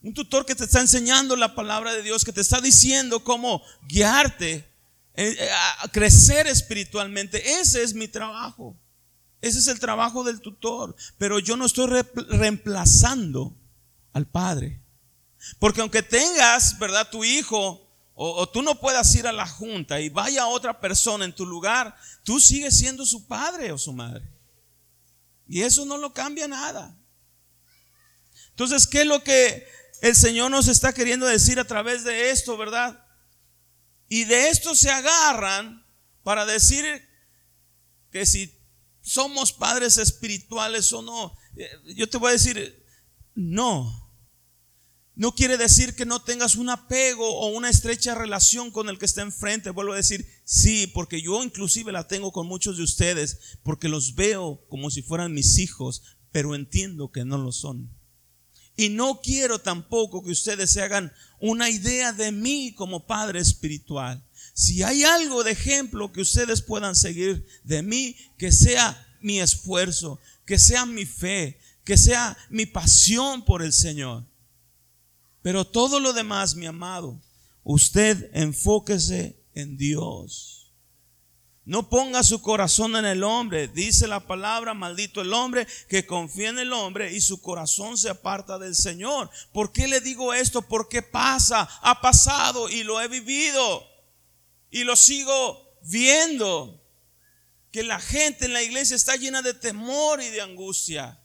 Un 0.01 0.13
tutor 0.13 0.45
que 0.45 0.55
te 0.55 0.63
está 0.63 0.79
enseñando 0.79 1.35
la 1.35 1.55
palabra 1.55 1.93
de 1.93 2.01
Dios, 2.01 2.23
que 2.23 2.31
te 2.31 2.41
está 2.41 2.61
diciendo 2.61 3.23
cómo 3.23 3.61
guiarte 3.87 4.65
eh, 5.15 5.35
eh, 5.37 5.49
a 5.81 5.87
crecer 5.89 6.47
espiritualmente. 6.47 7.59
Ese 7.59 7.83
es 7.83 7.93
mi 7.93 8.07
trabajo. 8.07 8.77
Ese 9.41 9.59
es 9.59 9.67
el 9.67 9.79
trabajo 9.79 10.23
del 10.23 10.39
tutor. 10.39 10.95
Pero 11.17 11.39
yo 11.39 11.57
no 11.57 11.65
estoy 11.65 11.87
reemplazando 12.29 13.57
al 14.13 14.25
padre. 14.25 14.81
Porque 15.59 15.81
aunque 15.81 16.01
tengas, 16.01 16.79
¿verdad? 16.79 17.09
Tu 17.09 17.25
hijo 17.25 17.85
o, 18.13 18.41
o, 18.41 18.49
tú 18.49 18.61
no 18.61 18.79
puedas 18.79 19.13
ir 19.15 19.27
a 19.27 19.31
la 19.33 19.47
junta 19.47 19.99
y 20.01 20.09
vaya 20.09 20.47
otra 20.47 20.79
persona 20.79 21.23
en 21.23 21.33
tu 21.33 21.45
lugar, 21.45 21.95
tú 22.23 22.39
sigues 22.39 22.77
siendo 22.77 23.05
su 23.05 23.27
padre 23.27 23.71
o 23.71 23.77
su 23.77 23.93
madre. 23.93 24.29
Y 25.47 25.61
eso 25.61 25.85
no 25.85 25.97
lo 25.97 26.13
cambia 26.13 26.47
nada. 26.47 26.97
Entonces, 28.49 28.85
¿qué 28.87 29.01
es 29.01 29.07
lo 29.07 29.23
que 29.23 29.65
el 30.01 30.15
Señor 30.15 30.51
nos 30.51 30.67
está 30.67 30.93
queriendo 30.93 31.25
decir 31.25 31.59
a 31.59 31.65
través 31.65 32.03
de 32.03 32.31
esto, 32.31 32.57
¿verdad? 32.57 33.05
Y 34.07 34.23
de 34.25 34.49
esto 34.49 34.75
se 34.75 34.89
agarran 34.89 35.85
para 36.23 36.45
decir 36.45 36.85
que 38.11 38.25
si 38.25 38.59
somos 39.01 39.51
padres 39.51 39.97
espirituales 39.97 40.91
o 40.93 41.01
no. 41.01 41.33
Eh, 41.55 41.67
yo 41.95 42.07
te 42.07 42.17
voy 42.17 42.29
a 42.29 42.33
decir, 42.33 42.85
no. 43.35 44.13
no 45.15 45.33
quiere 45.33 45.57
decir 45.57 45.95
que 45.95 46.05
no 46.05 46.21
tengas 46.21 46.55
un 46.55 46.69
apego 46.69 47.27
o 47.27 47.47
una 47.47 47.69
estrecha 47.69 48.15
relación 48.15 48.71
con 48.71 48.89
el 48.89 48.99
que 48.99 49.05
está 49.05 49.21
enfrente. 49.21 49.69
Vuelvo 49.69 49.93
a 49.93 49.97
decir, 49.97 50.25
sí, 50.43 50.87
porque 50.87 51.21
yo 51.21 51.43
inclusive 51.43 51.91
la 51.91 52.07
tengo 52.07 52.31
con 52.31 52.47
muchos 52.47 52.77
de 52.77 52.83
ustedes, 52.83 53.57
porque 53.63 53.89
los 53.89 54.15
veo 54.15 54.65
como 54.69 54.89
si 54.89 55.01
fueran 55.01 55.33
mis 55.33 55.57
hijos, 55.57 56.03
pero 56.31 56.55
entiendo 56.55 57.11
que 57.11 57.25
no 57.25 57.37
lo 57.37 57.51
son. 57.51 57.98
Y 58.79 58.87
no 58.87 59.19
quiero 59.19 59.59
tampoco 59.59 60.23
que 60.23 60.31
ustedes 60.31 60.71
se 60.71 60.81
hagan 60.81 61.11
una 61.41 61.69
idea 61.69 62.13
de 62.13 62.31
mí 62.31 62.73
como 62.73 63.05
padre 63.05 63.41
espiritual. 63.41 64.23
Si 64.53 64.83
hay 64.83 65.03
algo 65.03 65.43
de 65.43 65.51
ejemplo 65.51 66.13
que 66.13 66.21
ustedes 66.21 66.61
puedan 66.61 66.95
seguir 66.95 67.45
de 67.65 67.81
mí, 67.81 68.15
que 68.37 68.53
sea 68.53 69.05
mi 69.19 69.41
esfuerzo, 69.41 70.17
que 70.45 70.57
sea 70.57 70.85
mi 70.85 71.05
fe, 71.05 71.59
que 71.83 71.97
sea 71.97 72.37
mi 72.49 72.65
pasión 72.65 73.43
por 73.43 73.63
el 73.63 73.73
Señor. 73.73 74.25
Pero 75.41 75.67
todo 75.67 75.99
lo 75.99 76.13
demás, 76.13 76.55
mi 76.55 76.65
amado, 76.65 77.21
usted 77.65 78.29
enfóquese 78.33 79.43
en 79.55 79.75
Dios. 79.75 80.58
No 81.69 81.87
ponga 81.87 82.23
su 82.23 82.41
corazón 82.41 82.95
en 82.95 83.05
el 83.05 83.23
hombre. 83.23 83.67
Dice 83.67 84.07
la 84.07 84.25
palabra, 84.25 84.73
maldito 84.73 85.21
el 85.21 85.31
hombre 85.33 85.67
que 85.87 86.07
confía 86.07 86.49
en 86.49 86.57
el 86.57 86.73
hombre 86.73 87.13
y 87.13 87.21
su 87.21 87.43
corazón 87.43 87.95
se 87.95 88.09
aparta 88.09 88.57
del 88.57 88.75
Señor. 88.75 89.29
¿Por 89.53 89.71
qué 89.71 89.87
le 89.87 90.01
digo 90.01 90.33
esto? 90.33 90.63
Porque 90.63 91.03
pasa, 91.03 91.69
ha 91.83 92.01
pasado 92.01 92.69
y 92.69 92.81
lo 92.81 92.99
he 92.99 93.07
vivido. 93.07 93.87
Y 94.71 94.83
lo 94.83 94.95
sigo 94.95 95.77
viendo. 95.83 96.83
Que 97.71 97.83
la 97.83 97.99
gente 97.99 98.45
en 98.45 98.53
la 98.53 98.63
iglesia 98.63 98.95
está 98.95 99.15
llena 99.15 99.43
de 99.43 99.53
temor 99.53 100.23
y 100.23 100.29
de 100.29 100.41
angustia. 100.41 101.23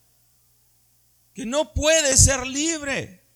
Que 1.32 1.46
no 1.46 1.72
puede 1.72 2.18
ser 2.18 2.46
libre. 2.46 3.26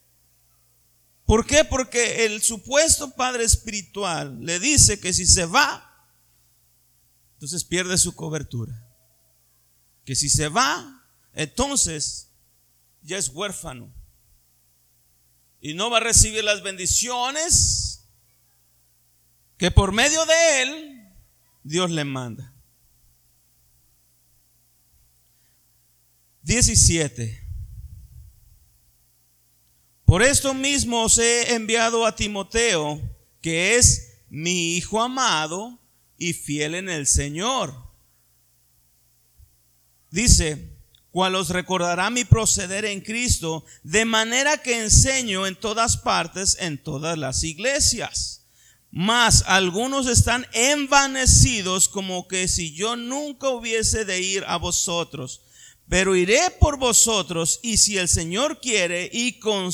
¿Por 1.25 1.47
qué? 1.47 1.65
Porque 1.65 2.27
el 2.27 2.43
supuesto 2.43 3.15
padre 3.15 3.45
espiritual 3.45 4.45
le 4.45 4.61
dice 4.61 5.01
que 5.01 5.15
si 5.15 5.27
se 5.27 5.47
va, 5.47 5.88
entonces 7.39 7.63
pierde 7.63 7.97
su 7.99 8.17
cobertura. 8.17 8.85
Que 10.05 10.17
si 10.17 10.29
se 10.29 10.49
va, 10.49 11.05
entonces 11.35 12.33
ya 13.01 13.17
es 13.17 13.29
huérfano. 13.29 13.95
Y 15.61 15.75
no 15.75 15.89
va 15.89 15.99
a 15.99 16.01
recibir 16.01 16.43
las 16.43 16.65
bendiciones 16.65 18.09
que 19.57 19.71
por 19.71 19.93
medio 19.93 20.27
de 20.27 20.63
él 20.63 21.15
Dios 21.63 21.93
le 21.93 22.03
manda. 22.03 22.53
17. 26.43 27.47
Por 30.05 30.25
esto 30.25 30.55
mismo 30.55 31.05
os 31.05 31.19
he 31.19 31.55
enviado 31.55 32.05
a 32.05 32.17
Timoteo, 32.17 33.01
que 33.41 33.77
es 33.77 34.25
mi 34.29 34.75
hijo 34.77 35.01
amado, 35.01 35.79
y 36.19 36.35
fiel 36.35 36.75
en 36.75 36.91
el 36.91 37.07
Señor. 37.07 37.75
Dice, 40.11 40.79
cual 41.11 41.35
os 41.37 41.51
recordará 41.51 42.11
mi 42.11 42.25
proceder 42.25 42.85
en 42.85 43.01
Cristo, 43.01 43.65
de 43.83 44.05
manera 44.05 44.59
que 44.59 44.81
enseño 44.81 45.47
en 45.47 45.57
todas 45.57 45.97
partes, 45.97 46.57
en 46.61 46.83
todas 46.83 47.17
las 47.17 47.45
iglesias. 47.45 48.45
Mas 48.91 49.45
algunos 49.47 50.07
están 50.07 50.47
envanecidos 50.53 51.89
como 51.89 52.27
que 52.27 52.49
si 52.49 52.75
yo 52.75 52.97
nunca 52.97 53.51
hubiese 53.51 54.05
de 54.05 54.21
ir 54.21 54.45
a 54.47 54.57
vosotros. 54.57 55.43
Pero 55.89 56.17
iré 56.17 56.41
por 56.59 56.79
vosotros 56.79 57.61
y 57.63 57.79
si 57.79 57.99
el 57.99 58.09
Señor 58.09 58.61
quiere 58.61 59.09
y 59.13 59.39
con 59.39 59.71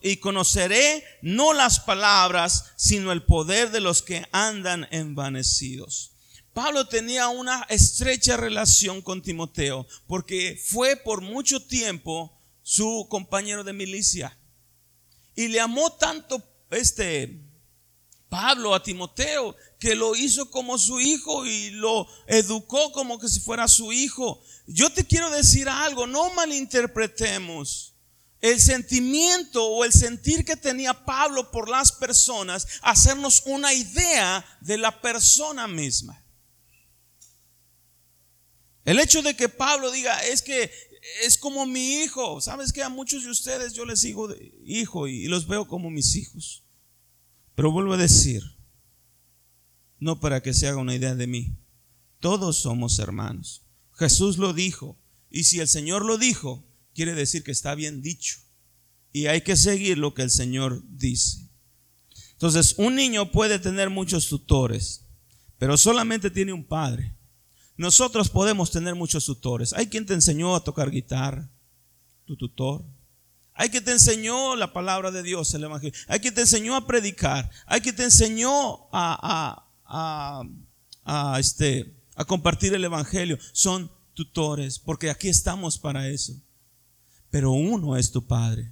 y 0.00 0.16
conoceré 0.18 1.04
no 1.20 1.52
las 1.52 1.80
palabras, 1.80 2.72
sino 2.76 3.12
el 3.12 3.24
poder 3.24 3.70
de 3.70 3.80
los 3.80 4.02
que 4.02 4.26
andan 4.32 4.88
envanecidos. 4.90 6.12
Pablo 6.52 6.86
tenía 6.86 7.28
una 7.28 7.62
estrecha 7.68 8.36
relación 8.36 9.00
con 9.00 9.22
Timoteo 9.22 9.86
porque 10.06 10.60
fue 10.62 10.96
por 10.96 11.22
mucho 11.22 11.66
tiempo 11.66 12.38
su 12.62 13.06
compañero 13.08 13.64
de 13.64 13.72
milicia. 13.72 14.38
Y 15.34 15.48
le 15.48 15.60
amó 15.60 15.92
tanto 15.92 16.42
este 16.70 17.40
Pablo 18.28 18.74
a 18.74 18.82
Timoteo 18.82 19.56
que 19.78 19.94
lo 19.94 20.14
hizo 20.14 20.50
como 20.50 20.78
su 20.78 21.00
hijo 21.00 21.44
y 21.46 21.70
lo 21.70 22.06
educó 22.26 22.92
como 22.92 23.18
que 23.18 23.28
si 23.28 23.40
fuera 23.40 23.66
su 23.66 23.92
hijo. 23.92 24.42
Yo 24.66 24.90
te 24.90 25.06
quiero 25.06 25.30
decir 25.30 25.68
algo, 25.68 26.06
no 26.06 26.30
malinterpretemos 26.34 27.91
el 28.42 28.60
sentimiento 28.60 29.64
o 29.64 29.84
el 29.84 29.92
sentir 29.92 30.44
que 30.44 30.56
tenía 30.56 31.04
Pablo 31.04 31.50
por 31.52 31.70
las 31.70 31.92
personas, 31.92 32.66
hacernos 32.82 33.44
una 33.46 33.72
idea 33.72 34.44
de 34.60 34.76
la 34.76 35.00
persona 35.00 35.68
misma. 35.68 36.22
El 38.84 38.98
hecho 38.98 39.22
de 39.22 39.36
que 39.36 39.48
Pablo 39.48 39.92
diga, 39.92 40.24
es 40.24 40.42
que 40.42 40.72
es 41.22 41.38
como 41.38 41.66
mi 41.66 42.02
hijo, 42.02 42.40
sabes 42.40 42.72
que 42.72 42.82
a 42.82 42.88
muchos 42.88 43.22
de 43.22 43.30
ustedes 43.30 43.74
yo 43.74 43.84
les 43.84 44.02
digo 44.02 44.28
hijo 44.64 45.06
y 45.06 45.26
los 45.26 45.46
veo 45.46 45.68
como 45.68 45.88
mis 45.88 46.16
hijos. 46.16 46.64
Pero 47.54 47.70
vuelvo 47.70 47.94
a 47.94 47.98
decir, 47.98 48.42
no 50.00 50.18
para 50.18 50.42
que 50.42 50.52
se 50.52 50.66
haga 50.66 50.78
una 50.78 50.96
idea 50.96 51.14
de 51.14 51.28
mí, 51.28 51.56
todos 52.18 52.60
somos 52.60 52.98
hermanos. 52.98 53.62
Jesús 53.92 54.36
lo 54.36 54.52
dijo, 54.52 54.98
y 55.30 55.44
si 55.44 55.60
el 55.60 55.68
Señor 55.68 56.04
lo 56.04 56.18
dijo, 56.18 56.71
quiere 56.94 57.14
decir 57.14 57.42
que 57.42 57.52
está 57.52 57.74
bien 57.74 58.02
dicho. 58.02 58.36
Y 59.12 59.26
hay 59.26 59.42
que 59.42 59.56
seguir 59.56 59.98
lo 59.98 60.14
que 60.14 60.22
el 60.22 60.30
Señor 60.30 60.82
dice. 60.88 61.48
Entonces, 62.32 62.74
un 62.78 62.96
niño 62.96 63.30
puede 63.30 63.58
tener 63.58 63.90
muchos 63.90 64.28
tutores, 64.28 65.04
pero 65.58 65.76
solamente 65.76 66.30
tiene 66.30 66.52
un 66.52 66.64
padre. 66.64 67.14
Nosotros 67.76 68.30
podemos 68.30 68.70
tener 68.70 68.94
muchos 68.94 69.24
tutores. 69.24 69.72
Hay 69.74 69.86
quien 69.86 70.06
te 70.06 70.14
enseñó 70.14 70.56
a 70.56 70.64
tocar 70.64 70.90
guitarra, 70.90 71.50
tu 72.24 72.36
tutor. 72.36 72.84
Hay 73.54 73.68
quien 73.68 73.84
te 73.84 73.92
enseñó 73.92 74.56
la 74.56 74.72
palabra 74.72 75.10
de 75.10 75.22
Dios, 75.22 75.52
el 75.54 75.64
Evangelio. 75.64 75.98
Hay 76.08 76.20
quien 76.20 76.34
te 76.34 76.40
enseñó 76.40 76.74
a 76.74 76.86
predicar. 76.86 77.50
Hay 77.66 77.80
quien 77.80 77.94
te 77.94 78.04
enseñó 78.04 78.88
a, 78.92 79.66
a, 79.84 80.42
a, 81.04 81.38
este, 81.38 81.94
a 82.14 82.24
compartir 82.24 82.74
el 82.74 82.84
Evangelio. 82.84 83.38
Son 83.52 83.90
tutores, 84.14 84.78
porque 84.78 85.10
aquí 85.10 85.28
estamos 85.28 85.78
para 85.78 86.08
eso 86.08 86.34
pero 87.32 87.50
uno 87.50 87.96
es 87.96 88.12
tu 88.12 88.26
Padre. 88.26 88.70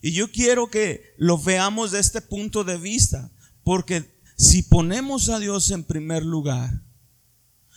Y 0.00 0.12
yo 0.12 0.32
quiero 0.32 0.68
que 0.68 1.14
lo 1.18 1.36
veamos 1.36 1.92
de 1.92 2.00
este 2.00 2.22
punto 2.22 2.64
de 2.64 2.78
vista, 2.78 3.30
porque 3.62 4.18
si 4.36 4.62
ponemos 4.62 5.28
a 5.28 5.38
Dios 5.38 5.70
en 5.70 5.84
primer 5.84 6.24
lugar, 6.24 6.82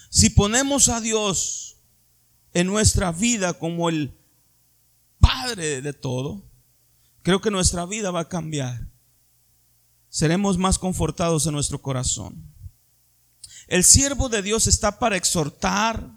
si 0.09 0.29
ponemos 0.29 0.87
a 0.87 1.01
Dios 1.01 1.81
en 2.53 2.67
nuestra 2.67 3.11
vida 3.11 3.55
como 3.59 3.89
el 3.89 4.17
Padre 5.19 5.81
de 5.81 5.91
todo, 5.91 6.49
creo 7.21 7.41
que 7.41 7.51
nuestra 7.51 7.85
vida 7.85 8.09
va 8.09 8.21
a 8.21 8.29
cambiar. 8.29 8.87
Seremos 10.07 10.57
más 10.57 10.79
confortados 10.79 11.45
en 11.45 11.51
nuestro 11.51 11.81
corazón. 11.81 12.55
El 13.67 13.83
siervo 13.83 14.29
de 14.29 14.41
Dios 14.41 14.67
está 14.67 14.97
para 14.97 15.17
exhortar 15.17 16.09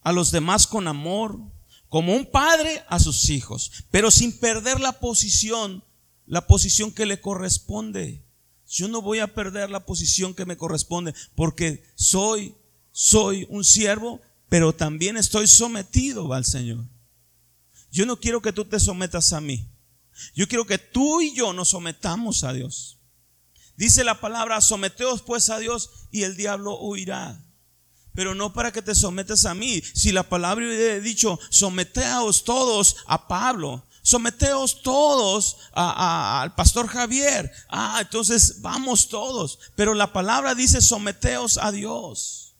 a 0.00 0.10
los 0.10 0.32
demás 0.32 0.66
con 0.66 0.88
amor, 0.88 1.51
como 1.92 2.16
un 2.16 2.24
padre 2.24 2.82
a 2.88 2.98
sus 2.98 3.28
hijos, 3.28 3.70
pero 3.90 4.10
sin 4.10 4.32
perder 4.32 4.80
la 4.80 4.98
posición, 4.98 5.84
la 6.24 6.46
posición 6.46 6.90
que 6.90 7.04
le 7.04 7.20
corresponde. 7.20 8.24
Yo 8.66 8.88
no 8.88 9.02
voy 9.02 9.18
a 9.18 9.34
perder 9.34 9.68
la 9.68 9.84
posición 9.84 10.32
que 10.32 10.46
me 10.46 10.56
corresponde 10.56 11.12
porque 11.34 11.84
soy 11.94 12.54
soy 12.92 13.46
un 13.50 13.62
siervo, 13.62 14.22
pero 14.48 14.72
también 14.72 15.18
estoy 15.18 15.46
sometido 15.46 16.32
al 16.32 16.46
Señor. 16.46 16.86
Yo 17.90 18.06
no 18.06 18.18
quiero 18.18 18.40
que 18.40 18.54
tú 18.54 18.64
te 18.64 18.80
sometas 18.80 19.34
a 19.34 19.42
mí. 19.42 19.68
Yo 20.34 20.48
quiero 20.48 20.64
que 20.64 20.78
tú 20.78 21.20
y 21.20 21.34
yo 21.34 21.52
nos 21.52 21.68
sometamos 21.68 22.42
a 22.42 22.54
Dios. 22.54 23.00
Dice 23.76 24.02
la 24.02 24.18
palabra, 24.18 24.62
someteos 24.62 25.20
pues 25.20 25.50
a 25.50 25.58
Dios 25.58 25.90
y 26.10 26.22
el 26.22 26.38
diablo 26.38 26.80
huirá 26.80 27.38
pero 28.14 28.34
no 28.34 28.52
para 28.52 28.72
que 28.72 28.82
te 28.82 28.94
sometas 28.94 29.44
a 29.44 29.54
mí. 29.54 29.82
Si 29.94 30.12
la 30.12 30.22
palabra 30.22 30.66
hubiera 30.66 31.00
dicho, 31.00 31.38
someteos 31.50 32.44
todos 32.44 32.96
a 33.06 33.26
Pablo, 33.26 33.84
someteos 34.02 34.82
todos 34.82 35.58
al 35.72 36.54
pastor 36.54 36.88
Javier, 36.88 37.50
ah, 37.68 37.98
entonces 38.00 38.60
vamos 38.60 39.08
todos. 39.08 39.58
Pero 39.76 39.94
la 39.94 40.12
palabra 40.12 40.54
dice, 40.54 40.80
someteos 40.80 41.58
a 41.58 41.72
Dios. 41.72 42.54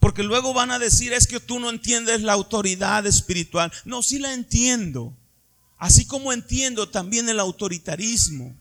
Porque 0.00 0.22
luego 0.22 0.54
van 0.54 0.70
a 0.70 0.78
decir, 0.78 1.12
es 1.12 1.26
que 1.26 1.40
tú 1.40 1.58
no 1.58 1.70
entiendes 1.70 2.22
la 2.22 2.32
autoridad 2.32 3.04
espiritual. 3.06 3.72
No, 3.84 4.02
sí 4.02 4.18
la 4.18 4.32
entiendo. 4.32 5.16
Así 5.76 6.06
como 6.06 6.32
entiendo 6.32 6.88
también 6.88 7.28
el 7.28 7.40
autoritarismo. 7.40 8.56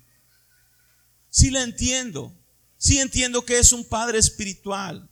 Sí 1.30 1.52
la 1.52 1.62
entiendo. 1.62 2.34
Sí 2.78 3.00
entiendo 3.00 3.46
que 3.46 3.60
es 3.60 3.72
un 3.72 3.86
padre 3.86 4.18
espiritual. 4.18 5.08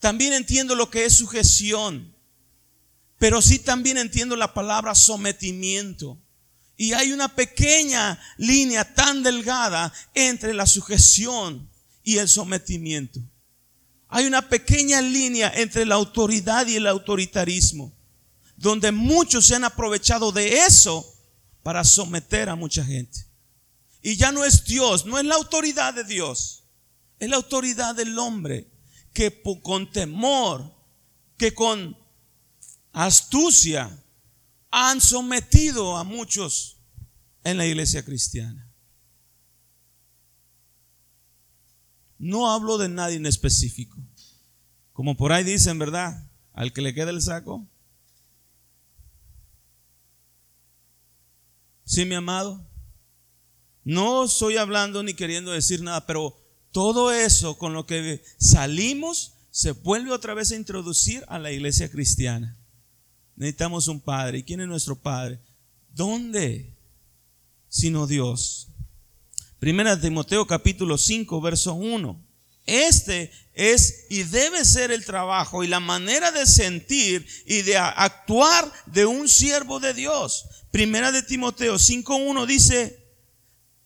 También 0.00 0.32
entiendo 0.32 0.74
lo 0.74 0.90
que 0.90 1.04
es 1.04 1.16
sujeción, 1.16 2.14
pero 3.18 3.42
sí 3.42 3.58
también 3.58 3.98
entiendo 3.98 4.36
la 4.36 4.54
palabra 4.54 4.94
sometimiento. 4.94 6.18
Y 6.76 6.92
hay 6.92 7.12
una 7.12 7.34
pequeña 7.34 8.20
línea 8.36 8.94
tan 8.94 9.24
delgada 9.24 9.92
entre 10.14 10.54
la 10.54 10.66
sujeción 10.66 11.68
y 12.04 12.18
el 12.18 12.28
sometimiento. 12.28 13.20
Hay 14.08 14.26
una 14.26 14.48
pequeña 14.48 15.00
línea 15.02 15.52
entre 15.56 15.84
la 15.84 15.96
autoridad 15.96 16.66
y 16.68 16.76
el 16.76 16.86
autoritarismo, 16.86 17.92
donde 18.56 18.92
muchos 18.92 19.46
se 19.46 19.56
han 19.56 19.64
aprovechado 19.64 20.30
de 20.30 20.60
eso 20.60 21.04
para 21.64 21.82
someter 21.82 22.48
a 22.48 22.54
mucha 22.54 22.84
gente. 22.84 23.26
Y 24.00 24.16
ya 24.16 24.30
no 24.30 24.44
es 24.44 24.64
Dios, 24.64 25.04
no 25.04 25.18
es 25.18 25.24
la 25.24 25.34
autoridad 25.34 25.92
de 25.92 26.04
Dios, 26.04 26.62
es 27.18 27.28
la 27.28 27.36
autoridad 27.36 27.96
del 27.96 28.16
hombre 28.16 28.70
que 29.18 29.42
con 29.64 29.90
temor, 29.90 30.72
que 31.36 31.52
con 31.52 31.98
astucia 32.92 34.00
han 34.70 35.00
sometido 35.00 35.96
a 35.96 36.04
muchos 36.04 36.78
en 37.42 37.56
la 37.56 37.66
iglesia 37.66 38.04
cristiana. 38.04 38.72
No 42.16 42.52
hablo 42.52 42.78
de 42.78 42.88
nadie 42.88 43.16
en 43.16 43.26
específico. 43.26 43.98
Como 44.92 45.16
por 45.16 45.32
ahí 45.32 45.42
dicen, 45.42 45.80
¿verdad? 45.80 46.30
Al 46.52 46.72
que 46.72 46.80
le 46.80 46.94
quede 46.94 47.10
el 47.10 47.20
saco. 47.20 47.68
Sí, 51.82 52.04
mi 52.04 52.14
amado. 52.14 52.64
No 53.82 54.26
estoy 54.26 54.58
hablando 54.58 55.02
ni 55.02 55.14
queriendo 55.14 55.50
decir 55.50 55.82
nada, 55.82 56.06
pero 56.06 56.47
todo 56.78 57.10
eso 57.10 57.58
con 57.58 57.72
lo 57.72 57.86
que 57.86 58.22
salimos 58.38 59.32
se 59.50 59.72
vuelve 59.72 60.12
otra 60.12 60.32
vez 60.32 60.52
a 60.52 60.54
introducir 60.54 61.24
a 61.26 61.40
la 61.40 61.50
iglesia 61.50 61.90
cristiana. 61.90 62.56
Necesitamos 63.34 63.88
un 63.88 63.98
padre. 63.98 64.38
¿Y 64.38 64.42
quién 64.44 64.60
es 64.60 64.68
nuestro 64.68 64.94
padre? 64.94 65.40
¿Dónde? 65.92 66.76
Sino 67.68 68.06
Dios. 68.06 68.68
Primera 69.58 69.96
de 69.96 70.02
Timoteo 70.02 70.46
capítulo 70.46 70.98
5, 70.98 71.40
verso 71.40 71.74
1. 71.74 72.24
Este 72.64 73.32
es 73.54 74.06
y 74.08 74.22
debe 74.22 74.64
ser 74.64 74.92
el 74.92 75.04
trabajo 75.04 75.64
y 75.64 75.66
la 75.66 75.80
manera 75.80 76.30
de 76.30 76.46
sentir 76.46 77.26
y 77.44 77.62
de 77.62 77.76
actuar 77.76 78.72
de 78.86 79.04
un 79.04 79.28
siervo 79.28 79.80
de 79.80 79.94
Dios. 79.94 80.46
Primera 80.70 81.10
de 81.10 81.24
Timoteo 81.24 81.74
5.1 81.74 82.46
dice, 82.46 83.04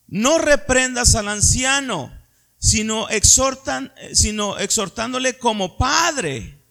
no 0.09 0.37
reprendas 0.37 1.15
al 1.15 1.29
anciano, 1.29 2.21
sino, 2.63 3.09
exhortan, 3.09 3.93
sino 4.15 4.57
exhortándole 4.57 5.37
como 5.37 5.77
padre. 5.77 6.65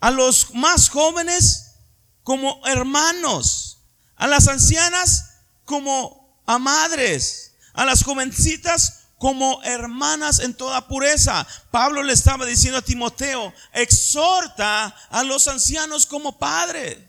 A 0.00 0.10
los 0.10 0.54
más 0.54 0.88
jóvenes 0.88 1.74
como 2.22 2.66
hermanos. 2.66 3.82
A 4.16 4.26
las 4.26 4.48
ancianas 4.48 5.26
como 5.66 6.42
a 6.46 6.58
madres, 6.58 7.52
a 7.74 7.84
las 7.84 8.02
jovencitas 8.02 9.00
como 9.18 9.62
hermanas 9.62 10.38
en 10.38 10.54
toda 10.54 10.88
pureza. 10.88 11.46
Pablo 11.70 12.02
le 12.02 12.14
estaba 12.14 12.46
diciendo 12.46 12.78
a 12.78 12.82
Timoteo, 12.82 13.52
exhorta 13.74 14.86
a 15.10 15.22
los 15.22 15.48
ancianos 15.48 16.06
como 16.06 16.38
padre, 16.38 17.06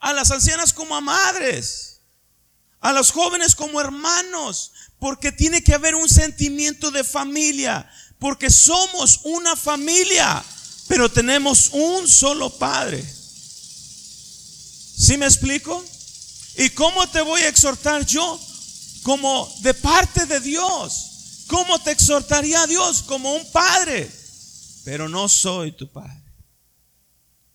a 0.00 0.14
las 0.14 0.30
ancianas 0.30 0.72
como 0.72 0.96
a 0.96 1.02
madres, 1.02 2.00
a 2.80 2.92
los 2.92 3.12
jóvenes 3.12 3.54
como 3.54 3.80
hermanos, 3.80 4.72
porque 5.04 5.32
tiene 5.32 5.62
que 5.62 5.74
haber 5.74 5.94
un 5.96 6.08
sentimiento 6.08 6.90
de 6.90 7.04
familia, 7.04 7.86
porque 8.18 8.48
somos 8.48 9.20
una 9.24 9.54
familia, 9.54 10.42
pero 10.88 11.10
tenemos 11.10 11.68
un 11.74 12.08
solo 12.08 12.48
padre. 12.48 13.04
¿Sí 14.96 15.18
me 15.18 15.26
explico? 15.26 15.84
¿Y 16.56 16.70
cómo 16.70 17.06
te 17.10 17.20
voy 17.20 17.42
a 17.42 17.50
exhortar 17.50 18.06
yo? 18.06 18.40
Como 19.02 19.46
de 19.60 19.74
parte 19.74 20.24
de 20.24 20.40
Dios. 20.40 21.44
¿Cómo 21.48 21.78
te 21.80 21.90
exhortaría 21.90 22.66
Dios? 22.66 23.02
Como 23.02 23.34
un 23.34 23.44
padre. 23.52 24.10
Pero 24.86 25.10
no 25.10 25.28
soy 25.28 25.72
tu 25.72 25.86
padre. 25.92 26.24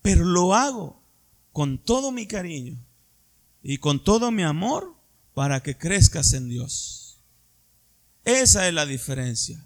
Pero 0.02 0.24
lo 0.24 0.54
hago 0.54 1.02
con 1.50 1.78
todo 1.78 2.12
mi 2.12 2.28
cariño 2.28 2.78
y 3.60 3.78
con 3.78 4.04
todo 4.04 4.30
mi 4.30 4.44
amor 4.44 4.94
para 5.34 5.64
que 5.64 5.76
crezcas 5.76 6.32
en 6.32 6.48
Dios. 6.48 6.99
Esa 8.38 8.68
es 8.68 8.74
la 8.74 8.86
diferencia. 8.86 9.64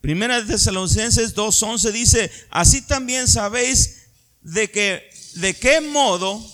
Primera 0.00 0.40
de 0.40 0.52
Tesalonicenses 0.52 1.34
2:11 1.34 1.92
dice, 1.92 2.30
así 2.50 2.82
también 2.82 3.28
sabéis 3.28 4.08
de 4.40 4.70
que 4.70 5.08
de 5.34 5.54
qué 5.54 5.80
modo 5.80 6.44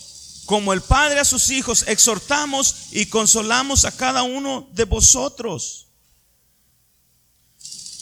como 0.49 0.73
el 0.73 0.81
Padre 0.81 1.21
a 1.21 1.27
sus 1.27 1.51
hijos, 1.51 1.85
exhortamos 1.89 2.87
y 2.93 3.07
consolamos 3.07 3.85
a 3.85 3.95
cada 3.95 4.23
uno 4.23 4.67
de 4.73 4.85
vosotros. 4.85 5.89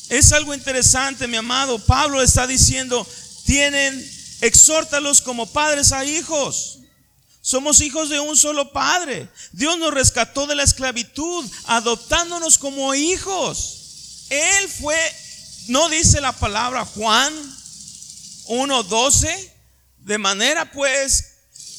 Es 0.08 0.30
algo 0.30 0.54
interesante, 0.54 1.26
mi 1.26 1.36
amado. 1.36 1.84
Pablo 1.84 2.22
está 2.22 2.46
diciendo, 2.46 3.04
tienen, 3.44 4.00
exhórtalos 4.42 5.20
como 5.22 5.52
padres 5.52 5.90
a 5.90 6.04
hijos. 6.04 6.78
Somos 7.46 7.80
hijos 7.80 8.08
de 8.08 8.18
un 8.18 8.36
solo 8.36 8.72
Padre. 8.72 9.28
Dios 9.52 9.78
nos 9.78 9.94
rescató 9.94 10.48
de 10.48 10.56
la 10.56 10.64
esclavitud, 10.64 11.48
adoptándonos 11.66 12.58
como 12.58 12.92
hijos. 12.92 14.26
Él 14.30 14.68
fue, 14.68 14.98
no 15.68 15.88
dice 15.88 16.20
la 16.20 16.32
palabra 16.32 16.84
Juan 16.84 17.32
1.12, 18.48 19.52
de 19.98 20.18
manera 20.18 20.72
pues 20.72 21.34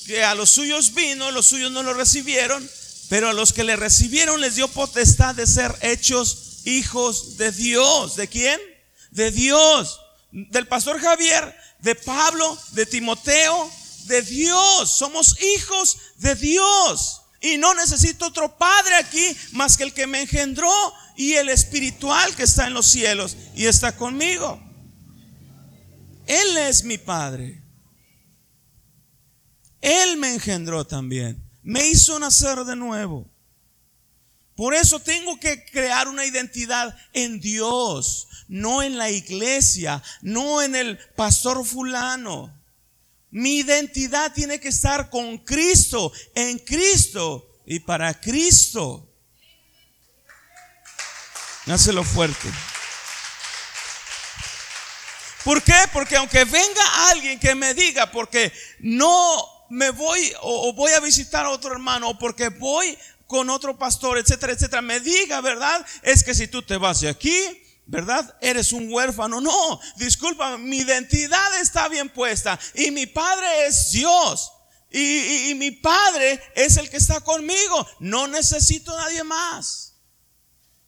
que 0.06 0.24
a 0.24 0.36
los 0.36 0.52
suyos 0.52 0.94
vino, 0.94 1.32
los 1.32 1.48
suyos 1.48 1.70
no 1.70 1.84
lo 1.84 1.94
recibieron, 1.94 2.66
pero 3.10 3.28
a 3.28 3.34
los 3.34 3.52
que 3.52 3.66
le 3.66 3.76
recibieron 3.76 4.40
les 4.40 4.56
dio 4.56 4.70
potestad 4.70 5.36
de 5.36 5.46
ser 5.46 5.76
hechos 5.82 6.62
hijos 6.64 7.36
de 7.36 7.52
Dios. 7.52 8.16
¿De 8.16 8.30
quién? 8.30 8.58
De 9.12 9.32
Dios. 9.32 10.00
Del 10.32 10.66
pastor 10.66 11.02
Javier, 11.02 11.54
de 11.80 11.96
Pablo, 11.96 12.58
de 12.72 12.86
Timoteo, 12.86 13.70
de 14.06 14.22
Dios. 14.22 14.90
Somos 14.90 15.36
hijos 15.42 15.98
de 16.18 16.36
Dios. 16.36 17.22
Y 17.42 17.58
no 17.58 17.74
necesito 17.76 18.28
otro 18.28 18.58
padre 18.58 18.96
aquí 18.96 19.26
más 19.52 19.78
que 19.78 19.84
el 19.84 19.94
que 19.94 20.08
me 20.08 20.22
engendró 20.22 20.72
y 21.16 21.34
el 21.34 21.50
espiritual 21.50 22.36
que 22.36 22.44
está 22.44 22.68
en 22.68 22.74
los 22.74 22.88
cielos 22.88 23.38
y 23.56 23.66
está 23.66 23.96
conmigo. 23.96 24.62
Él 26.26 26.58
es 26.58 26.84
mi 26.84 26.98
padre. 26.98 27.64
Él 29.82 30.18
me 30.18 30.34
engendró 30.34 30.86
también. 30.86 31.44
Me 31.62 31.88
hizo 31.88 32.18
nacer 32.20 32.64
de 32.66 32.76
nuevo. 32.76 33.32
Por 34.56 34.74
eso 34.74 35.00
tengo 35.00 35.40
que 35.40 35.64
crear 35.66 36.08
una 36.08 36.26
identidad 36.26 36.98
en 37.14 37.40
Dios, 37.40 38.28
no 38.48 38.82
en 38.82 38.98
la 38.98 39.12
iglesia, 39.12 40.02
no 40.22 40.64
en 40.64 40.76
el 40.76 40.98
pastor 41.16 41.64
fulano. 41.64 42.57
Mi 43.38 43.60
identidad 43.60 44.34
tiene 44.34 44.60
que 44.60 44.70
estar 44.70 45.12
con 45.12 45.38
Cristo, 45.38 46.12
en 46.34 46.58
Cristo 46.58 47.48
y 47.68 47.80
para 47.80 48.20
Cristo. 48.20 49.08
Hácelo 51.68 52.04
fuerte. 52.04 52.50
¿Por 55.44 55.62
qué? 55.62 55.76
Porque 55.94 56.18
aunque 56.18 56.46
venga 56.46 57.10
alguien 57.12 57.40
que 57.40 57.54
me 57.54 57.76
diga, 57.76 58.10
porque 58.10 58.52
no 58.80 59.68
me 59.70 59.92
voy 59.92 60.34
o, 60.42 60.74
voy 60.74 60.94
a 60.94 61.00
visitar 61.00 61.46
a 61.46 61.52
otro 61.52 61.74
hermano 61.74 62.10
o 62.10 62.18
porque 62.18 62.50
voy 62.50 62.98
con 63.28 63.52
otro 63.52 63.78
pastor, 63.78 64.18
etcétera, 64.18 64.54
etcétera, 64.54 64.82
me 64.82 65.00
diga, 65.00 65.42
¿verdad? 65.42 65.86
Es 66.02 66.24
que 66.24 66.34
si 66.34 66.48
tú 66.48 66.64
te 66.64 66.78
vas 66.78 67.02
de 67.02 67.10
aquí, 67.10 67.67
¿verdad? 67.88 68.38
Eres 68.42 68.74
un 68.74 68.92
huérfano. 68.92 69.42
No, 69.42 69.80
disculpa, 69.96 70.58
mi 70.58 70.78
identidad 70.80 71.60
está 71.62 71.88
bien 71.88 72.10
puesta 72.10 72.60
y 72.76 72.92
mi 72.92 73.08
padre 73.08 73.66
es 73.66 73.92
Dios. 73.92 74.52
Y, 74.90 75.50
y, 75.50 75.56
mi 75.56 75.72
padre 75.72 76.42
es 76.56 76.78
el 76.78 76.90
que 76.90 76.98
está 76.98 77.20
conmigo. 77.22 77.88
No 78.00 78.28
necesito 78.28 78.98
a 78.98 79.02
nadie 79.02 79.24
más. 79.24 79.96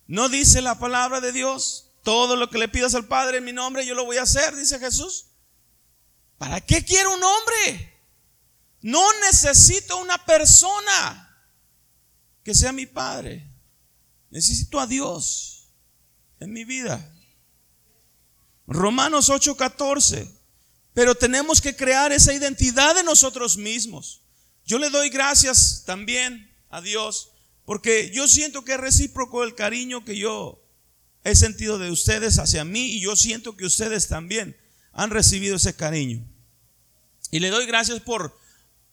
No 0.08 0.30
dice 0.30 0.62
la 0.62 0.80
palabra 0.80 1.20
de 1.20 1.34
Dios. 1.34 1.92
Todo 2.04 2.38
lo 2.38 2.50
que 2.50 2.58
le 2.58 2.70
pidas 2.70 2.96
al 2.96 3.08
Padre 3.08 3.40
en 3.40 3.44
mi 3.44 3.52
nombre, 3.52 3.86
yo 3.86 3.94
lo 3.94 4.06
voy 4.06 4.18
a 4.18 4.24
hacer, 4.24 4.56
dice 4.56 4.80
Jesús. 4.80 5.28
¿Para 6.38 6.62
qué 6.62 6.84
quiero 6.86 7.14
un 7.14 7.22
hombre? 7.22 8.02
No 8.82 9.06
necesito 9.20 9.98
una 9.98 10.26
persona 10.26 11.46
que 12.42 12.56
sea 12.56 12.72
mi 12.72 12.86
padre. 12.86 13.52
Necesito 14.30 14.80
a 14.80 14.88
Dios 14.88 15.59
en 16.40 16.52
mi 16.52 16.66
vida. 16.66 17.14
Romanos 18.68 19.30
8:14. 19.30 20.28
Pero 20.94 21.16
tenemos 21.16 21.62
que 21.62 21.76
crear 21.76 22.12
esa 22.12 22.34
identidad 22.34 22.96
de 22.96 23.04
nosotros 23.04 23.58
mismos. 23.58 24.24
Yo 24.66 24.80
le 24.80 24.90
doy 24.90 25.10
gracias 25.10 25.84
también 25.86 26.52
a 26.70 26.82
Dios 26.82 27.32
porque 27.66 28.12
yo 28.14 28.28
siento 28.28 28.66
que 28.66 28.74
es 28.74 28.80
recíproco 28.80 29.44
el 29.44 29.56
cariño 29.56 30.04
que 30.04 30.18
yo 30.18 30.66
he 31.24 31.36
sentido 31.36 31.78
de 31.78 31.92
ustedes 31.92 32.40
hacia 32.40 32.66
mí 32.66 32.94
y 32.94 33.02
yo 33.02 33.16
siento 33.16 33.56
que 33.56 33.66
ustedes 33.66 34.08
también 34.08 34.58
han 34.92 35.12
recibido 35.12 35.58
ese 35.58 35.76
cariño. 35.76 36.28
Y 37.32 37.40
le 37.40 37.50
doy 37.50 37.66
gracias 37.66 38.02
por 38.02 38.36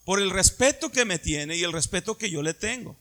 por 0.07 0.23
el 0.23 0.31
respeto 0.31 0.93
que 0.93 1.05
me 1.05 1.19
tiene 1.19 1.57
y 1.57 1.65
el 1.65 1.73
respeto 1.73 2.17
que 2.17 2.31
yo 2.31 2.41
le 2.41 2.55
tengo. 2.55 2.97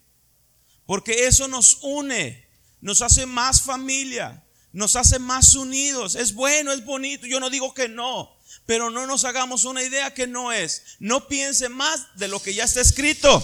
Porque 0.87 1.27
eso 1.27 1.47
nos 1.47 1.77
une, 1.83 2.44
nos 2.85 3.01
hace 3.01 3.25
más 3.25 3.63
familia, 3.63 4.43
nos 4.71 4.95
hace 4.95 5.17
más 5.17 5.55
unidos. 5.55 6.13
Es 6.13 6.35
bueno, 6.35 6.71
es 6.71 6.85
bonito, 6.85 7.25
yo 7.25 7.39
no 7.39 7.49
digo 7.49 7.73
que 7.73 7.89
no, 7.89 8.31
pero 8.67 8.91
no 8.91 9.07
nos 9.07 9.25
hagamos 9.25 9.65
una 9.65 9.81
idea 9.81 10.13
que 10.13 10.27
no 10.27 10.51
es. 10.51 10.83
No 10.99 11.27
piense 11.27 11.67
más 11.67 12.15
de 12.17 12.27
lo 12.27 12.39
que 12.39 12.53
ya 12.53 12.63
está 12.63 12.81
escrito. 12.81 13.43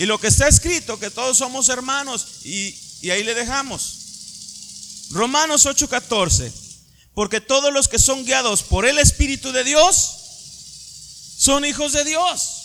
Y 0.00 0.06
lo 0.06 0.18
que 0.18 0.26
está 0.26 0.48
escrito, 0.48 0.98
que 0.98 1.08
todos 1.12 1.38
somos 1.38 1.68
hermanos, 1.68 2.40
y, 2.42 2.76
y 3.00 3.10
ahí 3.10 3.22
le 3.22 3.32
dejamos. 3.32 5.06
Romanos 5.10 5.66
8:14. 5.66 6.50
Porque 7.14 7.40
todos 7.40 7.72
los 7.72 7.86
que 7.86 8.00
son 8.00 8.24
guiados 8.24 8.64
por 8.64 8.86
el 8.86 8.98
Espíritu 8.98 9.52
de 9.52 9.62
Dios 9.62 10.16
son 11.38 11.64
hijos 11.64 11.92
de 11.92 12.02
Dios. 12.02 12.56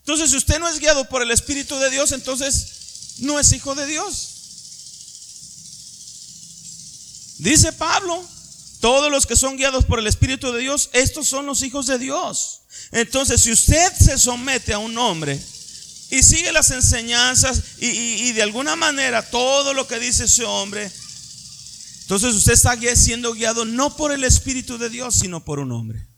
Entonces, 0.00 0.30
si 0.30 0.36
usted 0.36 0.58
no 0.58 0.68
es 0.68 0.80
guiado 0.80 1.08
por 1.08 1.22
el 1.22 1.30
Espíritu 1.30 1.78
de 1.78 1.90
Dios, 1.90 2.10
entonces 2.10 2.81
no 3.18 3.38
es 3.38 3.52
hijo 3.52 3.74
de 3.74 3.86
Dios. 3.86 4.28
Dice 7.38 7.72
Pablo, 7.72 8.22
todos 8.80 9.10
los 9.10 9.26
que 9.26 9.36
son 9.36 9.56
guiados 9.56 9.84
por 9.84 9.98
el 9.98 10.06
Espíritu 10.06 10.52
de 10.52 10.60
Dios, 10.60 10.90
estos 10.92 11.28
son 11.28 11.46
los 11.46 11.62
hijos 11.62 11.86
de 11.86 11.98
Dios. 11.98 12.62
Entonces, 12.92 13.40
si 13.40 13.52
usted 13.52 13.92
se 13.98 14.18
somete 14.18 14.72
a 14.72 14.78
un 14.78 14.96
hombre 14.96 15.40
y 16.10 16.22
sigue 16.22 16.52
las 16.52 16.70
enseñanzas 16.70 17.62
y, 17.78 18.32
de 18.32 18.42
alguna 18.42 18.76
manera 18.76 19.28
todo 19.28 19.74
lo 19.74 19.86
que 19.86 19.98
dice 19.98 20.24
ese 20.24 20.44
hombre, 20.44 20.90
entonces 22.02 22.34
usted 22.34 22.52
está 22.52 22.76
siendo 22.94 23.32
guiado 23.32 23.64
no 23.64 23.96
por 23.96 24.12
el 24.12 24.24
Espíritu 24.24 24.78
de 24.78 24.90
Dios, 24.90 25.14
sino 25.14 25.44
por 25.44 25.58
un 25.58 25.72
hombre. 25.72 26.11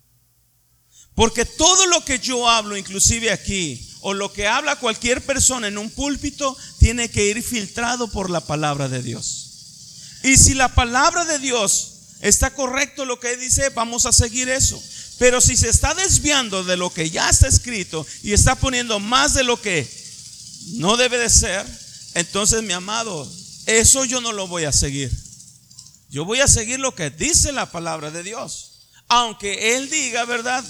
Porque 1.14 1.44
todo 1.44 1.86
lo 1.86 2.04
que 2.04 2.18
yo 2.18 2.48
hablo, 2.48 2.76
inclusive 2.76 3.30
aquí, 3.30 3.88
o 4.00 4.12
lo 4.14 4.32
que 4.32 4.46
habla 4.46 4.76
cualquier 4.76 5.24
persona 5.24 5.68
en 5.68 5.78
un 5.78 5.90
púlpito, 5.90 6.56
tiene 6.78 7.08
que 7.10 7.26
ir 7.26 7.42
filtrado 7.42 8.08
por 8.08 8.30
la 8.30 8.40
palabra 8.40 8.88
de 8.88 9.02
Dios. 9.02 10.20
Y 10.24 10.36
si 10.36 10.54
la 10.54 10.74
palabra 10.74 11.24
de 11.24 11.38
Dios 11.38 11.92
está 12.20 12.52
correcto 12.54 13.04
lo 13.04 13.20
que 13.20 13.36
dice, 13.36 13.68
vamos 13.70 14.06
a 14.06 14.12
seguir 14.12 14.48
eso. 14.48 14.82
Pero 15.18 15.40
si 15.40 15.56
se 15.56 15.68
está 15.68 15.94
desviando 15.94 16.64
de 16.64 16.76
lo 16.76 16.92
que 16.92 17.10
ya 17.10 17.30
está 17.30 17.46
escrito 17.46 18.04
y 18.22 18.32
está 18.32 18.56
poniendo 18.56 18.98
más 18.98 19.34
de 19.34 19.44
lo 19.44 19.60
que 19.60 19.88
no 20.72 20.96
debe 20.96 21.18
de 21.18 21.30
ser, 21.30 21.64
entonces 22.14 22.62
mi 22.62 22.72
amado, 22.72 23.30
eso 23.66 24.04
yo 24.04 24.20
no 24.20 24.32
lo 24.32 24.48
voy 24.48 24.64
a 24.64 24.72
seguir. 24.72 25.12
Yo 26.10 26.24
voy 26.24 26.40
a 26.40 26.48
seguir 26.48 26.80
lo 26.80 26.94
que 26.94 27.10
dice 27.10 27.52
la 27.52 27.70
palabra 27.70 28.10
de 28.10 28.22
Dios. 28.22 28.72
Aunque 29.08 29.76
Él 29.76 29.90
diga, 29.90 30.24
¿verdad? 30.24 30.64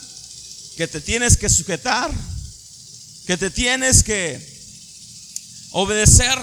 Que 0.77 0.89
te 0.89 1.01
tienes 1.01 1.37
que 1.37 1.49
sujetar, 1.49 2.13
que 3.27 3.37
te 3.37 3.51
tienes 3.51 4.03
que 4.03 4.41
obedecer 5.73 6.39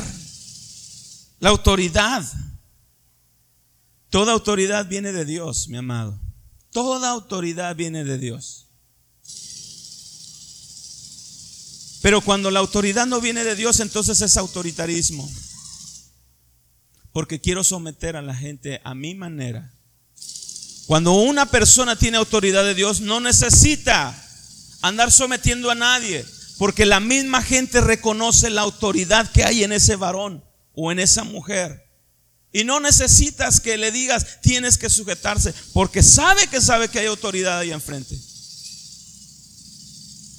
la 1.39 1.49
autoridad. 1.49 2.23
Toda 4.09 4.33
autoridad 4.33 4.87
viene 4.87 5.11
de 5.11 5.25
Dios, 5.25 5.67
mi 5.67 5.77
amado. 5.77 6.19
Toda 6.71 7.09
autoridad 7.09 7.75
viene 7.75 8.03
de 8.03 8.17
Dios. 8.17 8.67
Pero 12.01 12.21
cuando 12.21 12.49
la 12.49 12.59
autoridad 12.59 13.05
no 13.05 13.21
viene 13.21 13.43
de 13.43 13.55
Dios, 13.55 13.79
entonces 13.79 14.21
es 14.21 14.37
autoritarismo 14.37 15.29
porque 17.11 17.39
quiero 17.39 17.63
someter 17.63 18.15
a 18.15 18.21
la 18.21 18.35
gente 18.35 18.81
a 18.83 18.95
mi 18.95 19.15
manera. 19.15 19.73
Cuando 20.91 21.13
una 21.13 21.45
persona 21.45 21.95
tiene 21.95 22.17
autoridad 22.17 22.65
de 22.65 22.75
Dios, 22.75 22.99
no 22.99 23.21
necesita 23.21 24.13
andar 24.81 25.09
sometiendo 25.09 25.71
a 25.71 25.75
nadie, 25.75 26.25
porque 26.57 26.85
la 26.85 26.99
misma 26.99 27.41
gente 27.41 27.79
reconoce 27.79 28.49
la 28.49 28.63
autoridad 28.63 29.31
que 29.31 29.45
hay 29.45 29.63
en 29.63 29.71
ese 29.71 29.95
varón 29.95 30.43
o 30.73 30.91
en 30.91 30.99
esa 30.99 31.23
mujer. 31.23 31.81
Y 32.51 32.65
no 32.65 32.81
necesitas 32.81 33.61
que 33.61 33.77
le 33.77 33.93
digas, 33.93 34.41
tienes 34.41 34.77
que 34.77 34.89
sujetarse, 34.89 35.53
porque 35.71 36.03
sabe 36.03 36.47
que 36.47 36.59
sabe 36.59 36.89
que 36.89 36.99
hay 36.99 37.05
autoridad 37.05 37.59
ahí 37.59 37.71
enfrente. 37.71 38.19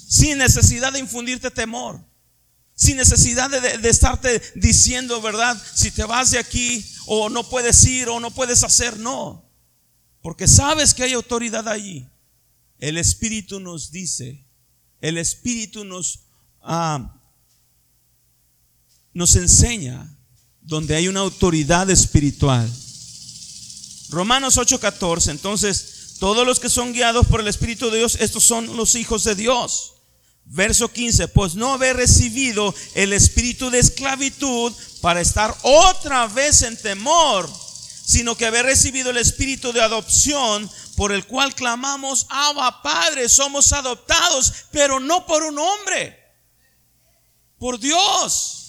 Sin 0.07 0.37
necesidad 0.37 0.93
de 0.93 0.99
infundirte 0.99 1.49
temor. 1.49 1.99
Sin 2.75 2.97
necesidad 2.97 3.49
de, 3.49 3.89
estarte 3.89 4.39
diciendo, 4.53 5.19
¿verdad? 5.19 5.59
Si 5.73 5.89
te 5.89 6.03
vas 6.03 6.29
de 6.29 6.37
aquí 6.37 6.85
o 7.07 7.29
no 7.29 7.49
puedes 7.49 7.83
ir 7.85 8.07
o 8.07 8.19
no 8.19 8.29
puedes 8.29 8.63
hacer, 8.63 8.99
no. 8.99 9.42
Porque 10.23 10.47
sabes 10.47 10.93
que 10.93 11.03
hay 11.03 11.13
autoridad 11.13 11.67
allí. 11.67 12.09
El 12.79 12.97
Espíritu 12.97 13.59
nos 13.59 13.91
dice, 13.91 14.47
el 15.01 15.17
Espíritu 15.17 15.83
nos, 15.83 16.21
ah, 16.61 17.21
nos 19.13 19.35
enseña 19.35 20.17
donde 20.61 20.95
hay 20.95 21.09
una 21.09 21.19
autoridad 21.19 21.89
espiritual. 21.89 22.71
Romanos 24.09 24.57
8:14, 24.57 25.29
entonces, 25.29 26.15
todos 26.19 26.47
los 26.47 26.59
que 26.61 26.69
son 26.69 26.93
guiados 26.93 27.27
por 27.27 27.41
el 27.41 27.47
Espíritu 27.49 27.89
de 27.89 27.97
Dios, 27.97 28.17
estos 28.21 28.45
son 28.45 28.77
los 28.77 28.95
hijos 28.95 29.25
de 29.25 29.35
Dios. 29.35 29.93
Verso 30.45 30.87
15, 30.89 31.27
pues 31.29 31.55
no 31.55 31.73
haber 31.73 31.97
recibido 31.97 32.73
el 32.95 33.13
espíritu 33.13 33.69
de 33.69 33.79
esclavitud 33.79 34.73
para 35.01 35.21
estar 35.21 35.55
otra 35.63 36.27
vez 36.27 36.61
en 36.63 36.77
temor, 36.77 37.49
sino 38.05 38.35
que 38.35 38.45
haber 38.45 38.65
recibido 38.65 39.09
el 39.09 39.17
espíritu 39.17 39.71
de 39.71 39.81
adopción 39.81 40.69
por 40.95 41.11
el 41.11 41.25
cual 41.25 41.55
clamamos, 41.55 42.27
Abba 42.29 42.81
Padre, 42.81 43.29
somos 43.29 43.73
adoptados, 43.73 44.53
pero 44.71 44.99
no 44.99 45.25
por 45.25 45.43
un 45.43 45.57
hombre, 45.57 46.19
por 47.57 47.79
Dios. 47.79 48.59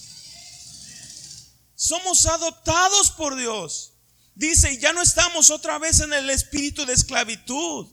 Somos 1.74 2.26
adoptados 2.26 3.10
por 3.10 3.36
Dios. 3.36 3.92
Dice, 4.34 4.78
ya 4.78 4.92
no 4.92 5.02
estamos 5.02 5.50
otra 5.50 5.78
vez 5.78 6.00
en 6.00 6.12
el 6.12 6.30
espíritu 6.30 6.86
de 6.86 6.94
esclavitud. 6.94 7.88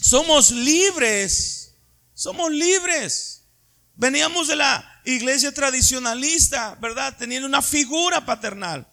Somos 0.00 0.50
libres 0.50 1.64
somos 2.14 2.50
libres. 2.52 3.42
Veníamos 3.96 4.48
de 4.48 4.56
la 4.56 5.02
iglesia 5.04 5.52
tradicionalista, 5.52 6.76
¿verdad? 6.80 7.16
Teniendo 7.18 7.46
una 7.46 7.60
figura 7.62 8.24
paternal. 8.24 8.88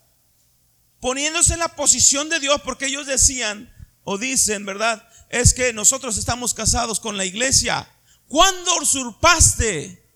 Poniéndose 1.02 1.54
en 1.54 1.58
la 1.58 1.74
posición 1.74 2.28
de 2.28 2.38
Dios 2.38 2.60
porque 2.62 2.86
ellos 2.86 3.08
decían 3.08 3.74
o 4.04 4.18
dicen, 4.18 4.64
¿verdad? 4.64 5.04
Es 5.30 5.52
que 5.52 5.72
nosotros 5.72 6.16
estamos 6.16 6.54
casados 6.54 7.00
con 7.00 7.16
la 7.16 7.24
iglesia. 7.24 7.90
¿Cuándo 8.28 8.70
usurpaste 8.80 10.08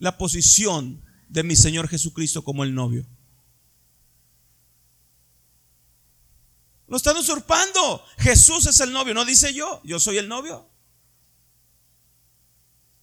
la 0.00 0.18
posición 0.18 1.04
de 1.28 1.44
mi 1.44 1.54
Señor 1.54 1.86
Jesucristo 1.86 2.42
como 2.42 2.64
el 2.64 2.74
novio? 2.74 3.06
Lo 6.88 6.96
están 6.96 7.16
usurpando. 7.16 8.04
Jesús 8.18 8.66
es 8.66 8.80
el 8.80 8.92
novio, 8.92 9.14
no 9.14 9.24
dice 9.24 9.54
yo, 9.54 9.80
yo 9.84 10.00
soy 10.00 10.18
el 10.18 10.28
novio. 10.28 10.68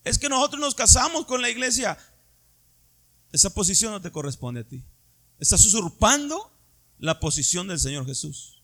Es 0.03 0.19
que 0.19 0.27
nosotros 0.27 0.59
nos 0.59 0.75
casamos 0.75 1.25
con 1.25 1.41
la 1.41 1.49
iglesia. 1.49 1.97
Esa 3.31 3.53
posición 3.53 3.93
no 3.93 4.01
te 4.01 4.11
corresponde 4.11 4.59
a 4.59 4.67
ti. 4.67 4.83
Estás 5.39 5.63
usurpando 5.63 6.50
la 7.01 7.19
posición 7.19 7.67
del 7.67 7.79
Señor 7.79 8.05
Jesús. 8.05 8.63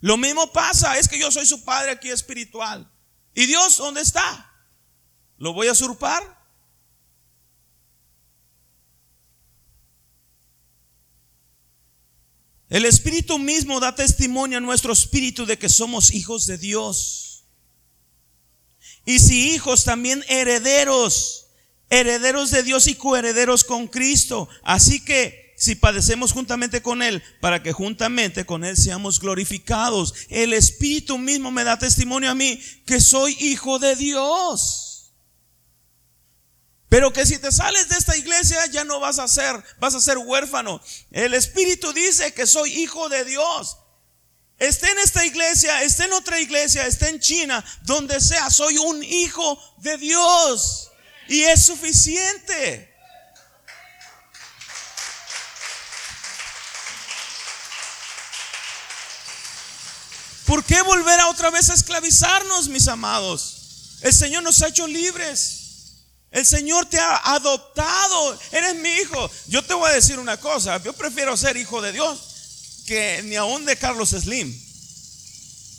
Lo 0.00 0.16
mismo 0.16 0.50
pasa, 0.52 0.98
es 0.98 1.06
que 1.06 1.18
yo 1.18 1.30
soy 1.30 1.46
su 1.46 1.64
padre 1.64 1.90
aquí 1.90 2.08
espiritual. 2.08 2.90
¿Y 3.34 3.44
Dios 3.46 3.76
dónde 3.76 4.00
está? 4.00 4.50
¿Lo 5.36 5.52
voy 5.52 5.68
a 5.68 5.72
usurpar? 5.72 6.22
El 12.70 12.86
Espíritu 12.86 13.38
mismo 13.38 13.78
da 13.78 13.94
testimonio 13.94 14.58
a 14.58 14.62
nuestro 14.62 14.94
espíritu 14.94 15.44
de 15.44 15.58
que 15.58 15.68
somos 15.68 16.10
hijos 16.12 16.46
de 16.46 16.56
Dios. 16.56 17.44
Y 19.04 19.18
si 19.18 19.52
hijos, 19.52 19.84
también 19.84 20.24
herederos, 20.28 21.48
herederos 21.90 22.50
de 22.50 22.62
Dios 22.62 22.86
y 22.86 22.94
coherederos 22.94 23.62
con 23.62 23.88
Cristo. 23.88 24.48
Así 24.62 25.04
que 25.04 25.45
si 25.56 25.74
padecemos 25.74 26.32
juntamente 26.32 26.82
con 26.82 27.02
Él, 27.02 27.22
para 27.40 27.62
que 27.62 27.72
juntamente 27.72 28.44
con 28.44 28.64
Él 28.64 28.76
seamos 28.76 29.20
glorificados. 29.20 30.14
El 30.28 30.52
Espíritu 30.52 31.18
mismo 31.18 31.50
me 31.50 31.64
da 31.64 31.78
testimonio 31.78 32.30
a 32.30 32.34
mí 32.34 32.60
que 32.84 33.00
soy 33.00 33.36
hijo 33.40 33.78
de 33.78 33.96
Dios. 33.96 35.12
Pero 36.88 37.12
que 37.12 37.26
si 37.26 37.38
te 37.38 37.50
sales 37.50 37.88
de 37.88 37.96
esta 37.96 38.16
iglesia 38.16 38.64
ya 38.66 38.84
no 38.84 39.00
vas 39.00 39.18
a 39.18 39.26
ser, 39.26 39.56
vas 39.80 39.94
a 39.94 40.00
ser 40.00 40.18
huérfano. 40.18 40.80
El 41.10 41.34
Espíritu 41.34 41.92
dice 41.92 42.32
que 42.32 42.46
soy 42.46 42.70
hijo 42.72 43.08
de 43.08 43.24
Dios. 43.24 43.78
Esté 44.58 44.90
en 44.90 44.98
esta 44.98 45.24
iglesia, 45.26 45.82
esté 45.82 46.04
en 46.04 46.12
otra 46.12 46.40
iglesia, 46.40 46.86
esté 46.86 47.08
en 47.08 47.20
China, 47.20 47.64
donde 47.82 48.20
sea, 48.20 48.50
soy 48.50 48.78
un 48.78 49.02
hijo 49.02 49.58
de 49.78 49.98
Dios. 49.98 50.90
Y 51.28 51.42
es 51.42 51.66
suficiente. 51.66 52.95
¿Por 60.46 60.64
qué 60.64 60.80
volver 60.82 61.18
a 61.20 61.28
otra 61.28 61.50
vez 61.50 61.68
a 61.70 61.74
esclavizarnos, 61.74 62.68
mis 62.68 62.86
amados? 62.88 63.98
El 64.00 64.12
Señor 64.12 64.44
nos 64.44 64.62
ha 64.62 64.68
hecho 64.68 64.86
libres. 64.86 65.64
El 66.30 66.46
Señor 66.46 66.86
te 66.86 66.98
ha 66.98 67.16
adoptado. 67.34 68.38
Eres 68.52 68.76
mi 68.76 68.88
hijo. 68.88 69.30
Yo 69.48 69.64
te 69.64 69.74
voy 69.74 69.90
a 69.90 69.94
decir 69.94 70.18
una 70.18 70.36
cosa. 70.36 70.80
Yo 70.82 70.92
prefiero 70.92 71.36
ser 71.36 71.56
hijo 71.56 71.82
de 71.82 71.92
Dios 71.92 72.20
que 72.86 73.22
ni 73.24 73.34
aún 73.34 73.64
de 73.64 73.76
Carlos 73.76 74.10
Slim. 74.10 74.54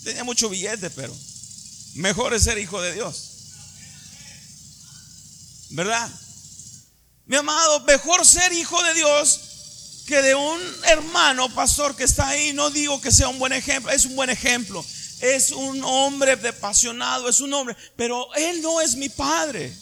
Tenía 0.04 0.24
mucho 0.24 0.50
billete, 0.50 0.90
pero 0.90 1.16
mejor 1.94 2.34
es 2.34 2.44
ser 2.44 2.58
hijo 2.58 2.80
de 2.80 2.92
Dios. 2.92 3.24
¿Verdad? 5.70 6.10
Mi 7.24 7.36
amado, 7.36 7.80
mejor 7.80 8.26
ser 8.26 8.52
hijo 8.52 8.82
de 8.82 8.94
Dios 8.94 9.40
que 10.08 10.22
de 10.22 10.34
un 10.34 10.60
hermano 10.84 11.54
pastor 11.54 11.94
que 11.94 12.04
está 12.04 12.28
ahí. 12.28 12.54
No 12.54 12.70
digo 12.70 13.00
que 13.00 13.12
sea 13.12 13.28
un 13.28 13.38
buen 13.38 13.52
ejemplo, 13.52 13.92
es 13.92 14.06
un 14.06 14.16
buen 14.16 14.30
ejemplo. 14.30 14.84
Es 15.20 15.50
un 15.50 15.82
hombre 15.84 16.32
apasionado, 16.32 17.28
es 17.28 17.40
un 17.40 17.52
hombre, 17.52 17.76
pero 17.96 18.32
él 18.34 18.62
no 18.62 18.80
es 18.80 18.94
mi 18.96 19.08
padre. 19.08 19.72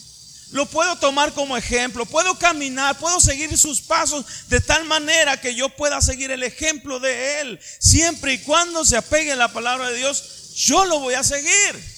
Lo 0.51 0.65
puedo 0.65 0.95
tomar 0.97 1.33
como 1.33 1.55
ejemplo, 1.55 2.05
puedo 2.05 2.37
caminar, 2.39 2.97
puedo 2.97 3.19
seguir 3.19 3.55
sus 3.57 3.81
pasos 3.81 4.25
de 4.47 4.59
tal 4.59 4.85
manera 4.85 5.39
que 5.39 5.53
yo 5.53 5.69
pueda 5.69 6.01
seguir 6.01 6.31
el 6.31 6.43
ejemplo 6.43 6.99
de 6.99 7.41
él. 7.41 7.59
Siempre 7.79 8.33
y 8.33 8.39
cuando 8.39 8.83
se 8.83 8.97
apegue 8.97 9.33
a 9.33 9.35
la 9.35 9.53
palabra 9.53 9.89
de 9.89 9.97
Dios, 9.97 10.55
yo 10.55 10.85
lo 10.85 10.99
voy 10.99 11.13
a 11.13 11.23
seguir. 11.23 11.97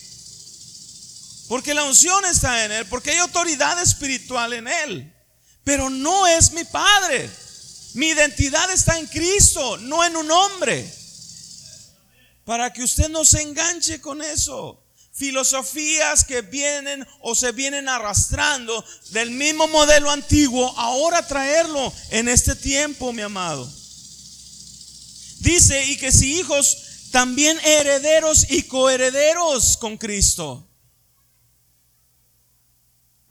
Porque 1.47 1.73
la 1.73 1.83
unción 1.83 2.25
está 2.25 2.65
en 2.65 2.71
él, 2.71 2.85
porque 2.87 3.11
hay 3.11 3.17
autoridad 3.17 3.81
espiritual 3.81 4.53
en 4.53 4.67
él. 4.67 5.13
Pero 5.63 5.89
no 5.89 6.27
es 6.27 6.51
mi 6.51 6.63
padre. 6.65 7.29
Mi 7.93 8.07
identidad 8.09 8.71
está 8.71 8.97
en 8.97 9.07
Cristo, 9.07 9.77
no 9.77 10.03
en 10.03 10.15
un 10.15 10.31
hombre. 10.31 10.93
Para 12.45 12.71
que 12.71 12.83
usted 12.83 13.09
no 13.09 13.25
se 13.25 13.41
enganche 13.41 14.01
con 14.01 14.21
eso. 14.21 14.83
Filosofías 15.13 16.23
que 16.23 16.41
vienen 16.41 17.05
o 17.21 17.35
se 17.35 17.51
vienen 17.51 17.89
arrastrando 17.89 18.85
del 19.11 19.31
mismo 19.31 19.67
modelo 19.67 20.09
antiguo, 20.11 20.73
ahora 20.77 21.27
traerlo 21.27 21.91
en 22.11 22.29
este 22.29 22.55
tiempo, 22.55 23.11
mi 23.11 23.21
amado. 23.21 23.69
Dice, 25.39 25.85
y 25.85 25.97
que 25.97 26.11
si 26.11 26.39
hijos, 26.39 27.09
también 27.11 27.59
herederos 27.63 28.49
y 28.49 28.63
coherederos 28.63 29.77
con 29.77 29.97
Cristo 29.97 30.69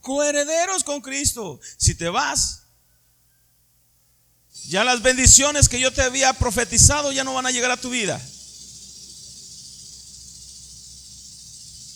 coherederos 0.09 0.85
con 0.85 1.03
Cristo. 1.03 1.61
Si 1.77 1.95
te 1.95 2.09
vas, 2.09 2.63
ya 4.69 4.85
las 4.85 5.01
bendiciones 5.03 5.69
que 5.69 5.81
yo 5.81 5.93
te 5.93 6.03
había 6.03 6.33
profetizado 6.35 7.11
ya 7.11 7.25
no 7.25 7.35
van 7.35 7.47
a 7.47 7.51
llegar 7.51 7.71
a 7.71 7.79
tu 7.79 7.89
vida. 7.91 8.21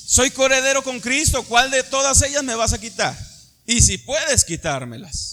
Soy 0.07 0.31
coheredero 0.31 0.83
con 0.83 1.01
Cristo, 1.01 1.43
¿cuál 1.45 1.71
de 1.71 1.83
todas 1.83 2.21
ellas 2.23 2.43
me 2.43 2.55
vas 2.55 2.73
a 2.73 2.81
quitar? 2.81 3.17
Y 3.67 3.81
si 3.83 3.99
puedes 3.99 4.45
quitármelas. 4.45 5.33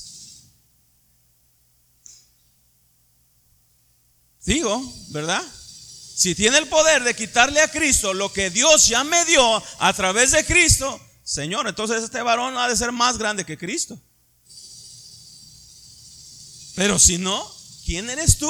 Digo, 4.46 4.82
¿verdad? 5.10 5.44
Si 6.16 6.36
tiene 6.36 6.58
el 6.58 6.68
poder 6.68 7.04
de 7.04 7.16
quitarle 7.16 7.62
a 7.62 7.72
Cristo 7.72 8.14
lo 8.14 8.34
que 8.34 8.50
Dios 8.50 8.88
ya 8.88 9.04
me 9.06 9.24
dio 9.26 9.64
a 9.80 9.94
través 9.94 10.32
de 10.32 10.46
Cristo, 10.46 11.00
Señor, 11.24 11.68
entonces 11.68 12.04
este 12.04 12.22
varón 12.22 12.58
ha 12.58 12.68
de 12.68 12.76
ser 12.76 12.92
más 12.92 13.18
grande 13.18 13.46
que 13.46 13.58
Cristo. 13.58 13.98
Pero 16.80 16.98
si 16.98 17.18
no, 17.18 17.46
¿quién 17.84 18.10
eres 18.10 18.38
tú? 18.38 18.50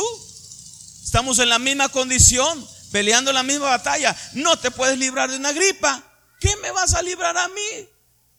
Estamos 1.03 1.39
en 1.39 1.49
la 1.49 1.57
misma 1.57 1.89
condición, 1.89 2.63
peleando 2.91 3.33
la 3.33 3.41
misma 3.41 3.65
batalla. 3.65 4.15
No 4.33 4.55
te 4.59 4.69
puedes 4.69 4.99
librar 4.99 5.31
de 5.31 5.37
una 5.37 5.51
gripa. 5.51 6.03
¿Qué 6.39 6.55
me 6.57 6.69
vas 6.69 6.93
a 6.93 7.01
librar 7.01 7.35
a 7.35 7.47
mí? 7.47 7.89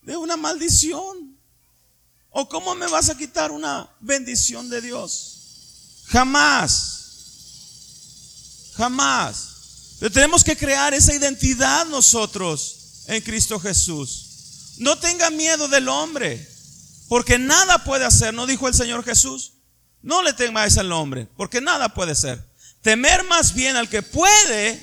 De 0.03 0.17
una 0.17 0.37
maldición. 0.37 1.37
¿O 2.29 2.49
cómo 2.49 2.77
me 2.77 2.87
vas 2.87 3.11
a 3.11 3.17
quitar 3.17 3.51
una 3.51 3.91
bendición 3.99 4.71
de 4.71 4.81
Dios? 4.81 6.05
Jamás. 6.07 7.01
Jamás. 8.77 9.49
Pero 9.99 10.13
tenemos 10.13 10.45
que 10.45 10.57
crear 10.57 10.95
esa 10.95 11.15
identidad 11.15 11.85
nosotros 11.87 12.77
en 13.09 13.21
Cristo 13.23 13.59
Jesús. 13.59 14.77
No 14.79 14.97
tenga 15.01 15.31
miedo 15.31 15.67
del 15.67 15.89
hombre, 15.89 16.49
porque 17.09 17.41
nada 17.41 17.83
puede 17.83 18.05
hacer, 18.05 18.33
¿no 18.33 18.47
dijo 18.47 18.69
el 18.69 18.75
Señor 18.75 19.03
Jesús? 19.03 19.55
No 20.03 20.23
le 20.23 20.33
temáis 20.33 20.79
al 20.79 20.93
hombre, 20.93 21.29
porque 21.37 21.61
nada 21.61 21.93
puede 21.93 22.15
ser. 22.15 22.43
Temer 22.83 23.25
más 23.25 23.55
bien 23.55 23.77
al 23.77 23.89
que 23.89 24.03
puede, 24.03 24.81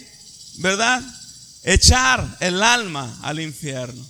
¿verdad? 0.59 1.01
Echar 1.63 2.37
el 2.39 2.61
alma 2.61 3.17
al 3.23 3.39
infierno. 3.39 4.05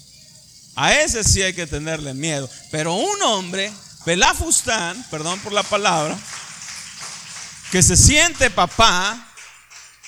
A 0.76 0.94
ese 0.94 1.24
sí 1.24 1.42
hay 1.42 1.54
que 1.54 1.66
tenerle 1.66 2.14
miedo. 2.14 2.50
Pero 2.72 2.94
un 2.94 3.22
hombre, 3.24 3.72
pelafustán, 4.06 5.04
perdón 5.10 5.40
por 5.40 5.54
la 5.54 5.64
palabra, 5.64 6.18
que 7.72 7.82
se 7.82 7.96
siente 7.98 8.50
papá, 8.50 9.34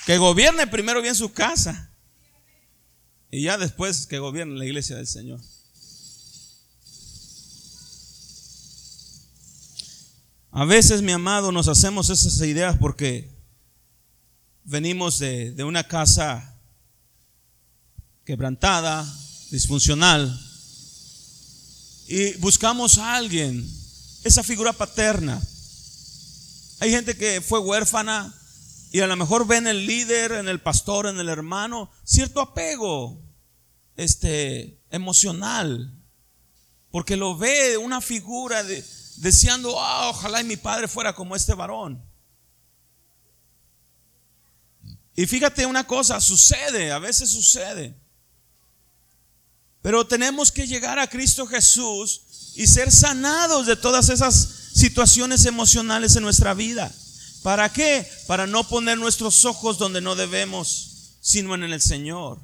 que 0.06 0.18
gobierne 0.18 0.68
primero 0.68 1.02
bien 1.02 1.16
su 1.16 1.32
casa 1.32 1.90
y 3.32 3.44
ya 3.44 3.58
después 3.58 4.08
que 4.08 4.20
gobierne 4.20 4.58
la 4.58 4.66
iglesia 4.66 4.96
del 4.96 5.08
Señor. 5.08 5.40
A 10.52 10.66
veces, 10.66 11.04
mi 11.04 11.12
amado, 11.12 11.52
nos 11.52 11.68
hacemos 11.68 12.10
esas 12.10 12.42
ideas 12.42 12.76
porque 12.80 13.30
venimos 14.64 15.20
de, 15.20 15.64
una 15.64 15.84
casa 15.84 16.60
quebrantada, 18.26 19.06
disfuncional, 19.52 20.40
y 22.08 22.34
buscamos 22.38 22.98
a 22.98 23.16
alguien, 23.16 23.64
esa 24.24 24.42
figura 24.42 24.74
paterna. 24.74 25.40
Hay 26.80 26.90
gente 26.90 27.16
que 27.16 27.42
fue 27.42 27.60
huérfana 27.60 28.34
y 28.92 29.02
a 29.02 29.08
lo 29.08 29.16
mejor 29.16 29.46
ven 29.46 29.68
en 29.68 29.78
el 29.78 29.86
líder, 29.86 30.32
en 30.32 30.48
el 30.48 30.60
pastor, 30.60 31.06
en 31.06 31.20
el 31.20 31.30
hermano, 31.30 31.92
cierto 32.04 32.42
apego 32.42 33.22
este, 33.98 34.82
emocional, 34.90 35.94
porque 36.90 37.18
lo 37.18 37.38
ve 37.38 37.78
una 37.78 38.02
figura 38.02 38.64
de, 38.64 38.84
deseando, 39.20 39.80
ah, 39.80 40.10
ojalá 40.10 40.42
y 40.42 40.46
mi 40.46 40.58
padre 40.58 40.88
fuera 40.88 41.14
como 41.14 41.36
este 41.36 41.54
varón. 41.54 42.02
Y 45.16 45.26
fíjate 45.28 45.66
una 45.66 45.86
cosa, 45.86 46.22
sucede, 46.22 46.92
a 46.92 47.00
veces 47.00 47.30
sucede. 47.30 47.96
Pero 49.82 50.08
tenemos 50.08 50.52
que 50.52 50.68
llegar 50.68 51.00
a 51.00 51.08
Cristo 51.08 51.46
Jesús 51.46 52.22
y 52.56 52.68
ser 52.68 52.92
sanados 52.92 53.68
de 53.68 53.76
todas 53.76 54.10
esas 54.10 54.36
situaciones 54.74 55.46
emocionales 55.46 56.16
en 56.16 56.24
nuestra 56.24 56.54
vida. 56.54 56.94
¿Para 57.44 57.72
qué? 57.72 58.10
Para 58.28 58.48
no 58.48 58.68
poner 58.68 58.98
nuestros 58.98 59.44
ojos 59.44 59.78
donde 59.78 60.00
no 60.00 60.16
debemos, 60.16 61.18
sino 61.22 61.56
en 61.56 61.64
el 61.64 61.82
Señor. 61.82 62.40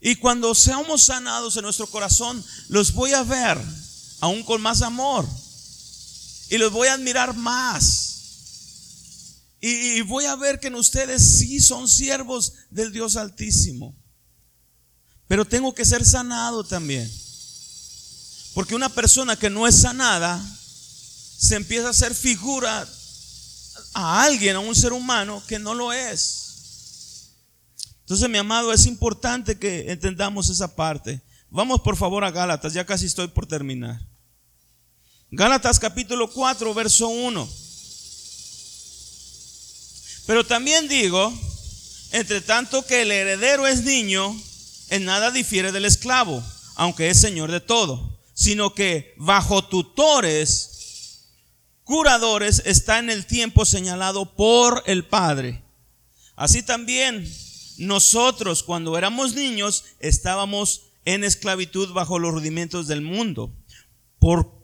Y 0.00 0.16
cuando 0.16 0.54
seamos 0.54 1.02
sanados 1.02 1.56
en 1.56 1.62
nuestro 1.64 1.86
corazón, 1.86 2.42
los 2.68 2.92
voy 2.92 3.12
a 3.12 3.22
ver 3.22 3.58
aún 4.20 4.42
con 4.42 4.62
más 4.62 4.80
amor 4.80 5.26
y 6.50 6.58
los 6.58 6.72
voy 6.72 6.88
a 6.88 6.94
admirar 6.94 7.34
más. 7.34 8.14
Y, 9.60 10.02
voy 10.02 10.26
a 10.26 10.36
ver 10.36 10.60
que 10.60 10.66
en 10.66 10.74
ustedes 10.74 11.38
sí 11.38 11.58
son 11.58 11.88
siervos 11.88 12.52
del 12.70 12.92
Dios 12.92 13.16
Altísimo. 13.16 13.96
Pero 15.26 15.46
tengo 15.46 15.74
que 15.74 15.86
ser 15.86 16.04
sanado 16.04 16.64
también. 16.64 17.10
Porque 18.52 18.74
una 18.74 18.90
persona 18.90 19.36
que 19.36 19.48
no 19.48 19.66
es 19.66 19.76
sanada 19.76 20.38
se 21.38 21.56
empieza 21.56 21.86
a 21.86 21.90
hacer 21.92 22.14
figura 22.14 22.86
a 23.94 24.22
alguien, 24.22 24.56
a 24.56 24.60
un 24.60 24.74
ser 24.74 24.92
humano 24.92 25.42
que 25.48 25.58
no 25.58 25.72
lo 25.72 25.94
es. 25.94 27.32
Entonces, 28.00 28.28
mi 28.28 28.36
amado, 28.36 28.70
es 28.70 28.84
importante 28.84 29.58
que 29.58 29.90
entendamos 29.90 30.50
esa 30.50 30.76
parte. 30.76 31.22
Vamos 31.48 31.80
por 31.80 31.96
favor 31.96 32.22
a 32.22 32.30
Gálatas, 32.30 32.74
ya 32.74 32.84
casi 32.84 33.06
estoy 33.06 33.28
por 33.28 33.46
terminar. 33.46 33.98
Gálatas 35.36 35.80
capítulo 35.80 36.30
4, 36.30 36.72
verso 36.74 37.08
1. 37.08 37.48
Pero 40.26 40.46
también 40.46 40.86
digo, 40.86 41.36
entre 42.12 42.40
tanto 42.40 42.86
que 42.86 43.02
el 43.02 43.10
heredero 43.10 43.66
es 43.66 43.82
niño, 43.82 44.32
en 44.90 45.04
nada 45.04 45.32
difiere 45.32 45.72
del 45.72 45.86
esclavo, 45.86 46.40
aunque 46.76 47.10
es 47.10 47.20
señor 47.20 47.50
de 47.50 47.58
todo, 47.58 48.16
sino 48.32 48.74
que 48.74 49.12
bajo 49.16 49.64
tutores, 49.64 51.32
curadores, 51.82 52.62
está 52.64 53.00
en 53.00 53.10
el 53.10 53.26
tiempo 53.26 53.64
señalado 53.64 54.36
por 54.36 54.84
el 54.86 55.04
Padre. 55.04 55.64
Así 56.36 56.62
también 56.62 57.28
nosotros 57.78 58.62
cuando 58.62 58.96
éramos 58.96 59.34
niños 59.34 59.84
estábamos 59.98 60.82
en 61.04 61.24
esclavitud 61.24 61.92
bajo 61.92 62.20
los 62.20 62.34
rudimentos 62.34 62.86
del 62.86 63.00
mundo. 63.00 63.52
Por 64.20 64.63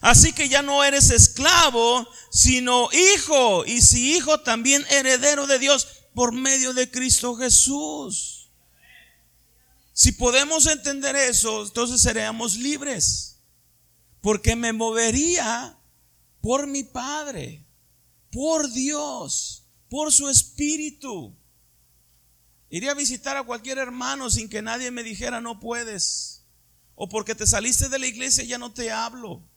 Así 0.00 0.32
que 0.32 0.48
ya 0.48 0.62
no 0.62 0.82
eres 0.82 1.10
esclavo, 1.10 2.08
sino 2.30 2.88
hijo. 2.92 3.64
Y 3.66 3.82
si 3.82 4.16
hijo, 4.16 4.40
también 4.40 4.84
heredero 4.90 5.46
de 5.46 5.58
Dios 5.58 5.86
por 6.14 6.32
medio 6.32 6.72
de 6.72 6.90
Cristo 6.90 7.36
Jesús. 7.36 8.50
Si 9.92 10.12
podemos 10.12 10.66
entender 10.66 11.14
eso, 11.16 11.64
entonces 11.64 12.00
seríamos 12.00 12.56
libres. 12.56 13.40
Porque 14.22 14.56
me 14.56 14.72
movería 14.72 15.78
por 16.40 16.66
mi 16.66 16.84
Padre, 16.84 17.66
por 18.32 18.70
Dios, 18.72 19.66
por 19.90 20.12
su 20.12 20.28
Espíritu. 20.30 21.36
Iría 22.70 22.92
a 22.92 22.94
visitar 22.94 23.36
a 23.36 23.44
cualquier 23.44 23.78
hermano 23.78 24.30
sin 24.30 24.48
que 24.48 24.62
nadie 24.62 24.90
me 24.90 25.02
dijera 25.02 25.40
no 25.40 25.60
puedes. 25.60 26.46
O 26.94 27.08
porque 27.08 27.34
te 27.34 27.46
saliste 27.46 27.88
de 27.88 27.98
la 27.98 28.06
iglesia 28.06 28.44
ya 28.44 28.56
no 28.56 28.72
te 28.72 28.90
hablo. 28.90 29.49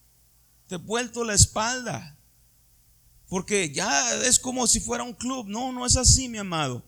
He 0.74 0.78
vuelto 0.78 1.24
la 1.24 1.36
espalda. 1.36 2.18
Porque 3.28 3.72
ya 3.72 4.16
es 4.26 4.40
como 4.40 4.66
si 4.66 4.80
fuera 4.80 5.04
un 5.04 5.14
club. 5.14 5.48
No, 5.48 5.72
no 5.72 5.86
es 5.86 5.98
así, 5.98 6.30
mi 6.30 6.40
amado. 6.40 6.84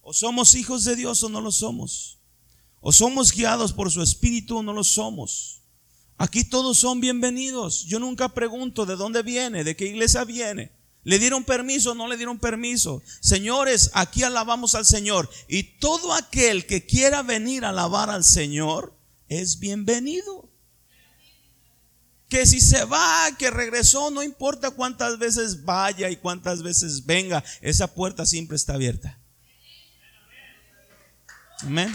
O 0.00 0.12
somos 0.12 0.54
hijos 0.54 0.84
de 0.84 0.96
Dios 0.96 1.22
o 1.22 1.28
no 1.28 1.40
lo 1.40 1.50
somos. 1.50 2.18
O 2.80 2.92
somos 2.92 3.32
guiados 3.32 3.72
por 3.72 3.90
su 3.90 4.02
espíritu 4.02 4.58
o 4.58 4.62
no 4.62 4.72
lo 4.72 4.84
somos. 4.84 5.62
Aquí 6.16 6.44
todos 6.44 6.78
son 6.78 7.00
bienvenidos. 7.00 7.84
Yo 7.84 7.98
nunca 7.98 8.28
pregunto 8.34 8.86
de 8.86 8.96
dónde 8.96 9.22
viene, 9.22 9.64
de 9.64 9.74
qué 9.74 9.86
iglesia 9.86 10.24
viene. 10.24 10.72
¿Le 11.02 11.18
dieron 11.18 11.44
permiso 11.44 11.92
o 11.92 11.94
no 11.94 12.08
le 12.08 12.16
dieron 12.16 12.38
permiso? 12.38 13.02
Señores, 13.20 13.90
aquí 13.94 14.22
alabamos 14.22 14.74
al 14.74 14.84
Señor. 14.84 15.30
Y 15.48 15.78
todo 15.78 16.12
aquel 16.12 16.66
que 16.66 16.86
quiera 16.86 17.22
venir 17.22 17.64
a 17.64 17.70
alabar 17.70 18.10
al 18.10 18.22
Señor 18.22 18.96
es 19.28 19.58
bienvenido. 19.58 20.49
Que 22.30 22.46
si 22.46 22.60
se 22.60 22.84
va, 22.84 23.28
que 23.36 23.50
regresó, 23.50 24.10
no 24.10 24.22
importa 24.22 24.70
cuántas 24.70 25.18
veces 25.18 25.64
vaya 25.64 26.08
y 26.08 26.16
cuántas 26.16 26.62
veces 26.62 27.04
venga, 27.04 27.44
esa 27.60 27.88
puerta 27.88 28.24
siempre 28.24 28.56
está 28.56 28.74
abierta. 28.74 29.18
Amén. 31.62 31.94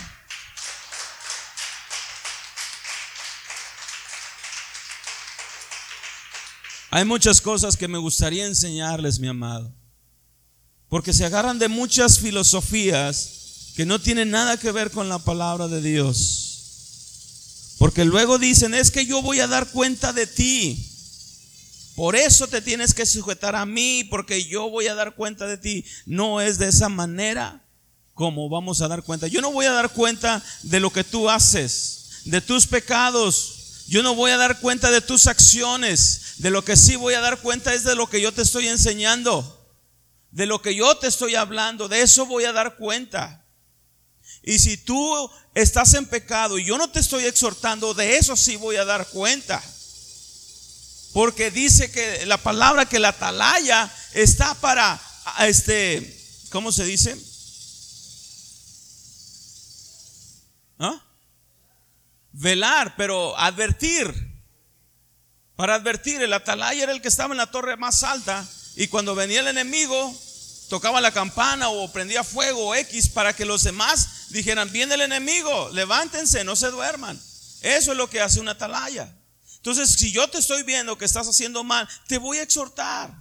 Hay 6.91 7.03
muchas 7.03 7.41
cosas 7.41 7.75
que 7.75 7.87
me 7.87 7.97
gustaría 7.97 8.45
enseñarles, 8.45 9.19
mi 9.19 9.27
amado. 9.27 9.73
Porque 10.87 11.11
se 11.11 11.25
agarran 11.25 11.59
de 11.59 11.67
muchas 11.67 12.19
filosofías 12.19 13.73
que 13.75 13.85
no 13.85 13.99
tienen 13.99 14.31
nada 14.31 14.57
que 14.57 14.71
ver 14.71 14.91
con 14.91 15.09
la 15.09 15.19
palabra 15.19 15.67
de 15.67 15.81
Dios. 15.81 16.44
Porque 17.77 18.05
luego 18.05 18.37
dicen, 18.37 18.73
es 18.73 18.91
que 18.91 19.05
yo 19.05 19.21
voy 19.21 19.39
a 19.39 19.47
dar 19.47 19.69
cuenta 19.71 20.13
de 20.13 20.27
ti. 20.27 20.91
Por 21.95 22.15
eso 22.15 22.47
te 22.47 22.61
tienes 22.61 22.93
que 22.93 23.05
sujetar 23.05 23.55
a 23.55 23.65
mí, 23.65 24.03
porque 24.03 24.45
yo 24.45 24.69
voy 24.69 24.87
a 24.87 24.95
dar 24.95 25.15
cuenta 25.15 25.47
de 25.47 25.57
ti. 25.57 25.85
No 26.05 26.41
es 26.41 26.57
de 26.57 26.67
esa 26.67 26.89
manera 26.89 27.65
como 28.13 28.49
vamos 28.49 28.81
a 28.81 28.87
dar 28.87 29.03
cuenta. 29.03 29.27
Yo 29.27 29.41
no 29.41 29.51
voy 29.51 29.65
a 29.65 29.71
dar 29.71 29.89
cuenta 29.89 30.43
de 30.63 30.79
lo 30.79 30.91
que 30.91 31.03
tú 31.03 31.29
haces, 31.29 32.21
de 32.25 32.41
tus 32.41 32.65
pecados, 32.65 33.55
yo 33.87 34.01
no 34.01 34.15
voy 34.15 34.31
a 34.31 34.37
dar 34.37 34.59
cuenta 34.59 34.89
de 34.89 35.01
tus 35.01 35.27
acciones. 35.27 36.35
De 36.37 36.49
lo 36.49 36.65
que 36.65 36.75
sí 36.75 36.95
voy 36.95 37.13
a 37.13 37.21
dar 37.21 37.39
cuenta 37.39 37.73
es 37.73 37.83
de 37.83 37.95
lo 37.95 38.07
que 38.07 38.21
yo 38.21 38.31
te 38.31 38.41
estoy 38.41 38.67
enseñando. 38.67 39.51
De 40.31 40.45
lo 40.45 40.61
que 40.61 40.75
yo 40.75 40.97
te 40.97 41.07
estoy 41.07 41.35
hablando. 41.35 41.87
De 41.87 42.01
eso 42.01 42.25
voy 42.25 42.45
a 42.45 42.51
dar 42.51 42.77
cuenta. 42.77 43.44
Y 44.45 44.59
si 44.59 44.77
tú 44.77 45.29
estás 45.53 45.93
en 45.95 46.05
pecado 46.05 46.57
y 46.57 46.65
yo 46.65 46.77
no 46.77 46.89
te 46.89 46.99
estoy 46.99 47.25
exhortando, 47.25 47.93
de 47.93 48.17
eso 48.17 48.35
sí 48.35 48.55
voy 48.55 48.75
a 48.77 48.85
dar 48.85 49.07
cuenta. 49.07 49.61
Porque 51.13 51.51
dice 51.51 51.91
que 51.91 52.25
la 52.25 52.37
palabra 52.37 52.85
que 52.85 52.99
la 52.99 53.09
atalaya 53.09 53.91
está 54.13 54.53
para, 54.55 55.01
este, 55.39 56.17
¿cómo 56.51 56.71
se 56.71 56.83
dice? 56.83 57.17
¿Ah? 60.77 61.01
velar, 62.35 62.95
pero 62.97 63.37
advertir. 63.37 64.13
Para 65.55 65.75
advertir, 65.75 66.21
el 66.21 66.33
atalaya 66.33 66.83
era 66.83 66.91
el 66.91 67.01
que 67.01 67.07
estaba 67.07 67.33
en 67.33 67.37
la 67.37 67.51
torre 67.51 67.77
más 67.77 68.03
alta 68.03 68.45
y 68.75 68.87
cuando 68.87 69.15
venía 69.15 69.39
el 69.39 69.47
enemigo 69.47 70.13
tocaba 70.69 71.01
la 71.01 71.11
campana 71.11 71.69
o 71.69 71.91
prendía 71.91 72.23
fuego 72.23 72.67
o 72.67 72.75
X 72.75 73.09
para 73.09 73.35
que 73.35 73.45
los 73.45 73.63
demás 73.63 74.29
dijeran, 74.29 74.71
viene 74.71 74.95
el 74.95 75.01
enemigo, 75.01 75.69
levántense, 75.69 76.43
no 76.43 76.55
se 76.55 76.71
duerman. 76.71 77.21
Eso 77.61 77.91
es 77.91 77.97
lo 77.97 78.09
que 78.09 78.21
hace 78.21 78.39
una 78.39 78.51
atalaya. 78.51 79.13
Entonces, 79.57 79.89
si 79.91 80.11
yo 80.11 80.27
te 80.29 80.37
estoy 80.37 80.63
viendo 80.63 80.97
que 80.97 81.05
estás 81.05 81.27
haciendo 81.27 81.63
mal, 81.63 81.89
te 82.07 82.19
voy 82.19 82.37
a 82.37 82.43
exhortar. 82.43 83.11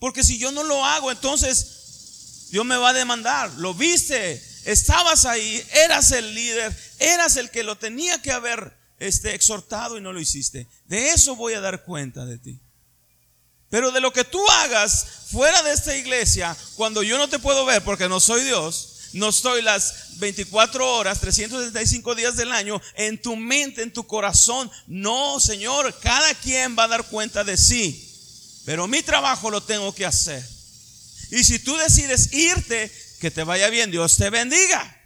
Porque 0.00 0.24
si 0.24 0.38
yo 0.38 0.50
no 0.50 0.64
lo 0.64 0.84
hago, 0.84 1.10
entonces 1.10 2.48
Dios 2.50 2.64
me 2.64 2.76
va 2.76 2.90
a 2.90 2.92
demandar. 2.92 3.50
Lo 3.58 3.74
viste, 3.74 4.42
estabas 4.64 5.24
ahí, 5.24 5.64
eras 5.84 6.10
el 6.10 6.34
líder, 6.34 6.76
eras 6.98 7.36
el 7.36 7.50
que 7.50 7.62
lo 7.62 7.76
tenía 7.78 8.20
que 8.20 8.32
haber 8.32 8.76
este, 8.98 9.34
exhortado 9.34 9.96
y 9.96 10.00
no 10.00 10.12
lo 10.12 10.20
hiciste. 10.20 10.66
De 10.86 11.10
eso 11.10 11.36
voy 11.36 11.54
a 11.54 11.60
dar 11.60 11.84
cuenta 11.84 12.26
de 12.26 12.38
ti. 12.38 12.60
Pero 13.74 13.90
de 13.90 14.00
lo 14.00 14.12
que 14.12 14.22
tú 14.22 14.40
hagas 14.48 15.04
fuera 15.32 15.60
de 15.64 15.72
esta 15.72 15.96
iglesia, 15.96 16.56
cuando 16.76 17.02
yo 17.02 17.18
no 17.18 17.28
te 17.28 17.40
puedo 17.40 17.64
ver 17.64 17.82
porque 17.82 18.08
no 18.08 18.20
soy 18.20 18.44
Dios, 18.44 19.10
no 19.14 19.30
estoy 19.30 19.62
las 19.62 20.16
24 20.20 20.94
horas, 20.94 21.18
365 21.18 22.14
días 22.14 22.36
del 22.36 22.52
año 22.52 22.80
en 22.94 23.20
tu 23.20 23.34
mente, 23.34 23.82
en 23.82 23.92
tu 23.92 24.06
corazón. 24.06 24.70
No, 24.86 25.40
Señor, 25.40 25.92
cada 25.98 26.34
quien 26.34 26.78
va 26.78 26.84
a 26.84 26.88
dar 26.88 27.04
cuenta 27.06 27.42
de 27.42 27.56
sí. 27.56 28.62
Pero 28.64 28.86
mi 28.86 29.02
trabajo 29.02 29.50
lo 29.50 29.60
tengo 29.60 29.92
que 29.92 30.06
hacer. 30.06 30.48
Y 31.32 31.42
si 31.42 31.58
tú 31.58 31.76
decides 31.76 32.32
irte, 32.32 32.92
que 33.18 33.32
te 33.32 33.42
vaya 33.42 33.70
bien, 33.70 33.90
Dios 33.90 34.16
te 34.16 34.30
bendiga. 34.30 35.02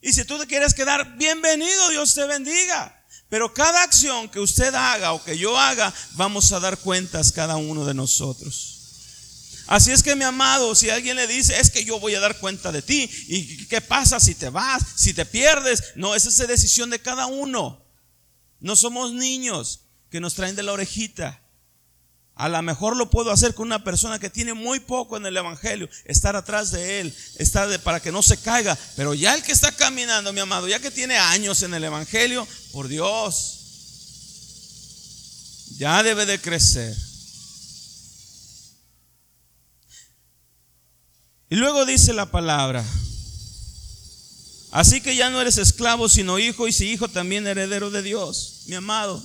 Y 0.00 0.14
si 0.14 0.24
tú 0.24 0.38
te 0.38 0.46
quieres 0.46 0.72
quedar, 0.72 1.18
bienvenido, 1.18 1.90
Dios 1.90 2.14
te 2.14 2.24
bendiga. 2.24 3.03
Pero 3.28 3.52
cada 3.52 3.82
acción 3.82 4.28
que 4.28 4.40
usted 4.40 4.74
haga 4.74 5.12
o 5.12 5.24
que 5.24 5.36
yo 5.36 5.58
haga, 5.58 5.92
vamos 6.12 6.52
a 6.52 6.60
dar 6.60 6.78
cuentas 6.78 7.32
cada 7.32 7.56
uno 7.56 7.84
de 7.84 7.94
nosotros. 7.94 8.74
Así 9.66 9.92
es 9.92 10.02
que 10.02 10.14
mi 10.14 10.24
amado, 10.24 10.74
si 10.74 10.90
alguien 10.90 11.16
le 11.16 11.26
dice, 11.26 11.58
es 11.58 11.70
que 11.70 11.84
yo 11.84 11.98
voy 11.98 12.14
a 12.14 12.20
dar 12.20 12.38
cuenta 12.38 12.70
de 12.70 12.82
ti, 12.82 13.08
¿y 13.28 13.66
qué 13.66 13.80
pasa 13.80 14.20
si 14.20 14.34
te 14.34 14.50
vas, 14.50 14.82
si 14.96 15.14
te 15.14 15.24
pierdes? 15.24 15.92
No, 15.96 16.14
esa 16.14 16.28
es 16.28 16.48
decisión 16.48 16.90
de 16.90 16.98
cada 16.98 17.26
uno. 17.26 17.82
No 18.60 18.76
somos 18.76 19.12
niños 19.12 19.80
que 20.10 20.20
nos 20.20 20.34
traen 20.34 20.54
de 20.54 20.62
la 20.62 20.72
orejita. 20.72 21.43
A 22.36 22.48
lo 22.48 22.60
mejor 22.62 22.96
lo 22.96 23.10
puedo 23.10 23.30
hacer 23.30 23.54
con 23.54 23.66
una 23.66 23.84
persona 23.84 24.18
que 24.18 24.28
tiene 24.28 24.54
muy 24.54 24.80
poco 24.80 25.16
en 25.16 25.24
el 25.24 25.36
Evangelio, 25.36 25.88
estar 26.04 26.34
atrás 26.34 26.72
de 26.72 27.00
él, 27.00 27.14
estar 27.36 27.80
para 27.82 28.00
que 28.00 28.10
no 28.10 28.22
se 28.22 28.36
caiga. 28.38 28.76
Pero 28.96 29.14
ya 29.14 29.34
el 29.34 29.42
que 29.44 29.52
está 29.52 29.70
caminando, 29.70 30.32
mi 30.32 30.40
amado, 30.40 30.66
ya 30.66 30.80
que 30.80 30.90
tiene 30.90 31.16
años 31.16 31.62
en 31.62 31.74
el 31.74 31.84
Evangelio, 31.84 32.46
por 32.72 32.88
Dios, 32.88 33.60
ya 35.78 36.02
debe 36.02 36.26
de 36.26 36.40
crecer. 36.40 36.96
Y 41.50 41.56
luego 41.56 41.86
dice 41.86 42.12
la 42.12 42.32
palabra, 42.32 42.84
así 44.72 45.00
que 45.00 45.14
ya 45.14 45.30
no 45.30 45.40
eres 45.40 45.58
esclavo, 45.58 46.08
sino 46.08 46.40
hijo, 46.40 46.66
y 46.66 46.72
si 46.72 46.90
hijo 46.90 47.06
también 47.06 47.46
heredero 47.46 47.90
de 47.92 48.02
Dios, 48.02 48.62
mi 48.66 48.74
amado. 48.74 49.22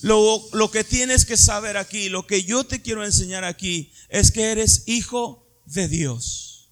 Lo, 0.00 0.70
que 0.70 0.84
tienes 0.84 1.24
que 1.24 1.36
saber 1.36 1.76
aquí, 1.76 2.08
lo 2.08 2.26
que 2.26 2.44
yo 2.44 2.64
te 2.64 2.82
quiero 2.82 3.04
enseñar 3.04 3.44
aquí, 3.44 3.92
es 4.08 4.30
que 4.30 4.52
eres 4.52 4.84
hijo 4.86 5.46
de 5.64 5.88
Dios. 5.88 6.70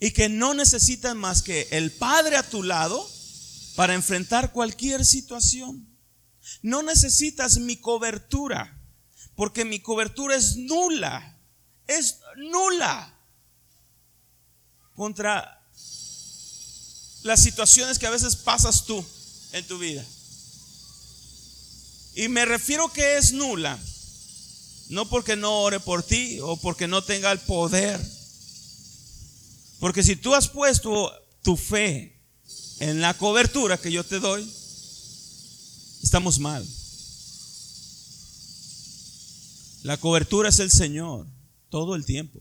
Y 0.00 0.10
que 0.10 0.28
no 0.28 0.54
necesitas 0.54 1.14
más 1.14 1.42
que 1.42 1.68
el 1.70 1.92
Padre 1.92 2.36
a 2.36 2.48
tu 2.48 2.62
lado 2.62 3.08
para 3.76 3.94
enfrentar 3.94 4.52
cualquier 4.52 5.04
situación. 5.04 5.88
No 6.62 6.82
necesitas 6.82 7.58
mi 7.58 7.76
cobertura, 7.76 8.80
porque 9.36 9.64
mi 9.64 9.80
cobertura 9.80 10.34
es 10.36 10.56
nula. 10.56 11.36
Es 11.86 12.18
nula 12.36 13.14
contra 14.94 15.64
las 17.22 17.40
situaciones 17.40 17.98
que 17.98 18.06
a 18.06 18.10
veces 18.10 18.34
pasas 18.36 18.84
tú 18.84 19.04
en 19.52 19.66
tu 19.66 19.78
vida. 19.78 20.04
Y 22.14 22.28
me 22.28 22.44
refiero 22.44 22.92
que 22.92 23.16
es 23.16 23.32
nula, 23.32 23.78
no 24.88 25.08
porque 25.08 25.36
no 25.36 25.62
ore 25.62 25.80
por 25.80 26.02
ti 26.02 26.38
o 26.40 26.56
porque 26.56 26.88
no 26.88 27.02
tenga 27.02 27.32
el 27.32 27.38
poder, 27.40 28.00
Porque 29.80 30.02
si 30.02 30.16
tú 30.16 30.34
has 30.34 30.48
puesto 30.48 31.12
tu 31.42 31.56
fe 31.56 32.20
en 32.80 33.00
la 33.00 33.14
cobertura 33.14 33.78
que 33.78 33.92
yo 33.92 34.02
te 34.02 34.18
doy, 34.18 34.42
estamos 36.02 36.40
mal. 36.40 36.66
La 39.84 39.96
cobertura 39.96 40.48
es 40.48 40.58
el 40.58 40.70
Señor 40.72 41.26
todo 41.70 41.94
el 41.94 42.04
tiempo. 42.04 42.40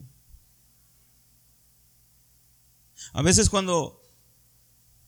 A 3.14 3.22
veces 3.22 3.50
cuando 3.50 4.02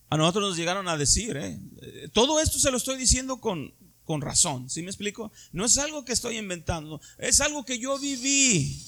a 0.10 0.18
nosotros 0.18 0.50
nos 0.50 0.58
llegaron 0.58 0.88
a 0.88 0.98
decir, 0.98 1.38
¿eh? 1.38 1.60
todo 2.14 2.40
esto 2.40 2.58
se 2.60 2.72
lo 2.72 2.78
estoy 2.78 2.98
diciendo 2.98 3.40
con, 3.40 3.74
con 4.10 4.22
razón, 4.22 4.72
¿sí 4.72 4.82
me 4.82 4.90
explico? 4.90 5.32
No 5.52 5.66
es 5.66 5.78
algo 5.78 6.04
que 6.04 6.14
estoy 6.14 6.40
inventando, 6.40 7.00
es 7.20 7.42
algo 7.42 7.64
que 7.64 7.78
yo 7.78 8.00
viví, 8.00 8.84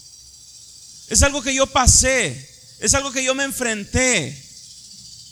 es 1.10 1.22
algo 1.22 1.44
que 1.44 1.54
yo 1.54 1.68
pasé, 1.68 2.50
es 2.80 2.96
algo 2.96 3.12
que 3.12 3.24
yo 3.24 3.36
me 3.36 3.44
enfrenté, 3.44 4.30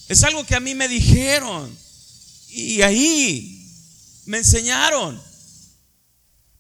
es 0.07 0.23
algo 0.23 0.45
que 0.45 0.53
a 0.53 0.59
mí 0.59 0.75
me 0.75 0.87
dijeron 0.87 1.75
y 2.49 2.83
ahí 2.83 3.67
me 4.25 4.37
enseñaron. 4.37 5.19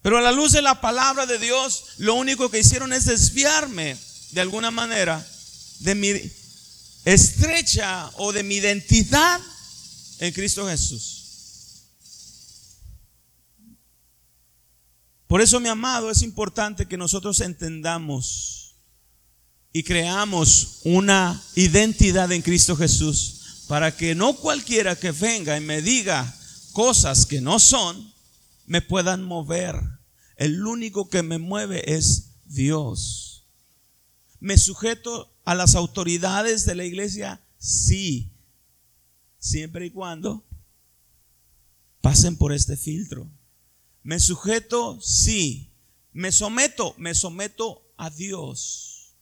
Pero 0.01 0.17
a 0.17 0.21
la 0.21 0.31
luz 0.31 0.53
de 0.53 0.63
la 0.63 0.81
palabra 0.81 1.27
de 1.27 1.37
Dios, 1.37 1.83
lo 1.99 2.15
único 2.15 2.49
que 2.49 2.57
hicieron 2.57 2.93
es 2.93 3.05
desviarme 3.05 3.95
de 4.31 4.41
alguna 4.41 4.71
manera 4.71 5.23
de 5.81 5.93
mi 5.93 6.13
estrecha 7.05 8.09
o 8.15 8.33
de 8.33 8.41
mi 8.41 8.55
identidad 8.55 9.39
en 10.17 10.33
Cristo 10.33 10.67
Jesús. 10.67 11.18
Por 15.29 15.41
eso, 15.43 15.59
mi 15.59 15.69
amado, 15.69 16.09
es 16.09 16.23
importante 16.23 16.87
que 16.87 16.97
nosotros 16.97 17.39
entendamos 17.41 18.73
y 19.71 19.83
creamos 19.83 20.79
una 20.85 21.39
identidad 21.53 22.31
en 22.31 22.41
Cristo 22.41 22.75
Jesús 22.75 23.65
para 23.67 23.95
que 23.95 24.15
no 24.15 24.35
cualquiera 24.35 24.95
que 24.95 25.11
venga 25.11 25.55
y 25.55 25.61
me 25.61 25.83
diga 25.83 26.35
cosas 26.71 27.27
que 27.27 27.41
no 27.41 27.59
son, 27.59 28.11
me 28.65 28.81
puedan 28.81 29.23
mover. 29.23 29.75
El 30.35 30.65
único 30.65 31.09
que 31.09 31.21
me 31.21 31.37
mueve 31.37 31.83
es 31.93 32.31
Dios. 32.45 33.45
¿Me 34.39 34.57
sujeto 34.57 35.31
a 35.45 35.53
las 35.53 35.75
autoridades 35.75 36.65
de 36.65 36.73
la 36.73 36.85
iglesia? 36.85 37.39
Sí, 37.59 38.31
siempre 39.37 39.85
y 39.85 39.91
cuando 39.91 40.43
pasen 42.01 42.35
por 42.35 42.51
este 42.51 42.75
filtro. 42.75 43.29
¿Me 44.09 44.19
sujeto? 44.19 44.99
Sí. 45.03 45.71
¿Me 46.13 46.31
someto? 46.31 46.95
Me 46.97 47.13
someto 47.13 47.93
a 47.95 48.09
Dios. 48.09 49.15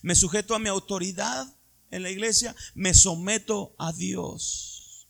¿Me 0.00 0.14
sujeto 0.14 0.54
a 0.54 0.60
mi 0.60 0.68
autoridad 0.68 1.52
en 1.90 2.04
la 2.04 2.10
iglesia? 2.10 2.54
Me 2.76 2.94
someto 2.94 3.74
a 3.78 3.92
Dios. 3.92 5.08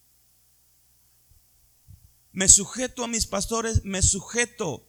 ¿Me 2.33 2.49
sujeto 2.49 3.05
a 3.05 3.07
mis 3.07 3.27
pastores? 3.27 3.85
Me 3.85 4.01
sujeto. 4.01 4.89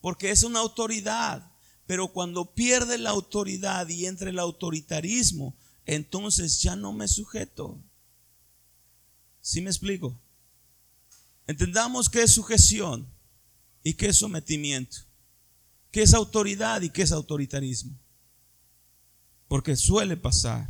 Porque 0.00 0.30
es 0.30 0.42
una 0.42 0.60
autoridad. 0.60 1.52
Pero 1.84 2.08
cuando 2.08 2.54
pierde 2.54 2.96
la 2.96 3.10
autoridad 3.10 3.86
y 3.90 4.06
entra 4.06 4.30
el 4.30 4.38
autoritarismo, 4.38 5.54
entonces 5.84 6.62
ya 6.62 6.76
no 6.76 6.94
me 6.94 7.08
sujeto. 7.08 7.78
¿Sí 9.42 9.60
me 9.60 9.68
explico? 9.68 10.18
Entendamos 11.50 12.08
qué 12.08 12.22
es 12.22 12.30
sujeción 12.30 13.08
y 13.82 13.94
qué 13.94 14.06
es 14.06 14.18
sometimiento, 14.18 14.98
qué 15.90 16.02
es 16.02 16.14
autoridad 16.14 16.80
y 16.80 16.90
qué 16.90 17.02
es 17.02 17.10
autoritarismo. 17.10 17.98
Porque 19.48 19.74
suele 19.74 20.16
pasar. 20.16 20.68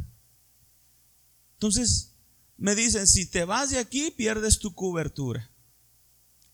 Entonces, 1.53 2.15
me 2.57 2.75
dicen, 2.75 3.07
si 3.07 3.27
te 3.27 3.45
vas 3.45 3.69
de 3.69 3.79
aquí, 3.79 4.11
pierdes 4.11 4.59
tu 4.59 4.75
cobertura. 4.75 5.51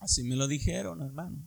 Así 0.01 0.25
me 0.25 0.35
lo 0.35 0.49
dijeron, 0.49 1.03
hermano. 1.03 1.47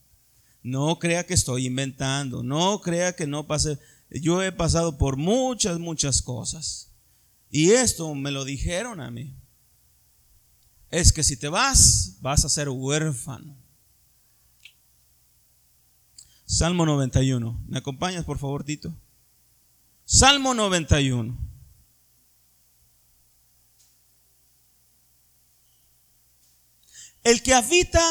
No 0.64 1.00
crea 1.00 1.26
que 1.26 1.34
estoy 1.34 1.66
inventando, 1.66 2.44
no 2.44 2.80
crea 2.80 3.14
que 3.14 3.28
no 3.28 3.46
pase. 3.46 3.78
Yo 4.10 4.42
he 4.42 4.54
pasado 4.54 4.98
por 4.98 5.18
muchas, 5.18 5.80
muchas 5.80 6.22
cosas. 6.22 6.94
Y 7.50 7.72
esto 7.72 8.16
me 8.16 8.32
lo 8.32 8.46
dijeron 8.46 9.02
a 9.02 9.12
mí 9.12 9.36
es 10.92 11.14
que 11.14 11.24
si 11.24 11.38
te 11.38 11.50
vas, 11.50 12.18
vas 12.22 12.46
a 12.46 12.50
ser 12.50 12.70
huérfano. 12.70 13.56
Salmo 16.46 16.86
91. 16.86 17.64
¿Me 17.68 17.78
acompañas, 17.78 18.26
por 18.26 18.40
favor, 18.40 18.64
Tito? 18.64 18.94
Salmo 20.04 20.56
91. 20.56 21.38
El 27.24 27.44
que 27.44 27.54
habita 27.54 28.02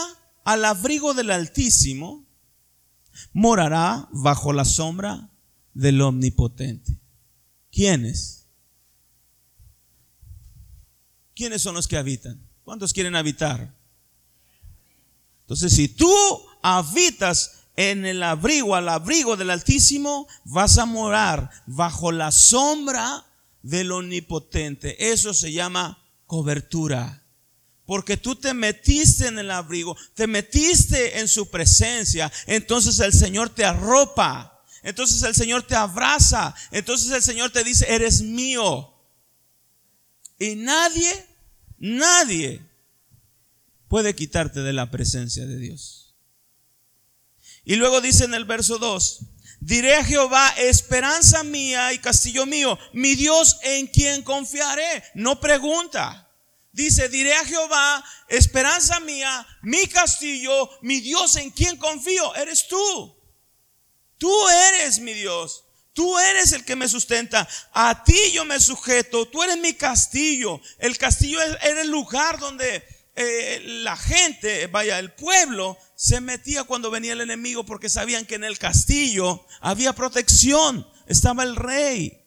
al 0.44 0.64
abrigo 0.64 1.14
del 1.14 1.32
Altísimo 1.32 2.26
morará 3.32 4.08
bajo 4.12 4.52
la 4.52 4.64
sombra 4.64 5.30
del 5.74 6.00
Omnipotente. 6.00 7.00
¿Quiénes? 7.72 8.46
¿Quiénes 11.34 11.62
son 11.62 11.74
los 11.74 11.88
que 11.88 11.96
habitan? 11.96 12.47
¿Cuántos 12.68 12.92
quieren 12.92 13.16
habitar? 13.16 13.74
Entonces, 15.40 15.72
si 15.72 15.88
tú 15.88 16.12
habitas 16.60 17.62
en 17.76 18.04
el 18.04 18.22
abrigo, 18.22 18.74
al 18.74 18.90
abrigo 18.90 19.38
del 19.38 19.48
Altísimo, 19.48 20.28
vas 20.44 20.76
a 20.76 20.84
morar 20.84 21.50
bajo 21.64 22.12
la 22.12 22.30
sombra 22.30 23.24
del 23.62 23.90
Omnipotente. 23.90 25.12
Eso 25.12 25.32
se 25.32 25.50
llama 25.50 26.04
cobertura. 26.26 27.24
Porque 27.86 28.18
tú 28.18 28.34
te 28.34 28.52
metiste 28.52 29.28
en 29.28 29.38
el 29.38 29.50
abrigo, 29.50 29.96
te 30.12 30.26
metiste 30.26 31.20
en 31.20 31.26
su 31.26 31.48
presencia, 31.48 32.30
entonces 32.46 33.00
el 33.00 33.14
Señor 33.14 33.48
te 33.48 33.64
arropa, 33.64 34.62
entonces 34.82 35.22
el 35.22 35.34
Señor 35.34 35.62
te 35.62 35.74
abraza, 35.74 36.54
entonces 36.70 37.12
el 37.12 37.22
Señor 37.22 37.50
te 37.50 37.64
dice, 37.64 37.86
eres 37.88 38.20
mío. 38.20 38.92
Y 40.38 40.54
nadie 40.54 41.27
Nadie 41.78 42.60
puede 43.88 44.14
quitarte 44.14 44.60
de 44.60 44.72
la 44.72 44.90
presencia 44.90 45.46
de 45.46 45.56
Dios. 45.58 46.14
Y 47.64 47.76
luego 47.76 48.00
dice 48.00 48.24
en 48.24 48.34
el 48.34 48.44
verso 48.44 48.78
2, 48.78 49.20
diré 49.60 49.94
a 49.94 50.04
Jehová, 50.04 50.48
esperanza 50.58 51.42
mía 51.44 51.92
y 51.92 51.98
castillo 51.98 52.46
mío, 52.46 52.78
mi 52.92 53.14
Dios 53.14 53.58
en 53.62 53.86
quien 53.86 54.22
confiaré. 54.22 55.04
No 55.14 55.40
pregunta. 55.40 56.24
Dice, 56.72 57.08
diré 57.08 57.34
a 57.34 57.44
Jehová, 57.44 58.04
esperanza 58.28 59.00
mía, 59.00 59.46
mi 59.62 59.86
castillo, 59.86 60.70
mi 60.82 61.00
Dios 61.00 61.36
en 61.36 61.50
quien 61.50 61.76
confío. 61.76 62.34
Eres 62.36 62.68
tú. 62.68 63.16
Tú 64.16 64.32
eres 64.48 65.00
mi 65.00 65.12
Dios. 65.14 65.64
Tú 65.98 66.16
eres 66.16 66.52
el 66.52 66.64
que 66.64 66.76
me 66.76 66.88
sustenta. 66.88 67.48
A 67.72 68.04
ti 68.04 68.16
yo 68.32 68.44
me 68.44 68.60
sujeto. 68.60 69.26
Tú 69.26 69.42
eres 69.42 69.58
mi 69.58 69.72
castillo. 69.74 70.60
El 70.78 70.96
castillo 70.96 71.40
era 71.42 71.82
el 71.82 71.90
lugar 71.90 72.38
donde 72.38 72.84
eh, 73.16 73.60
la 73.82 73.96
gente, 73.96 74.68
vaya, 74.68 75.00
el 75.00 75.12
pueblo 75.12 75.76
se 75.96 76.20
metía 76.20 76.62
cuando 76.62 76.92
venía 76.92 77.14
el 77.14 77.20
enemigo 77.20 77.66
porque 77.66 77.88
sabían 77.88 78.26
que 78.26 78.36
en 78.36 78.44
el 78.44 78.60
castillo 78.60 79.44
había 79.60 79.92
protección. 79.92 80.88
Estaba 81.08 81.42
el 81.42 81.56
rey. 81.56 82.24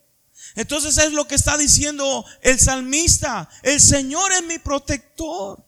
Entonces 0.55 0.97
es 0.97 1.13
lo 1.13 1.25
que 1.29 1.35
está 1.35 1.57
diciendo 1.57 2.25
el 2.41 2.59
salmista. 2.59 3.47
El 3.63 3.79
Señor 3.79 4.33
es 4.33 4.43
mi 4.43 4.59
protector. 4.59 5.65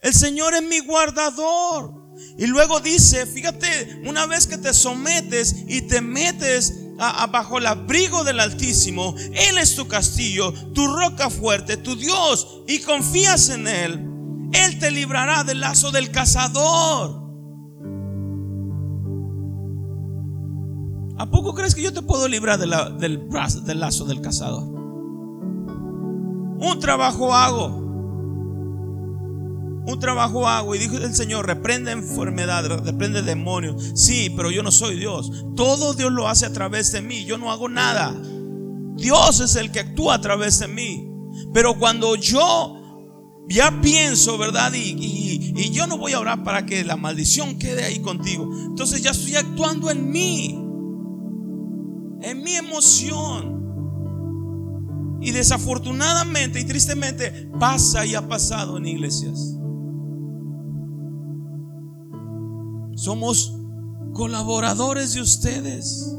El 0.00 0.14
Señor 0.14 0.54
es 0.54 0.62
mi 0.62 0.78
guardador. 0.78 1.92
Y 2.38 2.46
luego 2.46 2.80
dice, 2.80 3.26
fíjate, 3.26 4.00
una 4.06 4.24
vez 4.24 4.46
que 4.46 4.56
te 4.56 4.72
sometes 4.72 5.54
y 5.68 5.82
te 5.82 6.00
metes 6.00 6.72
bajo 6.96 7.58
el 7.58 7.66
abrigo 7.66 8.24
del 8.24 8.40
Altísimo. 8.40 9.14
Él 9.32 9.58
es 9.58 9.76
tu 9.76 9.86
castillo, 9.86 10.52
tu 10.72 10.86
roca 10.86 11.30
fuerte, 11.30 11.76
tu 11.76 11.96
Dios, 11.96 12.62
y 12.66 12.80
confías 12.80 13.48
en 13.50 13.68
Él. 13.68 14.10
Él 14.52 14.78
te 14.78 14.90
librará 14.90 15.44
del 15.44 15.60
lazo 15.60 15.90
del 15.90 16.10
cazador. 16.10 17.24
¿A 21.18 21.30
poco 21.30 21.54
crees 21.54 21.74
que 21.74 21.82
yo 21.82 21.92
te 21.92 22.02
puedo 22.02 22.28
librar 22.28 22.58
del, 22.58 22.70
del 22.98 23.80
lazo 23.80 24.04
del 24.04 24.20
cazador? 24.20 24.64
Un 26.58 26.78
trabajo 26.80 27.34
hago 27.34 27.85
un 29.86 30.00
trabajo 30.00 30.48
hago 30.48 30.74
y 30.74 30.78
dijo 30.78 30.96
el 30.96 31.14
Señor, 31.14 31.46
reprende 31.46 31.92
enfermedad, 31.92 32.66
reprende 32.84 33.22
demonios. 33.22 33.92
Sí, 33.94 34.30
pero 34.36 34.50
yo 34.50 34.62
no 34.62 34.72
soy 34.72 34.98
Dios. 34.98 35.30
Todo 35.54 35.94
Dios 35.94 36.12
lo 36.12 36.28
hace 36.28 36.44
a 36.44 36.52
través 36.52 36.90
de 36.90 37.02
mí. 37.02 37.24
Yo 37.24 37.38
no 37.38 37.52
hago 37.52 37.68
nada. 37.68 38.14
Dios 38.96 39.40
es 39.40 39.54
el 39.54 39.70
que 39.70 39.80
actúa 39.80 40.14
a 40.14 40.20
través 40.20 40.58
de 40.58 40.66
mí. 40.66 41.08
Pero 41.54 41.78
cuando 41.78 42.16
yo 42.16 42.76
ya 43.48 43.80
pienso, 43.80 44.36
¿verdad? 44.38 44.72
Y, 44.74 45.54
y, 45.56 45.70
yo 45.70 45.86
no 45.86 45.98
voy 45.98 46.12
a 46.14 46.20
orar 46.20 46.42
para 46.42 46.66
que 46.66 46.82
la 46.84 46.96
maldición 46.96 47.56
quede 47.58 47.84
ahí 47.84 48.00
contigo. 48.00 48.50
Entonces 48.66 49.02
ya 49.02 49.12
estoy 49.12 49.36
actuando 49.36 49.88
en 49.90 50.10
mí. 50.10 50.48
En 52.22 52.42
mi 52.42 52.54
emoción. 52.54 53.54
Y 55.20 55.30
desafortunadamente 55.30 56.60
y 56.60 56.64
tristemente 56.64 57.48
pasa 57.58 58.04
y 58.04 58.14
ha 58.14 58.26
pasado 58.26 58.78
en 58.78 58.86
iglesias. 58.86 59.55
Somos 62.96 63.54
colaboradores 64.14 65.12
de 65.12 65.20
ustedes. 65.20 66.12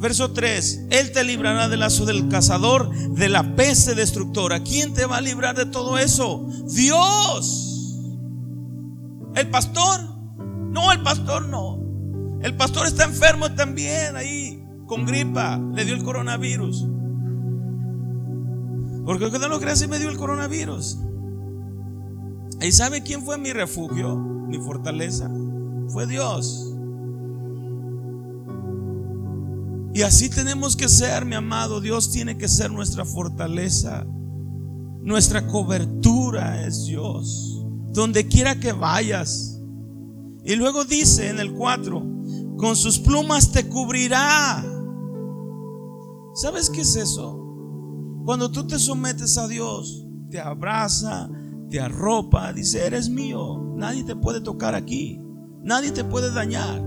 Verso 0.00 0.32
3, 0.32 0.86
Él 0.90 1.12
te 1.12 1.22
librará 1.22 1.68
del 1.68 1.80
lazo 1.80 2.06
del 2.06 2.28
cazador, 2.28 2.90
de 3.14 3.28
la 3.28 3.54
peste 3.54 3.94
destructora. 3.94 4.62
¿Quién 4.62 4.94
te 4.94 5.06
va 5.06 5.18
a 5.18 5.20
librar 5.20 5.56
de 5.56 5.66
todo 5.66 5.96
eso? 5.96 6.48
Dios. 6.66 7.98
¿El 9.36 9.48
pastor? 9.48 10.00
No, 10.70 10.90
el 10.90 11.00
pastor 11.02 11.48
no. 11.48 11.78
El 12.42 12.56
pastor 12.56 12.88
está 12.88 13.04
enfermo 13.04 13.52
también 13.54 14.16
ahí, 14.16 14.60
con 14.86 15.06
gripa. 15.06 15.60
Le 15.72 15.84
dio 15.84 15.94
el 15.94 16.02
coronavirus. 16.02 16.84
Porque 19.04 19.30
no 19.48 19.60
cree 19.60 19.76
si 19.76 19.86
me 19.86 20.00
dio 20.00 20.10
el 20.10 20.16
coronavirus. 20.16 20.98
¿Y 22.60 22.72
sabe 22.72 23.02
quién 23.02 23.22
fue 23.22 23.38
mi 23.38 23.52
refugio, 23.52 24.16
mi 24.16 24.58
fortaleza? 24.58 25.30
Fue 25.88 26.06
Dios. 26.06 26.74
Y 29.94 30.02
así 30.02 30.28
tenemos 30.28 30.76
que 30.76 30.88
ser, 30.88 31.24
mi 31.24 31.34
amado. 31.34 31.80
Dios 31.80 32.10
tiene 32.10 32.36
que 32.36 32.48
ser 32.48 32.70
nuestra 32.70 33.04
fortaleza. 33.04 34.06
Nuestra 35.02 35.46
cobertura 35.46 36.66
es 36.66 36.84
Dios. 36.86 37.64
Donde 37.92 38.26
quiera 38.26 38.60
que 38.60 38.72
vayas. 38.72 39.60
Y 40.44 40.56
luego 40.56 40.84
dice 40.84 41.28
en 41.28 41.40
el 41.40 41.52
4, 41.52 42.06
con 42.56 42.76
sus 42.76 42.98
plumas 42.98 43.52
te 43.52 43.68
cubrirá. 43.68 44.64
¿Sabes 46.34 46.70
qué 46.70 46.82
es 46.82 46.96
eso? 46.96 47.44
Cuando 48.24 48.50
tú 48.50 48.66
te 48.66 48.78
sometes 48.78 49.38
a 49.38 49.48
Dios, 49.48 50.06
te 50.30 50.38
abraza, 50.38 51.28
te 51.70 51.80
arropa, 51.80 52.52
dice, 52.52 52.86
eres 52.86 53.08
mío, 53.10 53.74
nadie 53.76 54.04
te 54.04 54.16
puede 54.16 54.40
tocar 54.40 54.74
aquí, 54.74 55.20
nadie 55.62 55.92
te 55.92 56.04
puede 56.04 56.32
dañar. 56.32 56.82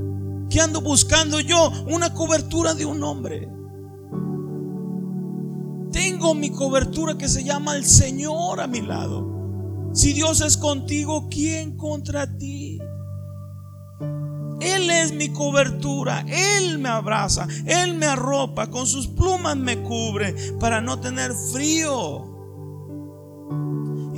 ¿Qué 0.49 0.60
ando 0.60 0.82
buscando 0.82 1.40
yo? 1.40 1.72
Una 1.88 2.14
cobertura 2.14 2.74
de 2.74 2.86
un 2.86 3.03
hombre. 3.03 3.48
Tengo 5.91 6.34
mi 6.34 6.49
cobertura 6.49 7.18
que 7.18 7.28
se 7.28 7.44
llama 7.44 7.76
el 7.76 7.86
Señor 7.86 8.60
a 8.60 8.68
mi 8.68 8.82
lado. 8.82 9.90
Si 9.94 10.14
Dios 10.14 10.41
es 10.41 10.58
contigo, 10.58 11.28
¿quién 11.30 11.78
contra 11.78 12.38
ti? 12.38 12.80
Él 14.62 14.90
es 14.90 15.14
mi 15.14 15.30
cobertura, 15.30 16.24
Él 16.28 16.78
me 16.80 16.90
abraza, 16.90 17.48
Él 17.66 17.95
me 17.95 18.06
arropa, 18.06 18.70
con 18.70 18.86
sus 18.86 19.08
plumas 19.08 19.58
me 19.58 19.82
cubre 19.82 20.36
para 20.60 20.82
no 20.82 20.99
tener 20.99 21.32
frío. 21.52 22.31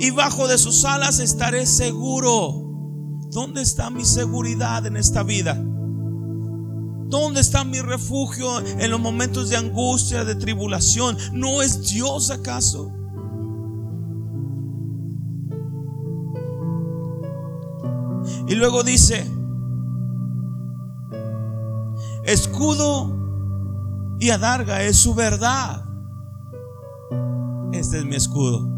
Y 0.04 0.10
bajo 0.10 0.46
de 0.48 0.58
sus 0.58 0.84
alas 0.84 1.18
estaré 1.18 1.64
seguro. 1.64 2.60
¿Dónde 3.30 3.62
está 3.62 3.88
mi 3.88 4.04
seguridad 4.04 4.84
en 4.84 4.98
esta 4.98 5.22
vida? 5.22 5.54
¿Dónde 7.08 7.40
está 7.40 7.64
mi 7.64 7.80
refugio 7.80 8.60
en 8.60 8.90
los 8.90 9.00
momentos 9.00 9.48
de 9.48 9.56
angustia, 9.56 10.26
de 10.26 10.34
tribulación? 10.34 11.16
¿No 11.32 11.62
es 11.62 11.90
Dios 11.90 12.30
acaso? 12.30 12.92
Y 18.46 18.56
luego 18.56 18.82
dice, 18.82 19.26
escudo 22.24 24.18
y 24.20 24.28
adarga 24.28 24.82
es 24.82 24.98
su 24.98 25.14
verdad. 25.14 25.82
Este 27.72 28.00
es 28.00 28.04
mi 28.04 28.16
escudo 28.16 28.73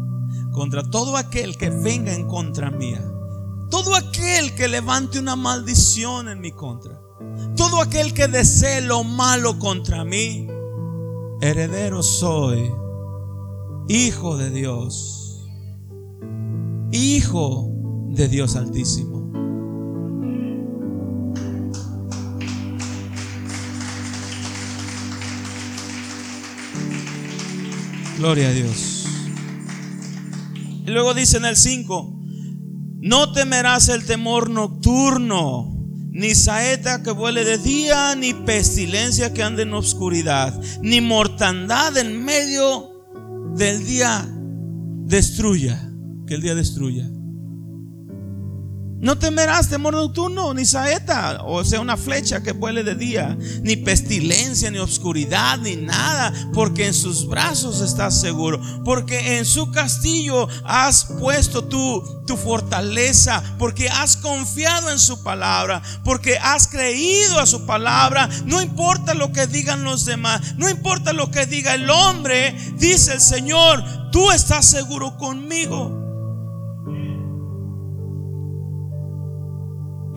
contra 0.57 0.81
todo 0.81 1.15
aquel 1.17 1.55
que 1.55 1.69
venga 1.69 2.11
en 2.11 2.25
contra 2.25 2.71
mía. 2.71 2.99
Todo 3.69 3.95
aquel 3.95 4.55
que 4.55 4.67
levante 4.67 5.19
una 5.19 5.35
maldición 5.35 6.29
en 6.29 6.41
mi 6.41 6.51
contra. 6.51 6.99
Todo 7.55 7.79
aquel 7.79 8.11
que 8.11 8.27
desee 8.27 8.81
lo 8.81 9.03
malo 9.03 9.59
contra 9.59 10.03
mí, 10.03 10.47
heredero 11.41 12.01
soy, 12.01 12.71
hijo 13.87 14.35
de 14.35 14.49
Dios, 14.49 15.47
hijo 16.91 17.69
de 18.09 18.27
Dios 18.27 18.55
altísimo. 18.55 19.31
Gloria 28.17 28.47
a 28.47 28.51
Dios. 28.51 29.06
Y 30.87 30.91
luego 30.91 31.13
dice 31.13 31.35
en 31.35 31.45
el 31.45 31.57
5, 31.57 32.17
no 33.01 33.33
temerás 33.33 33.89
el 33.89 34.05
temor 34.05 34.49
nocturno 34.49 35.73
ni 36.11 36.33
saeta 36.33 37.03
que 37.03 37.11
vuele 37.11 37.43
de 37.43 37.57
día, 37.57 38.15
ni 38.15 38.33
pestilencia 38.33 39.33
que 39.33 39.43
ande 39.43 39.63
en 39.63 39.73
oscuridad, 39.73 40.59
ni 40.81 41.01
mortandad 41.01 41.95
en 41.97 42.23
medio 42.23 42.89
del 43.55 43.85
día 43.85 44.25
destruya, 45.05 45.91
que 46.25 46.35
el 46.35 46.41
día 46.41 46.55
destruya. 46.55 47.07
No 48.99 49.15
temerás 49.19 49.69
temor 49.69 49.93
nocturno, 49.93 50.55
ni 50.55 50.65
saeta, 50.65 51.43
o 51.43 51.63
sea, 51.63 51.79
una 51.79 51.97
flecha 51.97 52.41
que 52.41 52.51
vuele 52.51 52.83
de 52.83 52.95
día, 52.95 53.37
ni 53.61 53.75
pestilencia, 53.75 54.71
ni 54.71 54.79
obscuridad, 54.79 55.59
ni 55.59 55.75
nada, 55.75 56.33
porque 56.51 56.87
en 56.87 56.95
sus 56.95 57.27
brazos 57.27 57.81
estás 57.81 58.19
seguro, 58.19 58.59
porque 58.83 59.37
en 59.37 59.45
su 59.45 59.69
castillo 59.71 60.47
has 60.63 61.05
puesto 61.19 61.65
tu, 61.65 62.23
tu 62.25 62.37
fortaleza, 62.37 63.43
porque 63.59 63.87
has 63.87 64.17
confiado 64.17 64.89
en 64.89 64.97
su 64.97 65.21
palabra, 65.21 65.83
porque 66.03 66.39
has 66.39 66.67
creído 66.67 67.39
a 67.39 67.45
su 67.45 67.67
palabra. 67.67 68.27
No 68.45 68.63
importa 68.63 69.13
lo 69.13 69.31
que 69.31 69.45
digan 69.45 69.83
los 69.83 70.05
demás, 70.05 70.55
no 70.57 70.67
importa 70.69 71.13
lo 71.13 71.29
que 71.29 71.45
diga 71.45 71.75
el 71.75 71.87
hombre, 71.91 72.55
dice 72.77 73.13
el 73.13 73.21
Señor, 73.21 73.83
tú 74.11 74.31
estás 74.31 74.65
seguro 74.65 75.17
conmigo. 75.17 76.06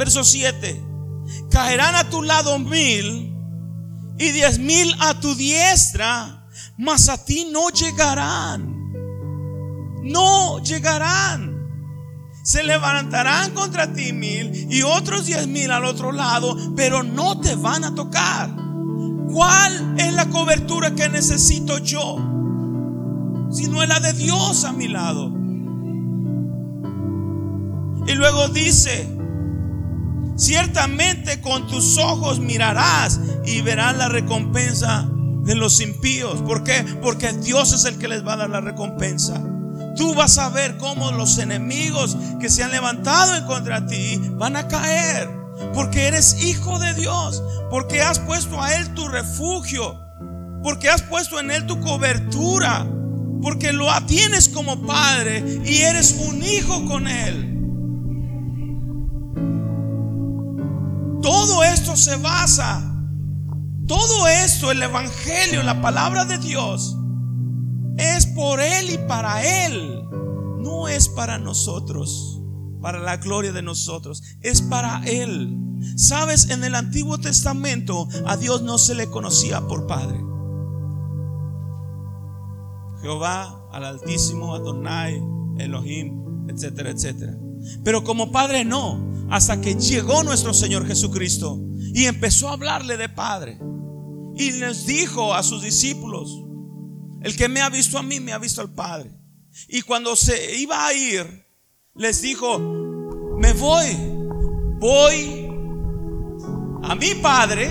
Verso 0.00 0.24
7. 0.24 0.82
Caerán 1.50 1.94
a 1.94 2.08
tu 2.08 2.22
lado 2.22 2.58
mil 2.58 3.36
y 4.18 4.30
diez 4.30 4.58
mil 4.58 4.94
a 4.98 5.20
tu 5.20 5.34
diestra, 5.34 6.46
mas 6.78 7.10
a 7.10 7.22
ti 7.22 7.50
no 7.52 7.68
llegarán. 7.68 8.94
No 10.02 10.58
llegarán. 10.62 11.68
Se 12.42 12.62
levantarán 12.62 13.50
contra 13.50 13.92
ti 13.92 14.14
mil 14.14 14.72
y 14.72 14.80
otros 14.80 15.26
diez 15.26 15.46
mil 15.46 15.70
al 15.70 15.84
otro 15.84 16.12
lado, 16.12 16.56
pero 16.74 17.02
no 17.02 17.38
te 17.38 17.54
van 17.56 17.84
a 17.84 17.94
tocar. 17.94 18.56
¿Cuál 19.30 19.96
es 19.98 20.14
la 20.14 20.30
cobertura 20.30 20.94
que 20.94 21.10
necesito 21.10 21.76
yo? 21.76 22.16
Si 23.50 23.68
no 23.68 23.82
es 23.82 23.88
la 23.90 24.00
de 24.00 24.14
Dios 24.14 24.64
a 24.64 24.72
mi 24.72 24.88
lado. 24.88 25.26
Y 28.06 28.14
luego 28.14 28.48
dice, 28.48 29.19
Ciertamente 30.40 31.42
con 31.42 31.66
tus 31.66 31.98
ojos 31.98 32.40
mirarás 32.40 33.20
y 33.44 33.60
verás 33.60 33.94
la 33.94 34.08
recompensa 34.08 35.06
de 35.44 35.54
los 35.54 35.82
impíos. 35.82 36.40
¿Por 36.40 36.64
qué? 36.64 36.82
Porque 37.02 37.30
Dios 37.34 37.74
es 37.74 37.84
el 37.84 37.98
que 37.98 38.08
les 38.08 38.26
va 38.26 38.32
a 38.32 38.36
dar 38.38 38.48
la 38.48 38.62
recompensa. 38.62 39.38
Tú 39.96 40.14
vas 40.14 40.38
a 40.38 40.48
ver 40.48 40.78
cómo 40.78 41.12
los 41.12 41.36
enemigos 41.36 42.16
que 42.40 42.48
se 42.48 42.64
han 42.64 42.70
levantado 42.70 43.36
en 43.36 43.44
contra 43.44 43.82
de 43.82 43.94
ti 43.94 44.20
van 44.30 44.56
a 44.56 44.66
caer. 44.66 45.28
Porque 45.74 46.06
eres 46.06 46.42
hijo 46.42 46.78
de 46.78 46.94
Dios. 46.94 47.42
Porque 47.68 48.00
has 48.00 48.18
puesto 48.18 48.62
a 48.62 48.74
Él 48.76 48.94
tu 48.94 49.08
refugio. 49.08 50.00
Porque 50.62 50.88
has 50.88 51.02
puesto 51.02 51.38
en 51.38 51.50
Él 51.50 51.66
tu 51.66 51.78
cobertura. 51.80 52.86
Porque 53.42 53.74
lo 53.74 53.88
tienes 54.06 54.48
como 54.48 54.86
padre 54.86 55.60
y 55.66 55.82
eres 55.82 56.16
un 56.18 56.42
hijo 56.42 56.86
con 56.86 57.08
Él. 57.08 57.59
Todo 61.22 61.62
esto 61.62 61.96
se 61.96 62.16
basa, 62.16 62.90
todo 63.86 64.28
esto, 64.28 64.70
el 64.70 64.82
Evangelio, 64.82 65.62
la 65.62 65.82
palabra 65.82 66.24
de 66.24 66.38
Dios, 66.38 66.96
es 67.98 68.26
por 68.26 68.60
Él 68.60 68.90
y 68.90 68.98
para 69.06 69.66
Él. 69.66 70.04
No 70.60 70.88
es 70.88 71.08
para 71.08 71.38
nosotros, 71.38 72.40
para 72.80 72.98
la 73.00 73.16
gloria 73.18 73.52
de 73.52 73.62
nosotros, 73.62 74.22
es 74.40 74.62
para 74.62 75.02
Él. 75.04 75.56
Sabes, 75.96 76.50
en 76.50 76.64
el 76.64 76.74
Antiguo 76.74 77.18
Testamento 77.18 78.08
a 78.26 78.36
Dios 78.36 78.62
no 78.62 78.78
se 78.78 78.94
le 78.94 79.10
conocía 79.10 79.60
por 79.66 79.86
Padre. 79.86 80.18
Jehová, 83.02 83.66
al 83.72 83.84
Altísimo, 83.84 84.54
Adonai, 84.54 85.22
Elohim, 85.58 86.48
etcétera, 86.48 86.90
etcétera. 86.90 87.36
Pero 87.82 88.04
como 88.04 88.30
Padre 88.30 88.64
no, 88.64 89.09
hasta 89.30 89.60
que 89.60 89.76
llegó 89.76 90.22
nuestro 90.24 90.52
Señor 90.52 90.86
Jesucristo 90.86 91.60
y 91.94 92.06
empezó 92.06 92.48
a 92.48 92.52
hablarle 92.52 92.96
de 92.96 93.08
Padre. 93.08 93.58
Y 94.36 94.52
les 94.52 94.86
dijo 94.86 95.34
a 95.34 95.42
sus 95.42 95.62
discípulos, 95.62 96.44
el 97.22 97.36
que 97.36 97.48
me 97.48 97.60
ha 97.60 97.68
visto 97.68 97.98
a 97.98 98.02
mí, 98.02 98.18
me 98.18 98.32
ha 98.32 98.38
visto 98.38 98.60
al 98.60 98.74
Padre. 98.74 99.12
Y 99.68 99.82
cuando 99.82 100.16
se 100.16 100.56
iba 100.58 100.86
a 100.86 100.92
ir, 100.92 101.46
les 101.94 102.22
dijo, 102.22 102.58
me 103.38 103.52
voy, 103.52 103.96
voy 104.78 105.48
a 106.82 106.94
mi 106.94 107.14
Padre 107.16 107.70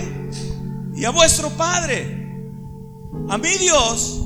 y 0.95 1.03
a 1.03 1.10
vuestro 1.10 1.49
Padre, 1.52 2.38
a 3.30 3.38
mi 3.38 3.49
Dios 3.57 4.22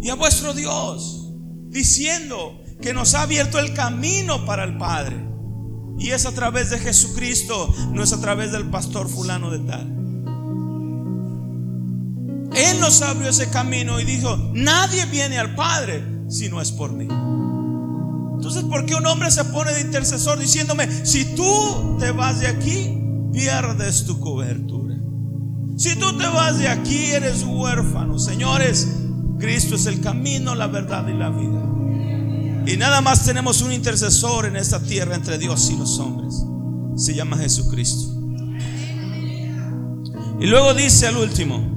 y 0.00 0.08
a 0.08 0.14
vuestro 0.14 0.52
Dios, 0.52 1.32
diciendo 1.68 2.60
que 2.80 2.92
nos 2.92 3.14
ha 3.14 3.22
abierto 3.22 3.58
el 3.58 3.72
camino 3.74 4.44
para 4.44 4.64
el 4.64 4.76
Padre. 4.78 5.35
Y 5.98 6.10
es 6.10 6.26
a 6.26 6.32
través 6.32 6.70
de 6.70 6.78
Jesucristo, 6.78 7.74
no 7.92 8.02
es 8.02 8.12
a 8.12 8.20
través 8.20 8.52
del 8.52 8.68
pastor 8.70 9.08
fulano 9.08 9.50
de 9.50 9.58
tal. 9.60 9.86
Él 12.54 12.80
nos 12.80 13.02
abrió 13.02 13.28
ese 13.28 13.50
camino 13.50 14.00
y 14.00 14.04
dijo, 14.04 14.36
nadie 14.52 15.04
viene 15.06 15.38
al 15.38 15.54
Padre 15.54 16.02
si 16.28 16.48
no 16.48 16.60
es 16.60 16.72
por 16.72 16.92
mí. 16.92 17.06
Entonces, 18.36 18.64
¿por 18.64 18.86
qué 18.86 18.94
un 18.94 19.06
hombre 19.06 19.30
se 19.30 19.44
pone 19.44 19.72
de 19.72 19.80
intercesor 19.80 20.38
diciéndome, 20.38 20.88
si 21.04 21.34
tú 21.34 21.96
te 21.98 22.10
vas 22.12 22.40
de 22.40 22.46
aquí, 22.46 22.98
pierdes 23.32 24.04
tu 24.04 24.20
cobertura? 24.20 24.96
Si 25.76 25.96
tú 25.96 26.16
te 26.16 26.26
vas 26.26 26.58
de 26.58 26.68
aquí, 26.68 27.10
eres 27.12 27.42
huérfano. 27.42 28.18
Señores, 28.18 28.88
Cristo 29.38 29.74
es 29.74 29.86
el 29.86 30.00
camino, 30.00 30.54
la 30.54 30.66
verdad 30.66 31.06
y 31.08 31.12
la 31.12 31.28
vida. 31.30 31.62
Y 32.66 32.76
nada 32.76 33.00
más 33.00 33.24
tenemos 33.24 33.62
un 33.62 33.72
intercesor 33.72 34.46
en 34.46 34.56
esta 34.56 34.82
tierra 34.82 35.14
entre 35.14 35.38
Dios 35.38 35.70
y 35.70 35.76
los 35.76 35.98
hombres. 36.00 36.44
Se 36.96 37.14
llama 37.14 37.38
Jesucristo. 37.38 38.12
Y 40.40 40.46
luego 40.46 40.74
dice 40.74 41.06
al 41.06 41.16
último, 41.16 41.76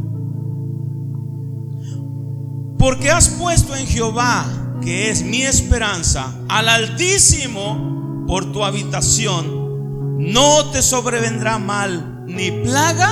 porque 2.79 3.11
has 3.11 3.29
puesto 3.29 3.75
en 3.75 3.85
Jehová, 3.85 4.45
que 4.81 5.09
es 5.09 5.21
mi 5.21 5.43
esperanza, 5.43 6.33
al 6.47 6.67
Altísimo 6.67 8.25
por 8.27 8.51
tu 8.51 8.63
habitación, 8.63 10.17
no 10.17 10.71
te 10.71 10.81
sobrevendrá 10.81 11.59
mal, 11.59 12.25
ni 12.25 12.51
plaga 12.51 13.09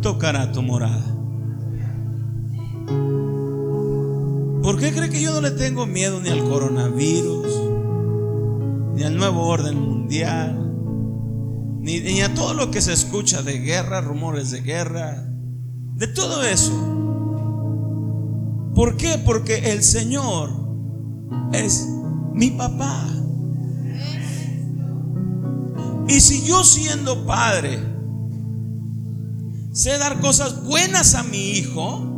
tocará 0.00 0.50
tu 0.52 0.62
morada. 0.62 1.11
¿Por 4.62 4.78
qué 4.78 4.92
cree 4.92 5.10
que 5.10 5.20
yo 5.20 5.32
no 5.32 5.40
le 5.40 5.50
tengo 5.50 5.86
miedo 5.86 6.20
ni 6.20 6.28
al 6.28 6.44
coronavirus, 6.44 7.46
ni 8.94 9.02
al 9.02 9.16
nuevo 9.16 9.48
orden 9.48 9.76
mundial, 9.76 10.56
ni, 11.80 11.98
ni, 12.00 12.20
a 12.20 12.32
todo 12.32 12.54
lo 12.54 12.70
que 12.70 12.80
se 12.80 12.92
escucha 12.92 13.42
de 13.42 13.58
guerra, 13.58 14.00
rumores 14.00 14.52
de 14.52 14.60
guerra, 14.60 15.26
de 15.96 16.06
todo 16.06 16.44
eso? 16.44 16.72
¿Por 18.74 18.96
qué? 18.96 19.20
Porque 19.24 19.72
el 19.72 19.82
Señor 19.82 20.50
es 21.52 21.88
mi 22.32 22.52
papá. 22.52 23.08
Y 26.06 26.20
si 26.20 26.44
yo 26.44 26.62
siendo 26.62 27.26
padre 27.26 27.80
sé 29.72 29.98
dar 29.98 30.20
cosas 30.20 30.64
buenas 30.64 31.14
a 31.14 31.24
mi 31.24 31.50
hijo, 31.50 32.11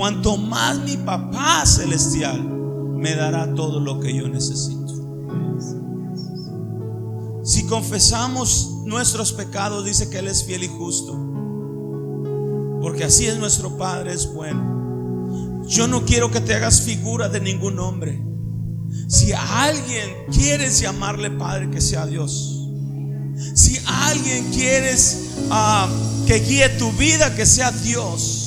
cuanto 0.00 0.38
más 0.38 0.78
mi 0.78 0.96
papá 0.96 1.66
celestial 1.66 2.42
me 2.42 3.14
dará 3.14 3.54
todo 3.54 3.80
lo 3.80 4.00
que 4.00 4.16
yo 4.16 4.30
necesito. 4.30 4.94
Si 7.44 7.66
confesamos 7.66 8.80
nuestros 8.86 9.34
pecados, 9.34 9.84
dice 9.84 10.08
que 10.08 10.20
Él 10.20 10.28
es 10.28 10.42
fiel 10.42 10.62
y 10.62 10.68
justo. 10.68 11.12
Porque 12.80 13.04
así 13.04 13.26
es 13.26 13.36
nuestro 13.36 13.76
Padre, 13.76 14.14
es 14.14 14.32
bueno. 14.32 15.66
Yo 15.68 15.86
no 15.86 16.06
quiero 16.06 16.30
que 16.30 16.40
te 16.40 16.54
hagas 16.54 16.80
figura 16.80 17.28
de 17.28 17.40
ningún 17.40 17.78
hombre. 17.78 18.24
Si 19.06 19.34
alguien 19.34 20.08
quieres 20.32 20.80
llamarle 20.80 21.30
Padre, 21.30 21.68
que 21.70 21.82
sea 21.82 22.06
Dios. 22.06 22.66
Si 23.54 23.78
alguien 23.84 24.50
quieres 24.50 25.34
uh, 25.50 26.24
que 26.24 26.38
guíe 26.40 26.70
tu 26.70 26.90
vida, 26.92 27.36
que 27.36 27.44
sea 27.44 27.70
Dios. 27.70 28.39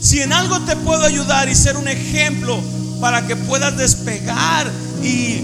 Si 0.00 0.20
en 0.20 0.32
algo 0.32 0.60
te 0.60 0.76
puedo 0.76 1.04
ayudar 1.04 1.48
y 1.48 1.54
ser 1.54 1.76
un 1.76 1.86
ejemplo 1.86 2.58
para 3.00 3.26
que 3.26 3.36
puedas 3.36 3.76
despegar 3.76 4.70
y 5.02 5.42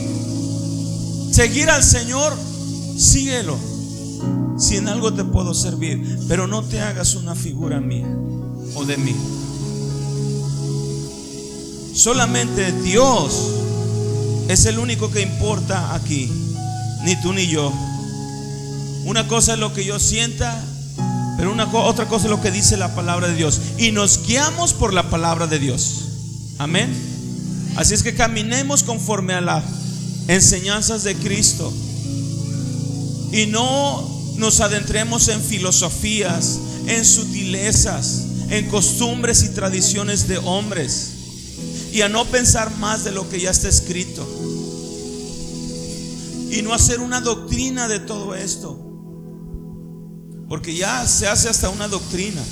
seguir 1.33 1.69
al 1.69 1.85
Señor, 1.85 2.35
síguelo. 2.97 3.59
Si 4.59 4.77
en 4.77 4.89
algo 4.89 5.13
te 5.13 5.25
puedo 5.25 5.53
servir, 5.53 6.19
pero 6.29 6.47
no 6.47 6.63
te 6.65 6.81
hagas 6.81 7.15
una 7.15 7.35
figura 7.35 7.81
mía 7.81 8.09
o 8.75 8.85
de 8.85 8.97
mí. 8.97 9.15
Solamente 11.95 12.73
Dios 12.83 13.51
es 14.49 14.65
el 14.65 14.79
único 14.79 15.11
que 15.11 15.21
importa 15.21 15.95
aquí, 15.95 16.31
ni 17.05 17.21
tú 17.21 17.35
ni 17.35 17.47
yo. 17.47 17.73
Una 19.05 19.29
cosa 19.29 19.55
es 19.55 19.59
lo 19.59 19.75
que 19.75 19.85
yo 19.85 19.99
sienta 19.99 20.63
pero 21.37 21.53
una 21.53 21.65
otra 21.67 22.09
cosa 22.09 22.27
es 22.27 22.31
lo 22.31 22.41
que 22.41 22.51
dice 22.51 22.77
la 22.77 22.95
palabra 22.95 23.29
de 23.29 23.35
Dios. 23.35 23.61
Y 23.79 23.93
nos 23.93 24.27
guiamos 24.27 24.73
por 24.73 24.95
la 24.95 25.11
palabra 25.11 25.47
de 25.47 25.59
Dios. 25.59 26.05
Amén. 26.59 26.95
Así 27.77 27.93
es 27.93 28.03
que 28.03 28.15
caminemos 28.15 28.83
conforme 28.83 29.35
a 29.35 29.43
las 29.43 29.65
enseñanzas 30.29 31.05
de 31.05 31.15
Cristo. 31.15 31.73
Y 33.33 33.47
no 33.47 34.09
nos 34.37 34.61
adentremos 34.61 35.29
en 35.29 35.43
filosofías, 35.43 36.59
en 36.87 37.05
sutilezas, 37.05 38.23
en 38.49 38.69
costumbres 38.71 39.43
y 39.43 39.51
tradiciones 39.51 40.29
de 40.29 40.39
hombres. 40.39 41.11
Y 41.93 42.01
a 42.01 42.09
no 42.09 42.25
pensar 42.25 42.75
más 42.79 43.05
de 43.05 43.13
lo 43.13 43.29
que 43.29 43.41
ya 43.41 43.51
está 43.51 43.69
escrito. 43.69 44.27
Y 46.51 46.63
no 46.63 46.73
hacer 46.73 47.01
una 47.01 47.21
doctrina 47.21 47.89
de 47.89 48.01
todo 48.01 48.35
esto. 48.35 48.86
Porque 50.49 50.75
ya 50.75 51.07
se 51.07 51.27
hace 51.27 51.49
hasta 51.49 51.69
una 51.71 51.89
doctrina. 51.89 52.43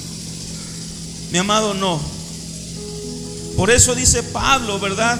Mi 1.30 1.38
amado, 1.38 1.74
no. 1.74 2.00
Por 3.56 3.70
eso 3.70 3.94
dice 3.94 4.22
Pablo, 4.22 4.80
¿verdad? 4.80 5.18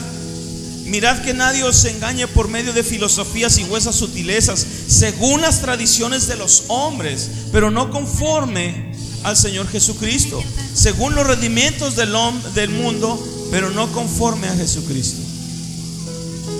Mirad 0.87 1.23
que 1.23 1.33
nadie 1.33 1.63
os 1.63 1.85
engañe 1.85 2.27
por 2.27 2.49
medio 2.49 2.73
de 2.73 2.83
filosofías 2.83 3.59
y 3.59 3.65
huesas 3.65 3.97
sutilezas, 3.97 4.67
según 4.87 5.41
las 5.41 5.61
tradiciones 5.61 6.27
de 6.27 6.37
los 6.37 6.65
hombres, 6.69 7.31
pero 7.53 7.71
no 7.71 7.91
conforme 7.91 8.93
al 9.23 9.37
Señor 9.37 9.69
Jesucristo, 9.69 10.43
según 10.75 11.15
los 11.15 11.27
rendimientos 11.27 11.97
del, 11.97 12.13
del 12.55 12.71
mundo, 12.71 13.19
pero 13.51 13.71
no 13.71 13.91
conforme 13.93 14.49
a 14.49 14.57
Jesucristo. 14.57 15.23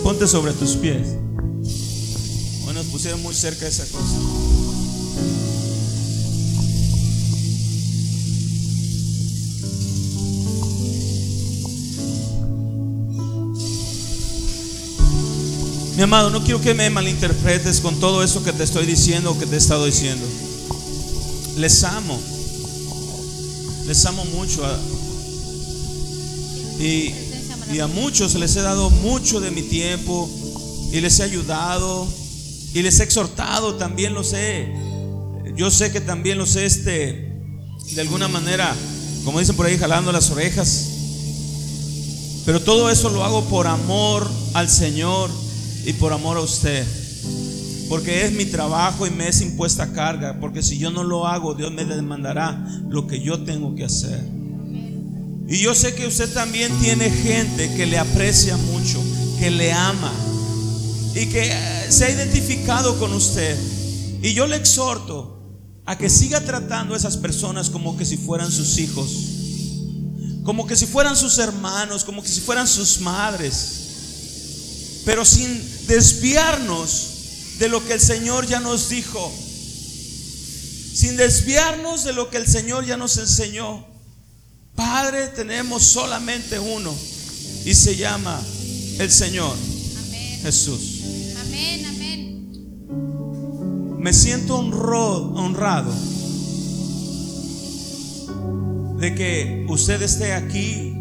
Ponte 0.03 0.27
sobre 0.27 0.53
tus 0.53 0.77
pies. 0.77 1.09
Bueno, 2.65 2.83
nos 2.83 2.87
pusieron 2.87 3.21
muy 3.23 3.35
cerca 3.35 3.67
de 3.67 3.71
esa 3.71 3.85
cosa. 3.85 4.54
Mi 15.97 16.03
amado, 16.03 16.29
no 16.29 16.43
quiero 16.43 16.61
que 16.61 16.75
me 16.75 16.91
malinterpretes 16.91 17.81
con 17.81 18.01
todo 18.01 18.25
eso 18.25 18.43
que 18.43 18.53
te 18.53 18.65
estoy 18.65 18.85
diciendo 18.85 19.31
o 19.31 19.39
que 19.39 19.47
te 19.47 19.55
he 19.55 19.59
estado 19.59 19.85
diciendo. 19.85 20.27
Les 21.57 21.85
amo. 21.85 22.21
Les 23.87 24.05
amo 24.05 24.25
mucho. 24.25 24.63
y, 26.81 27.15
a 27.81 27.87
muchos 27.87 28.35
les 28.35 28.57
he 28.57 28.63
dado 28.63 28.91
mucho 28.91 29.41
de 29.41 29.51
mi 29.51 29.63
tiempo 29.63 30.29
y 30.93 31.01
les 31.01 31.19
he 31.19 31.25
ayudado 31.25 32.07
y 32.73 32.83
les 32.83 32.99
he 32.99 33.05
exhortado, 33.05 33.77
también 33.77 34.15
los 34.15 34.33
he. 34.33 34.75
Yo 35.57 35.71
sé 35.71 35.93
que 35.93 36.01
también 36.01 36.39
los 36.39 36.57
he, 36.57 36.67
este, 36.67 37.33
de 37.93 38.01
alguna 38.01 38.27
manera, 38.27 38.75
como 39.25 39.39
dicen 39.39 39.55
por 39.55 39.67
ahí, 39.67 39.79
jalando 39.79 40.11
las 40.11 40.29
orejas. 40.31 40.89
Pero 42.45 42.61
todo 42.61 42.91
eso 42.91 43.11
lo 43.11 43.25
hago 43.25 43.45
por 43.45 43.69
amor 43.69 44.29
al 44.55 44.69
Señor 44.69 45.44
y 45.85 45.93
por 45.95 46.13
amor 46.13 46.37
a 46.37 46.41
usted. 46.41 46.87
Porque 47.89 48.25
es 48.25 48.33
mi 48.33 48.47
trabajo 48.47 49.07
y 49.07 49.11
me 49.11 49.29
es 49.29 49.41
impuesta 49.41 49.93
carga. 49.93 50.39
Porque 50.41 50.63
si 50.63 50.79
yo 50.79 50.91
no 50.91 51.05
lo 51.05 51.27
hago, 51.27 51.55
Dios 51.55 51.73
me 51.73 51.85
demandará 51.85 52.67
lo 52.89 53.07
que 53.07 53.21
yo 53.21 53.43
tengo 53.45 53.75
que 53.75 53.85
hacer. 53.85 54.25
Y 55.47 55.59
yo 55.59 55.75
sé 55.75 55.95
que 55.95 56.07
usted 56.07 56.33
también 56.33 56.73
tiene 56.81 57.11
gente 57.11 57.73
que 57.77 57.87
le 57.87 57.99
aprecia 57.99 58.57
mucho, 58.57 59.03
que 59.39 59.51
le 59.51 59.73
ama 59.73 60.13
y 61.15 61.27
que 61.27 61.51
eh, 61.53 61.87
se 61.91 62.07
ha 62.07 62.11
identificado 62.11 62.99
con 62.99 63.13
usted. 63.13 63.57
Y 64.23 64.33
yo 64.33 64.47
le 64.47 64.57
exhorto 64.57 65.39
a 65.85 65.99
que 65.99 66.09
siga 66.09 66.41
tratando 66.41 66.95
a 66.95 66.97
esas 66.97 67.19
personas 67.19 67.69
como 67.69 67.95
que 67.99 68.07
si 68.07 68.17
fueran 68.17 68.51
sus 68.51 68.79
hijos, 68.79 69.11
como 70.45 70.67
que 70.67 70.77
si 70.77 70.87
fueran 70.87 71.15
sus 71.15 71.37
hermanos, 71.37 72.05
como 72.05 72.23
que 72.23 72.29
si 72.29 72.41
fueran 72.41 72.67
sus 72.67 73.01
madres 73.01 73.84
pero 75.05 75.25
sin 75.25 75.87
desviarnos 75.87 77.59
de 77.59 77.69
lo 77.69 77.85
que 77.87 77.95
el 77.95 78.01
Señor 78.01 78.47
ya 78.47 78.61
nos 78.61 78.89
dijo. 78.89 79.33
sin 80.95 81.17
desviarnos 81.17 82.05
de 82.05 82.13
lo 82.13 82.31
que 82.31 82.37
el 82.37 82.47
Señor 82.47 82.87
ya 82.87 82.97
nos 82.97 83.17
enseñó. 83.17 83.85
Padre, 84.77 85.27
tenemos 85.29 85.83
solamente 85.83 86.59
uno 86.59 86.95
y 87.65 87.75
se 87.75 87.97
llama 87.97 88.41
el 88.99 89.11
Señor 89.11 89.57
Jesús. 90.43 91.03
Amén, 91.41 91.87
amén. 91.87 92.49
Me 93.99 94.13
siento 94.13 94.57
honrado 94.57 95.93
de 99.01 99.15
que 99.15 99.67
usted 99.69 100.01
esté 100.03 100.33
aquí 100.33 100.95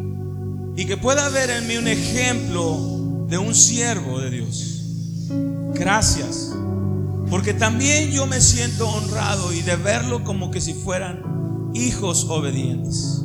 y 0.76 0.86
que 0.86 0.98
pueda 0.98 1.30
ver 1.30 1.52
en 1.52 1.68
mí 1.68 1.78
un 1.78 1.88
ejemplo 1.88 2.93
de 3.34 3.40
un 3.40 3.56
siervo 3.56 4.20
de 4.20 4.30
Dios. 4.30 4.84
Gracias. 5.74 6.52
Porque 7.32 7.56
también 7.56 8.12
yo 8.12 8.28
me 8.28 8.40
siento 8.40 8.88
honrado 8.88 9.52
y 9.52 9.64
de 9.64 9.76
verlo 9.76 10.24
como 10.24 10.52
que 10.52 10.62
si 10.62 10.76
fueran 10.76 11.72
hijos 11.74 12.28
obedientes. 12.30 13.24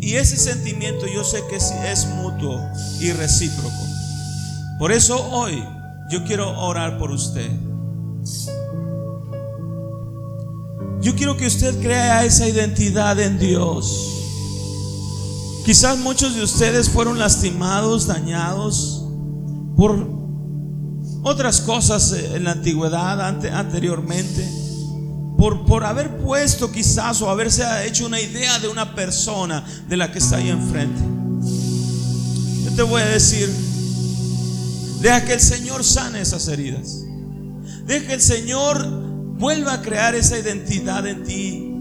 Y 0.00 0.14
ese 0.14 0.38
sentimiento 0.38 1.06
yo 1.14 1.24
sé 1.24 1.42
que 1.50 1.56
es 1.56 2.06
mutuo 2.22 2.58
y 2.98 3.12
recíproco. 3.12 3.76
Por 4.78 4.92
eso 4.92 5.28
hoy 5.30 5.62
yo 6.10 6.24
quiero 6.24 6.58
orar 6.58 6.96
por 6.96 7.10
usted. 7.10 7.50
Yo 11.02 11.14
quiero 11.14 11.36
que 11.36 11.48
usted 11.48 11.82
crea 11.82 12.24
esa 12.24 12.48
identidad 12.48 13.20
en 13.20 13.38
Dios. 13.38 14.15
Quizás 15.66 15.98
muchos 15.98 16.36
de 16.36 16.44
ustedes 16.44 16.88
fueron 16.88 17.18
lastimados, 17.18 18.06
dañados 18.06 19.04
por 19.76 20.08
otras 21.24 21.60
cosas 21.60 22.12
en 22.12 22.44
la 22.44 22.52
antigüedad, 22.52 23.20
anteriormente, 23.20 24.48
por, 25.36 25.66
por 25.66 25.82
haber 25.82 26.18
puesto 26.18 26.70
quizás 26.70 27.20
o 27.20 27.28
haberse 27.28 27.64
hecho 27.84 28.06
una 28.06 28.20
idea 28.20 28.60
de 28.60 28.68
una 28.68 28.94
persona 28.94 29.64
de 29.88 29.96
la 29.96 30.12
que 30.12 30.20
está 30.20 30.36
ahí 30.36 30.50
enfrente. 30.50 31.02
Yo 32.64 32.70
te 32.76 32.82
voy 32.82 33.02
a 33.02 33.06
decir, 33.06 33.52
deja 35.00 35.24
que 35.24 35.32
el 35.32 35.40
Señor 35.40 35.82
sane 35.82 36.20
esas 36.20 36.46
heridas. 36.46 37.02
Deja 37.86 38.06
que 38.06 38.14
el 38.14 38.22
Señor 38.22 38.86
vuelva 39.36 39.72
a 39.72 39.82
crear 39.82 40.14
esa 40.14 40.38
identidad 40.38 41.04
en 41.08 41.24
ti, 41.24 41.72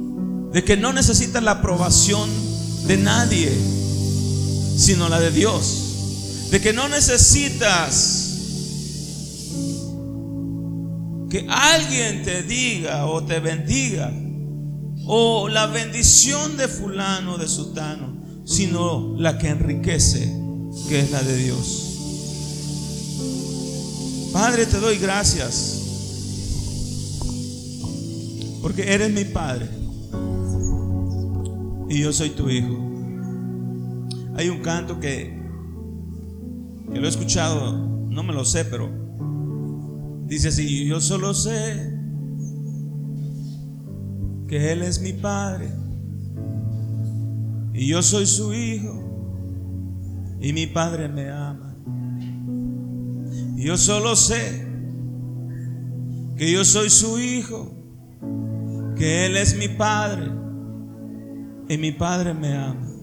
de 0.53 0.64
que 0.64 0.76
no 0.76 0.91
necesitas 0.91 1.44
la 1.44 1.52
aprobación 1.52 2.28
de 2.88 2.98
nadie, 2.98 3.75
sino 4.76 5.10
la 5.10 5.20
de 5.20 5.32
Dios. 5.32 6.48
De 6.52 6.62
que 6.62 6.74
no 6.74 6.88
necesitas 6.88 8.26
que 11.30 11.46
alguien 11.50 12.24
te 12.24 12.44
diga 12.44 13.08
o 13.08 13.24
te 13.24 13.40
bendiga, 13.40 14.14
o 15.08 15.50
la 15.50 15.68
bendición 15.68 16.58
de 16.58 16.68
fulano, 16.68 17.38
de 17.38 17.48
sutano, 17.48 18.16
sino 18.46 19.16
la 19.18 19.38
que 19.38 19.50
enriquece, 19.50 20.34
que 20.88 21.00
es 21.00 21.12
la 21.12 21.22
de 21.22 21.38
Dios. 21.38 21.82
Padre, 24.32 24.66
te 24.66 24.80
doy 24.80 24.98
gracias, 24.98 25.82
porque 28.62 28.94
eres 28.94 29.12
mi 29.12 29.26
Padre 29.26 29.70
y 31.90 32.02
yo 32.02 32.12
soy 32.12 32.32
tu 32.32 32.50
Hijo. 32.50 32.95
Hay 34.36 34.49
un 34.49 34.60
canto 34.60 34.99
que, 34.99 35.41
que 36.91 36.99
lo 36.99 37.06
he 37.06 37.10
escuchado, 37.10 37.74
no 38.10 38.24
me 38.24 38.34
lo 38.34 38.45
sé, 38.45 38.66
pero 38.66 39.06
Dice 40.28 40.48
así, 40.48 40.86
yo 40.86 40.99
solo 41.02 41.36
sé 41.36 41.94
que 44.48 44.72
Él 44.72 44.82
es 44.82 44.99
mi 44.99 45.14
Padre 45.14 45.70
y 47.74 47.88
yo 47.88 48.02
soy 48.02 48.26
su 48.26 48.52
Hijo 48.52 49.03
y 50.41 50.52
mi 50.52 50.66
Padre 50.66 51.10
me 51.10 51.30
ama. 51.30 51.76
Yo 53.56 53.78
solo 53.78 54.16
sé 54.16 54.66
que 56.36 56.52
yo 56.52 56.66
soy 56.66 56.90
su 56.90 57.20
Hijo, 57.20 57.72
que 58.95 59.28
Él 59.28 59.38
es 59.38 59.56
mi 59.56 59.68
Padre 59.68 60.32
y 61.70 61.78
mi 61.78 61.91
Padre 61.91 62.34
me 62.34 62.52
ama. 62.56 62.95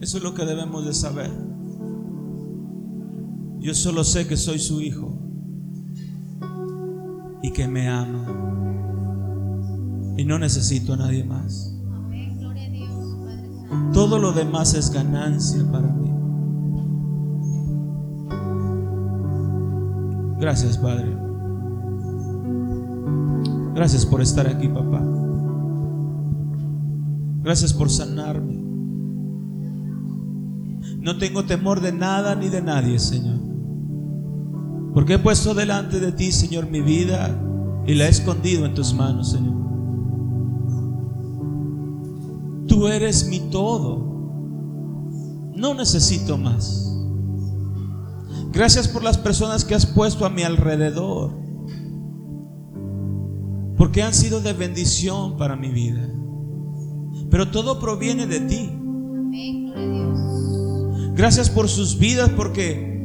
Eso 0.00 0.18
es 0.18 0.22
lo 0.22 0.34
que 0.34 0.44
debemos 0.44 0.84
de 0.86 0.94
saber. 0.94 1.30
Yo 3.58 3.74
solo 3.74 4.04
sé 4.04 4.26
que 4.28 4.36
soy 4.36 4.58
su 4.58 4.80
hijo 4.80 5.18
y 7.42 7.52
que 7.52 7.66
me 7.66 7.88
ama. 7.88 8.26
Y 10.16 10.24
no 10.24 10.38
necesito 10.38 10.94
a 10.94 10.96
nadie 10.96 11.24
más. 11.24 11.74
Todo 13.92 14.18
lo 14.18 14.32
demás 14.32 14.74
es 14.74 14.90
ganancia 14.90 15.64
para 15.70 15.88
mí. 15.88 16.08
Gracias, 20.38 20.78
Padre. 20.78 21.16
Gracias 23.74 24.06
por 24.06 24.20
estar 24.20 24.46
aquí, 24.46 24.68
papá. 24.68 25.02
Gracias 27.42 27.72
por 27.72 27.90
sanarme. 27.90 28.57
No 31.08 31.16
tengo 31.16 31.46
temor 31.46 31.80
de 31.80 31.90
nada 31.90 32.34
ni 32.34 32.50
de 32.50 32.60
nadie, 32.60 32.98
Señor. 32.98 33.38
Porque 34.92 35.14
he 35.14 35.18
puesto 35.18 35.54
delante 35.54 36.00
de 36.00 36.12
ti, 36.12 36.30
Señor, 36.32 36.68
mi 36.68 36.82
vida 36.82 37.34
y 37.86 37.94
la 37.94 38.04
he 38.04 38.08
escondido 38.10 38.66
en 38.66 38.74
tus 38.74 38.92
manos, 38.92 39.30
Señor. 39.30 39.54
Tú 42.66 42.88
eres 42.88 43.26
mi 43.26 43.40
todo. 43.48 43.96
No 45.56 45.72
necesito 45.72 46.36
más. 46.36 46.94
Gracias 48.52 48.86
por 48.86 49.02
las 49.02 49.16
personas 49.16 49.64
que 49.64 49.74
has 49.74 49.86
puesto 49.86 50.26
a 50.26 50.28
mi 50.28 50.42
alrededor. 50.42 51.30
Porque 53.78 54.02
han 54.02 54.12
sido 54.12 54.42
de 54.42 54.52
bendición 54.52 55.38
para 55.38 55.56
mi 55.56 55.70
vida. 55.70 56.06
Pero 57.30 57.50
todo 57.50 57.80
proviene 57.80 58.26
de 58.26 58.40
ti. 58.40 58.78
Gracias 61.18 61.50
por 61.50 61.68
sus 61.68 61.98
vidas 61.98 62.30
porque 62.36 62.96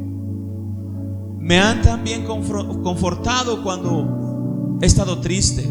me 1.40 1.58
han 1.58 1.82
también 1.82 2.26
confortado 2.26 3.64
cuando 3.64 4.78
he 4.80 4.86
estado 4.86 5.20
triste, 5.20 5.68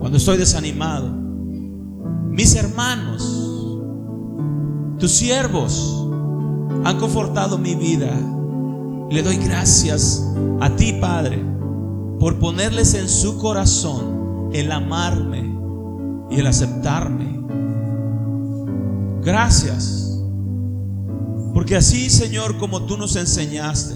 cuando 0.00 0.16
estoy 0.16 0.38
desanimado. 0.38 1.10
Mis 2.30 2.56
hermanos, 2.56 3.78
tus 4.98 5.12
siervos, 5.12 6.08
han 6.82 6.98
confortado 6.98 7.58
mi 7.58 7.74
vida. 7.74 8.18
Le 9.10 9.22
doy 9.22 9.36
gracias 9.36 10.26
a 10.62 10.70
ti, 10.70 10.94
Padre, 10.94 11.44
por 12.20 12.38
ponerles 12.38 12.94
en 12.94 13.06
su 13.06 13.36
corazón 13.36 14.48
el 14.54 14.72
amarme 14.72 15.54
y 16.30 16.40
el 16.40 16.46
aceptarme. 16.46 17.38
Gracias. 19.20 20.03
Porque 21.54 21.76
así, 21.76 22.10
Señor, 22.10 22.58
como 22.58 22.82
tú 22.82 22.98
nos 22.98 23.14
enseñaste, 23.14 23.94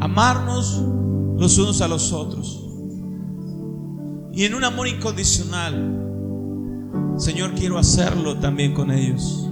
amarnos 0.00 0.80
los 1.36 1.58
unos 1.58 1.80
a 1.80 1.88
los 1.88 2.12
otros. 2.12 2.64
Y 4.32 4.44
en 4.44 4.54
un 4.54 4.64
amor 4.64 4.86
incondicional, 4.88 5.98
Señor, 7.18 7.54
quiero 7.54 7.78
hacerlo 7.78 8.38
también 8.38 8.72
con 8.72 8.90
ellos. 8.92 9.50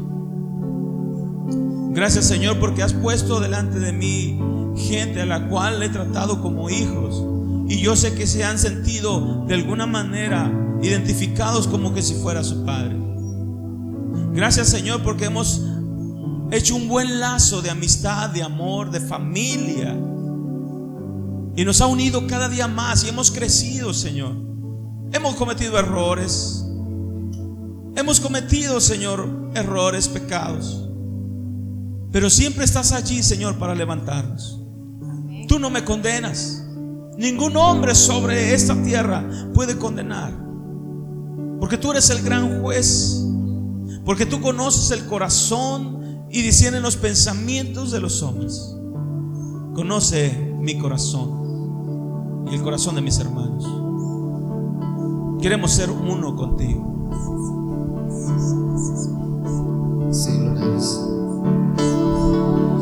Gracias, 1.92 2.26
Señor, 2.26 2.58
porque 2.60 2.84
has 2.84 2.94
puesto 2.94 3.40
delante 3.40 3.80
de 3.80 3.92
mí 3.92 4.38
gente 4.76 5.22
a 5.22 5.26
la 5.26 5.48
cual 5.48 5.82
he 5.82 5.88
tratado 5.88 6.40
como 6.40 6.70
hijos. 6.70 7.24
Y 7.68 7.80
yo 7.80 7.96
sé 7.96 8.14
que 8.14 8.26
se 8.26 8.44
han 8.44 8.58
sentido 8.58 9.44
de 9.46 9.54
alguna 9.54 9.86
manera 9.86 10.50
identificados 10.82 11.66
como 11.66 11.92
que 11.92 12.02
si 12.02 12.14
fuera 12.14 12.44
su 12.44 12.64
padre. 12.64 12.96
Gracias, 14.32 14.68
Señor, 14.68 15.02
porque 15.02 15.26
hemos 15.26 15.69
hecho 16.50 16.76
un 16.76 16.88
buen 16.88 17.20
lazo 17.20 17.62
de 17.62 17.70
amistad, 17.70 18.30
de 18.30 18.42
amor, 18.42 18.90
de 18.90 19.00
familia 19.00 19.96
y 21.56 21.64
nos 21.64 21.80
ha 21.80 21.86
unido 21.86 22.26
cada 22.26 22.48
día 22.48 22.68
más 22.68 23.04
y 23.04 23.08
hemos 23.08 23.30
crecido, 23.30 23.92
Señor. 23.92 24.34
Hemos 25.12 25.34
cometido 25.34 25.78
errores. 25.78 26.64
Hemos 27.96 28.20
cometido, 28.20 28.80
Señor, 28.80 29.50
errores, 29.54 30.08
pecados. 30.08 30.88
Pero 32.12 32.30
siempre 32.30 32.64
estás 32.64 32.92
allí, 32.92 33.22
Señor, 33.22 33.58
para 33.58 33.74
levantarnos. 33.74 34.60
Tú 35.48 35.58
no 35.58 35.70
me 35.70 35.84
condenas. 35.84 36.64
Ningún 37.18 37.56
hombre 37.56 37.94
sobre 37.94 38.54
esta 38.54 38.80
tierra 38.82 39.28
puede 39.52 39.76
condenar. 39.76 40.32
Porque 41.58 41.76
tú 41.76 41.90
eres 41.90 42.08
el 42.10 42.22
gran 42.22 42.62
juez. 42.62 43.22
Porque 44.04 44.24
tú 44.24 44.40
conoces 44.40 44.92
el 44.92 45.04
corazón 45.06 45.99
y 46.32 46.42
disciernes 46.42 46.82
los 46.82 46.96
pensamientos 46.96 47.90
de 47.90 48.00
los 48.00 48.22
hombres. 48.22 48.76
Conoce 49.74 50.54
mi 50.58 50.78
corazón 50.78 52.46
y 52.50 52.54
el 52.54 52.62
corazón 52.62 52.94
de 52.94 53.02
mis 53.02 53.18
hermanos. 53.18 53.66
Queremos 55.42 55.72
ser 55.72 55.90
uno 55.90 56.36
contigo. 56.36 56.86
Sí, 60.12 60.30
gloria 60.38 60.66
Dios. 60.66 61.00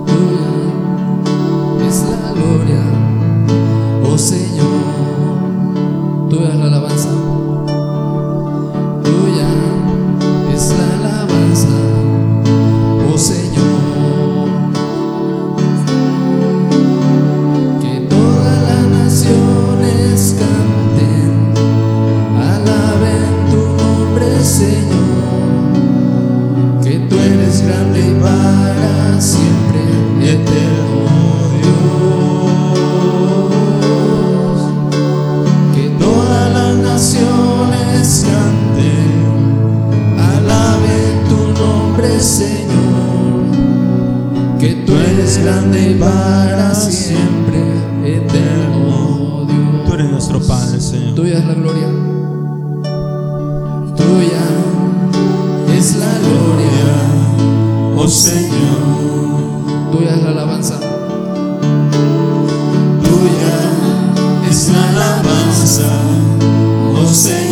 Tuya 0.07 1.89
es 1.89 2.03
la 2.03 2.33
gloria, 2.33 2.83
oh 4.05 4.19
Señor. 4.19 4.67
Tuya 6.29 6.49
es 6.49 6.57
la 6.57 6.65
alabanza. 6.65 7.28
La 51.47 51.55
gloria. 51.55 51.89
Tuya 53.97 54.45
es 55.77 55.97
la 55.97 56.13
gloria, 56.19 56.91
oh 57.97 58.09
Señor. 58.09 59.93
Tuya 59.93 60.15
es 60.15 60.23
la 60.23 60.31
alabanza. 60.31 60.79
Tuya 63.03 63.57
es 64.51 64.69
la 64.71 64.89
alabanza, 64.89 65.89
oh 66.95 67.07
Señor. 67.07 67.48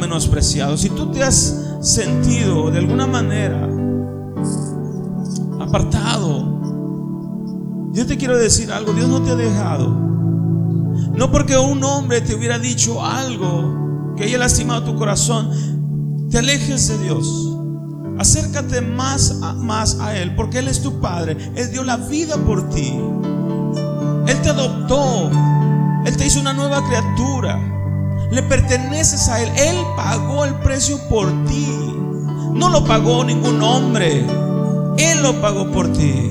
Menospreciado, 0.00 0.76
si 0.76 0.90
tú 0.90 1.12
te 1.12 1.22
has 1.22 1.76
sentido 1.82 2.70
de 2.70 2.78
alguna 2.78 3.06
manera 3.06 3.68
apartado, 5.60 6.60
yo 7.92 8.06
te 8.06 8.16
quiero 8.16 8.38
decir 8.38 8.72
algo, 8.72 8.92
Dios 8.92 9.08
no 9.08 9.22
te 9.22 9.30
ha 9.30 9.36
dejado. 9.36 9.88
No 11.14 11.30
porque 11.30 11.56
un 11.56 11.82
hombre 11.84 12.20
te 12.20 12.34
hubiera 12.34 12.58
dicho 12.58 13.04
algo 13.04 14.14
que 14.16 14.24
haya 14.24 14.38
lastimado 14.38 14.84
tu 14.84 14.96
corazón, 14.96 15.50
te 16.30 16.38
alejes 16.38 16.88
de 16.88 16.98
Dios. 16.98 17.56
Acércate 18.18 18.80
más 18.80 19.40
a, 19.42 19.54
más 19.54 19.98
a 20.00 20.16
Él, 20.16 20.34
porque 20.34 20.58
Él 20.58 20.68
es 20.68 20.82
tu 20.82 21.00
Padre. 21.00 21.36
Él 21.56 21.70
dio 21.72 21.82
la 21.84 21.96
vida 21.96 22.36
por 22.36 22.68
ti. 22.70 22.94
Él 24.26 24.42
te 24.42 24.50
adoptó. 24.50 25.30
Él 26.04 26.16
te 26.16 26.26
hizo 26.26 26.40
una 26.40 26.52
nueva 26.52 26.84
criatura. 26.86 27.69
Le 28.30 28.42
perteneces 28.42 29.28
a 29.28 29.42
Él. 29.42 29.50
Él 29.56 29.76
pagó 29.96 30.44
el 30.44 30.54
precio 30.56 30.98
por 31.08 31.28
ti. 31.46 31.66
No 32.54 32.68
lo 32.68 32.84
pagó 32.84 33.24
ningún 33.24 33.62
hombre. 33.62 34.24
Él 34.98 35.22
lo 35.22 35.40
pagó 35.40 35.70
por 35.70 35.92
ti. 35.92 36.30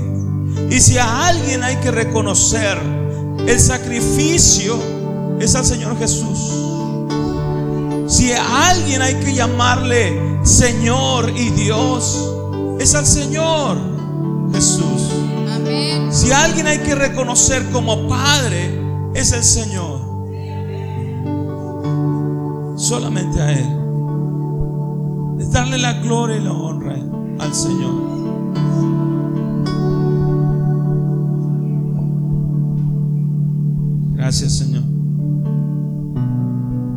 Y 0.69 0.79
si 0.79 0.97
a 0.97 1.27
alguien 1.27 1.63
hay 1.63 1.77
que 1.77 1.91
reconocer 1.91 2.77
el 3.47 3.59
sacrificio, 3.59 4.77
es 5.39 5.55
al 5.55 5.65
Señor 5.65 5.97
Jesús. 5.97 6.53
Si 8.07 8.31
a 8.33 8.69
alguien 8.69 9.01
hay 9.01 9.15
que 9.15 9.33
llamarle 9.33 10.39
Señor 10.43 11.31
y 11.35 11.49
Dios, 11.49 12.35
es 12.79 12.95
al 12.95 13.05
Señor 13.05 13.77
Jesús. 14.53 15.09
Amén. 15.51 16.09
Si 16.11 16.31
a 16.31 16.43
alguien 16.43 16.67
hay 16.67 16.79
que 16.79 16.95
reconocer 16.95 17.69
como 17.71 18.07
Padre, 18.07 18.79
es 19.13 19.31
el 19.31 19.43
Señor. 19.43 19.88
Solamente 22.89 23.39
a 23.39 23.51
Él. 23.51 23.67
Es 25.39 25.51
darle 25.51 25.77
la 25.77 25.93
gloria 26.01 26.37
y 26.37 26.39
la 26.43 26.53
honra 26.53 26.95
al 27.37 27.53
Señor. 27.53 27.93
Gracias 34.15 34.53
Señor. 34.57 34.81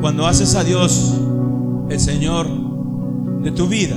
Cuando 0.00 0.26
haces 0.26 0.54
a 0.54 0.64
Dios 0.64 1.20
el 1.90 2.00
Señor 2.00 2.46
de 3.42 3.50
tu 3.50 3.68
vida, 3.68 3.96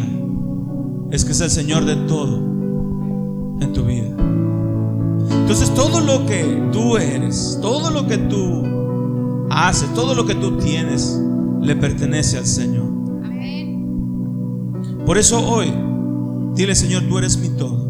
es 1.12 1.24
que 1.24 1.32
es 1.32 1.40
el 1.40 1.50
Señor 1.50 1.86
de 1.86 1.96
todo 1.96 2.40
en 3.62 3.72
tu 3.72 3.86
vida. 3.86 4.14
Entonces 5.32 5.74
todo 5.74 6.02
lo 6.02 6.26
que 6.26 6.44
tú 6.74 6.98
eres, 6.98 7.58
todo 7.62 7.90
lo 7.90 8.06
que 8.06 8.18
tú 8.18 8.64
haces, 9.50 9.94
todo 9.94 10.14
lo 10.14 10.26
que 10.26 10.36
tú 10.36 10.58
tienes, 10.58 11.22
le 11.66 11.76
pertenece 11.76 12.38
al 12.38 12.46
Señor. 12.46 12.86
Por 15.06 15.18
eso 15.18 15.40
hoy, 15.48 15.74
dile 16.56 16.76
Señor, 16.76 17.04
tú 17.04 17.18
eres 17.18 17.38
mi 17.38 17.50
todo. 17.50 17.86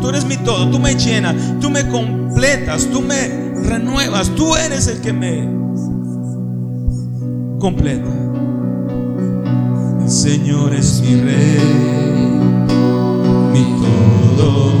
Tú 0.00 0.08
eres 0.10 0.24
mi 0.26 0.36
todo, 0.36 0.70
tú 0.70 0.78
me 0.78 0.94
llenas, 0.94 1.34
tú 1.60 1.70
me 1.70 1.88
completas, 1.88 2.86
tú 2.92 3.02
me 3.02 3.28
renuevas, 3.64 4.30
tú 4.30 4.54
eres 4.54 4.86
el 4.86 5.00
que 5.00 5.12
me 5.12 5.48
completa. 7.58 8.10
El 10.02 10.10
Señor 10.10 10.72
es 10.74 11.00
mi 11.00 11.20
rey, 11.20 11.58
mi 13.52 13.64
todo. 13.80 14.76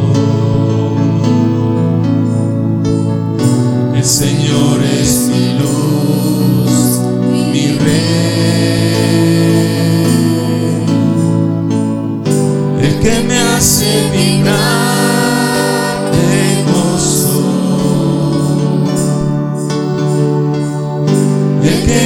El 3.96 4.04
Señor 4.04 4.80
es 4.84 5.28
mi 5.28 5.58
luz, 5.58 6.75
que 13.06 13.20
me 13.20 13.38
hace 13.38 14.10
vibrar 14.10 14.56
de 16.10 16.64
gozo. 16.72 17.38
El 21.62 21.86
que 21.86 22.05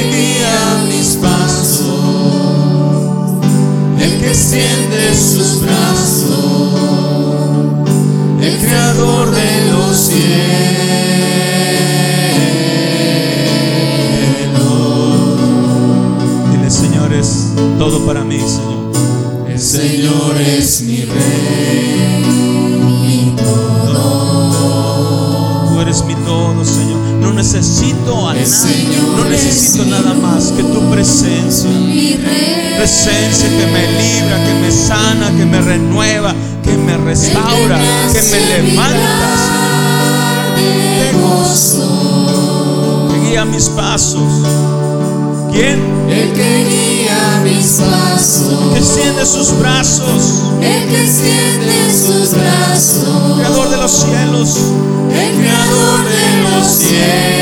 Mi 20.83 21.05
rey, 21.05 22.25
mi 23.01 23.35
todo. 23.37 23.99
Tú 25.69 25.79
eres 25.79 26.03
mi 26.05 26.15
todo, 26.15 26.65
Señor. 26.65 26.97
No 27.21 27.31
necesito 27.33 28.27
a 28.27 28.33
nadie. 28.33 28.47
No 29.15 29.25
necesito 29.25 29.85
nada 29.85 30.13
más 30.15 30.51
que 30.51 30.63
tu 30.63 30.89
presencia. 30.89 31.69
Presencia 32.77 33.47
que 33.49 33.67
me 33.67 33.91
libra, 33.91 34.43
que 34.43 34.53
me 34.59 34.71
sana, 34.71 35.29
que 35.37 35.45
me 35.45 35.61
renueva, 35.61 36.33
que 36.63 36.75
me 36.77 36.97
restaura, 36.97 37.79
que 38.11 38.21
me 38.23 38.39
levanta. 38.39 39.29
Señor. 41.53 43.15
En 43.15 43.29
guía 43.29 43.45
mis 43.45 43.69
pasos. 43.69 44.47
¿Quién? 45.51 45.79
el 46.09 46.33
que 46.33 46.80
Que 48.31 48.37
pasos, 48.39 48.77
extiende 48.77 49.25
sus 49.25 49.59
brazos. 49.59 50.41
el 50.61 50.87
que 50.89 51.03
extiende 51.03 51.91
sus 51.91 52.31
brazos, 52.31 53.37
Creador 53.39 53.69
de 53.69 53.77
los 53.77 53.91
cielos. 53.91 54.57
el 55.11 55.35
creador 55.37 55.99
de 56.05 56.41
los 56.49 56.67
cielos. 56.67 57.40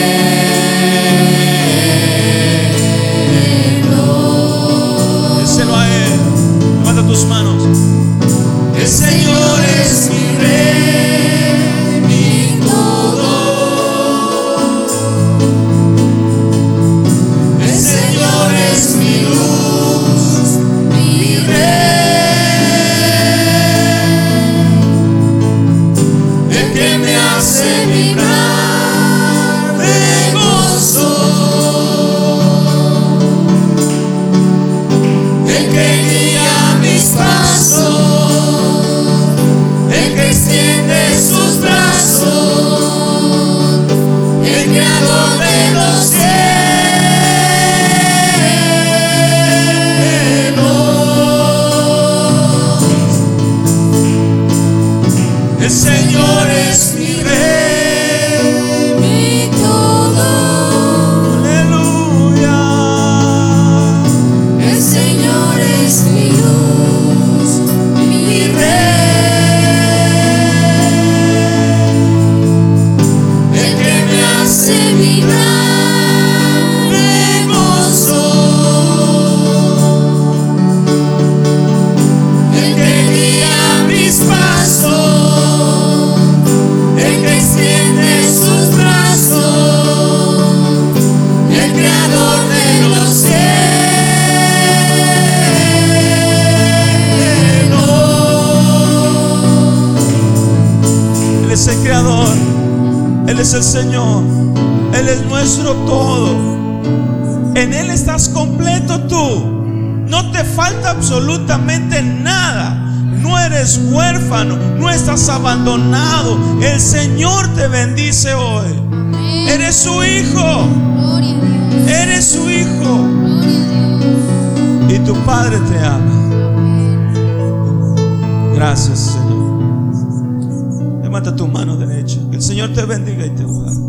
Gracias, 128.59 128.99
Señor. 129.13 131.01
Levanta 131.01 131.33
tu 131.33 131.47
mano 131.47 131.77
derecha. 131.77 132.19
Que 132.29 132.35
el 132.35 132.41
Señor 132.41 132.73
te 132.73 132.83
bendiga 132.83 133.25
y 133.25 133.29
te 133.29 133.45
guarde. 133.45 133.79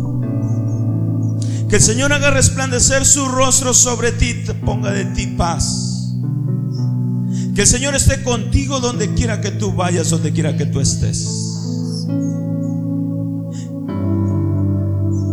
Que 1.67 1.75
el 1.75 1.81
Señor 1.81 2.13
haga 2.13 2.31
resplandecer 2.31 3.05
su 3.05 3.27
rostro 3.27 3.73
sobre 3.73 4.13
ti 4.13 4.33
te 4.45 4.53
ponga 4.53 4.91
de 4.91 5.03
ti 5.07 5.27
paz. 5.27 6.15
Que 7.53 7.63
el 7.63 7.67
Señor 7.67 7.95
esté 7.95 8.23
contigo 8.23 8.79
donde 8.79 9.13
quiera 9.13 9.41
que 9.41 9.51
tú 9.51 9.73
vayas, 9.73 10.09
donde 10.09 10.31
quiera 10.31 10.55
que 10.55 10.65
tú 10.67 10.79
estés. 10.79 12.07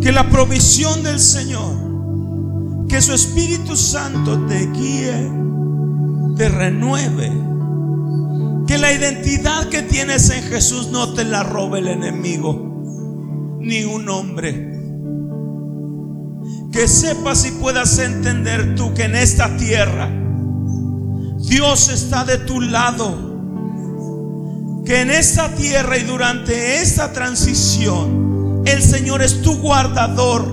Que 0.03 0.11
la 0.11 0.29
provisión 0.31 1.05
del 1.05 1.21
Señor, 1.21 2.89
que 2.89 3.01
su 3.01 3.13
Espíritu 3.13 3.77
Santo 3.77 4.37
te 4.49 4.67
guíe, 4.73 5.31
te 6.37 6.49
renueve. 6.49 7.48
Que 8.69 8.77
la 8.77 8.93
identidad 8.93 9.71
que 9.71 9.81
tienes 9.81 10.29
en 10.29 10.43
Jesús 10.43 10.89
no 10.89 11.15
te 11.15 11.25
la 11.25 11.43
robe 11.43 11.79
el 11.79 11.89
enemigo, 11.89 13.57
ni 13.61 13.85
un 13.85 14.07
hombre. 14.11 14.79
Que 16.71 16.87
sepas 16.87 17.47
y 17.47 17.53
puedas 17.53 17.99
entender 17.99 18.75
tú 18.75 18.93
que 18.93 19.05
en 19.05 19.17
esta 19.17 19.57
tierra 19.57 20.11
Dios 21.39 21.89
está 21.89 22.27
de 22.27 22.37
tu 22.37 22.61
lado. 22.61 23.17
Que 24.85 25.01
en 25.01 25.13
esta 25.13 25.55
tierra 25.55 25.97
y 25.97 26.03
durante 26.03 26.83
esta 26.83 27.15
transición 27.15 28.65
el 28.67 28.83
Señor 28.83 29.23
es 29.23 29.41
tu 29.41 29.57
guardador, 29.57 30.45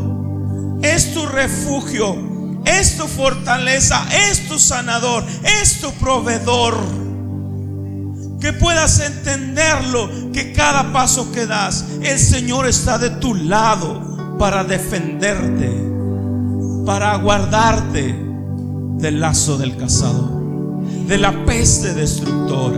es 0.81 1.13
tu 1.13 1.25
refugio, 1.25 2.15
es 2.63 2.95
tu 2.95 3.07
fortaleza, 3.07 4.07
es 4.29 4.47
tu 4.47 4.57
sanador, 4.57 5.25
es 5.61 5.81
tu 5.81 5.91
proveedor. 5.95 7.04
Que 8.39 8.53
puedas 8.53 8.99
entenderlo, 8.99 10.31
que 10.31 10.53
cada 10.53 10.91
paso 10.93 11.31
que 11.31 11.45
das, 11.45 11.85
el 12.01 12.19
Señor 12.19 12.67
está 12.67 12.97
de 12.97 13.09
tu 13.09 13.33
lado 13.33 14.37
para 14.37 14.63
defenderte, 14.63 15.71
para 16.85 17.15
guardarte 17.17 18.15
del 18.97 19.19
lazo 19.19 19.57
del 19.57 19.75
cazador, 19.77 20.83
de 21.07 21.17
la 21.17 21.45
peste 21.45 21.93
destructora. 21.93 22.77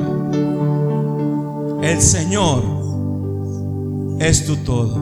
El 1.81 2.01
Señor 2.01 2.63
es 4.19 4.45
tu 4.45 4.57
todo. 4.57 4.99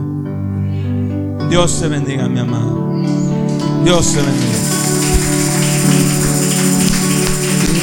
Dios 1.48 1.80
te 1.80 1.88
bendiga, 1.88 2.28
mi 2.28 2.40
amado. 2.40 3.02
Dios 3.84 4.12
te 4.12 4.20
bendiga. 4.20 4.66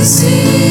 sim. 0.00 0.61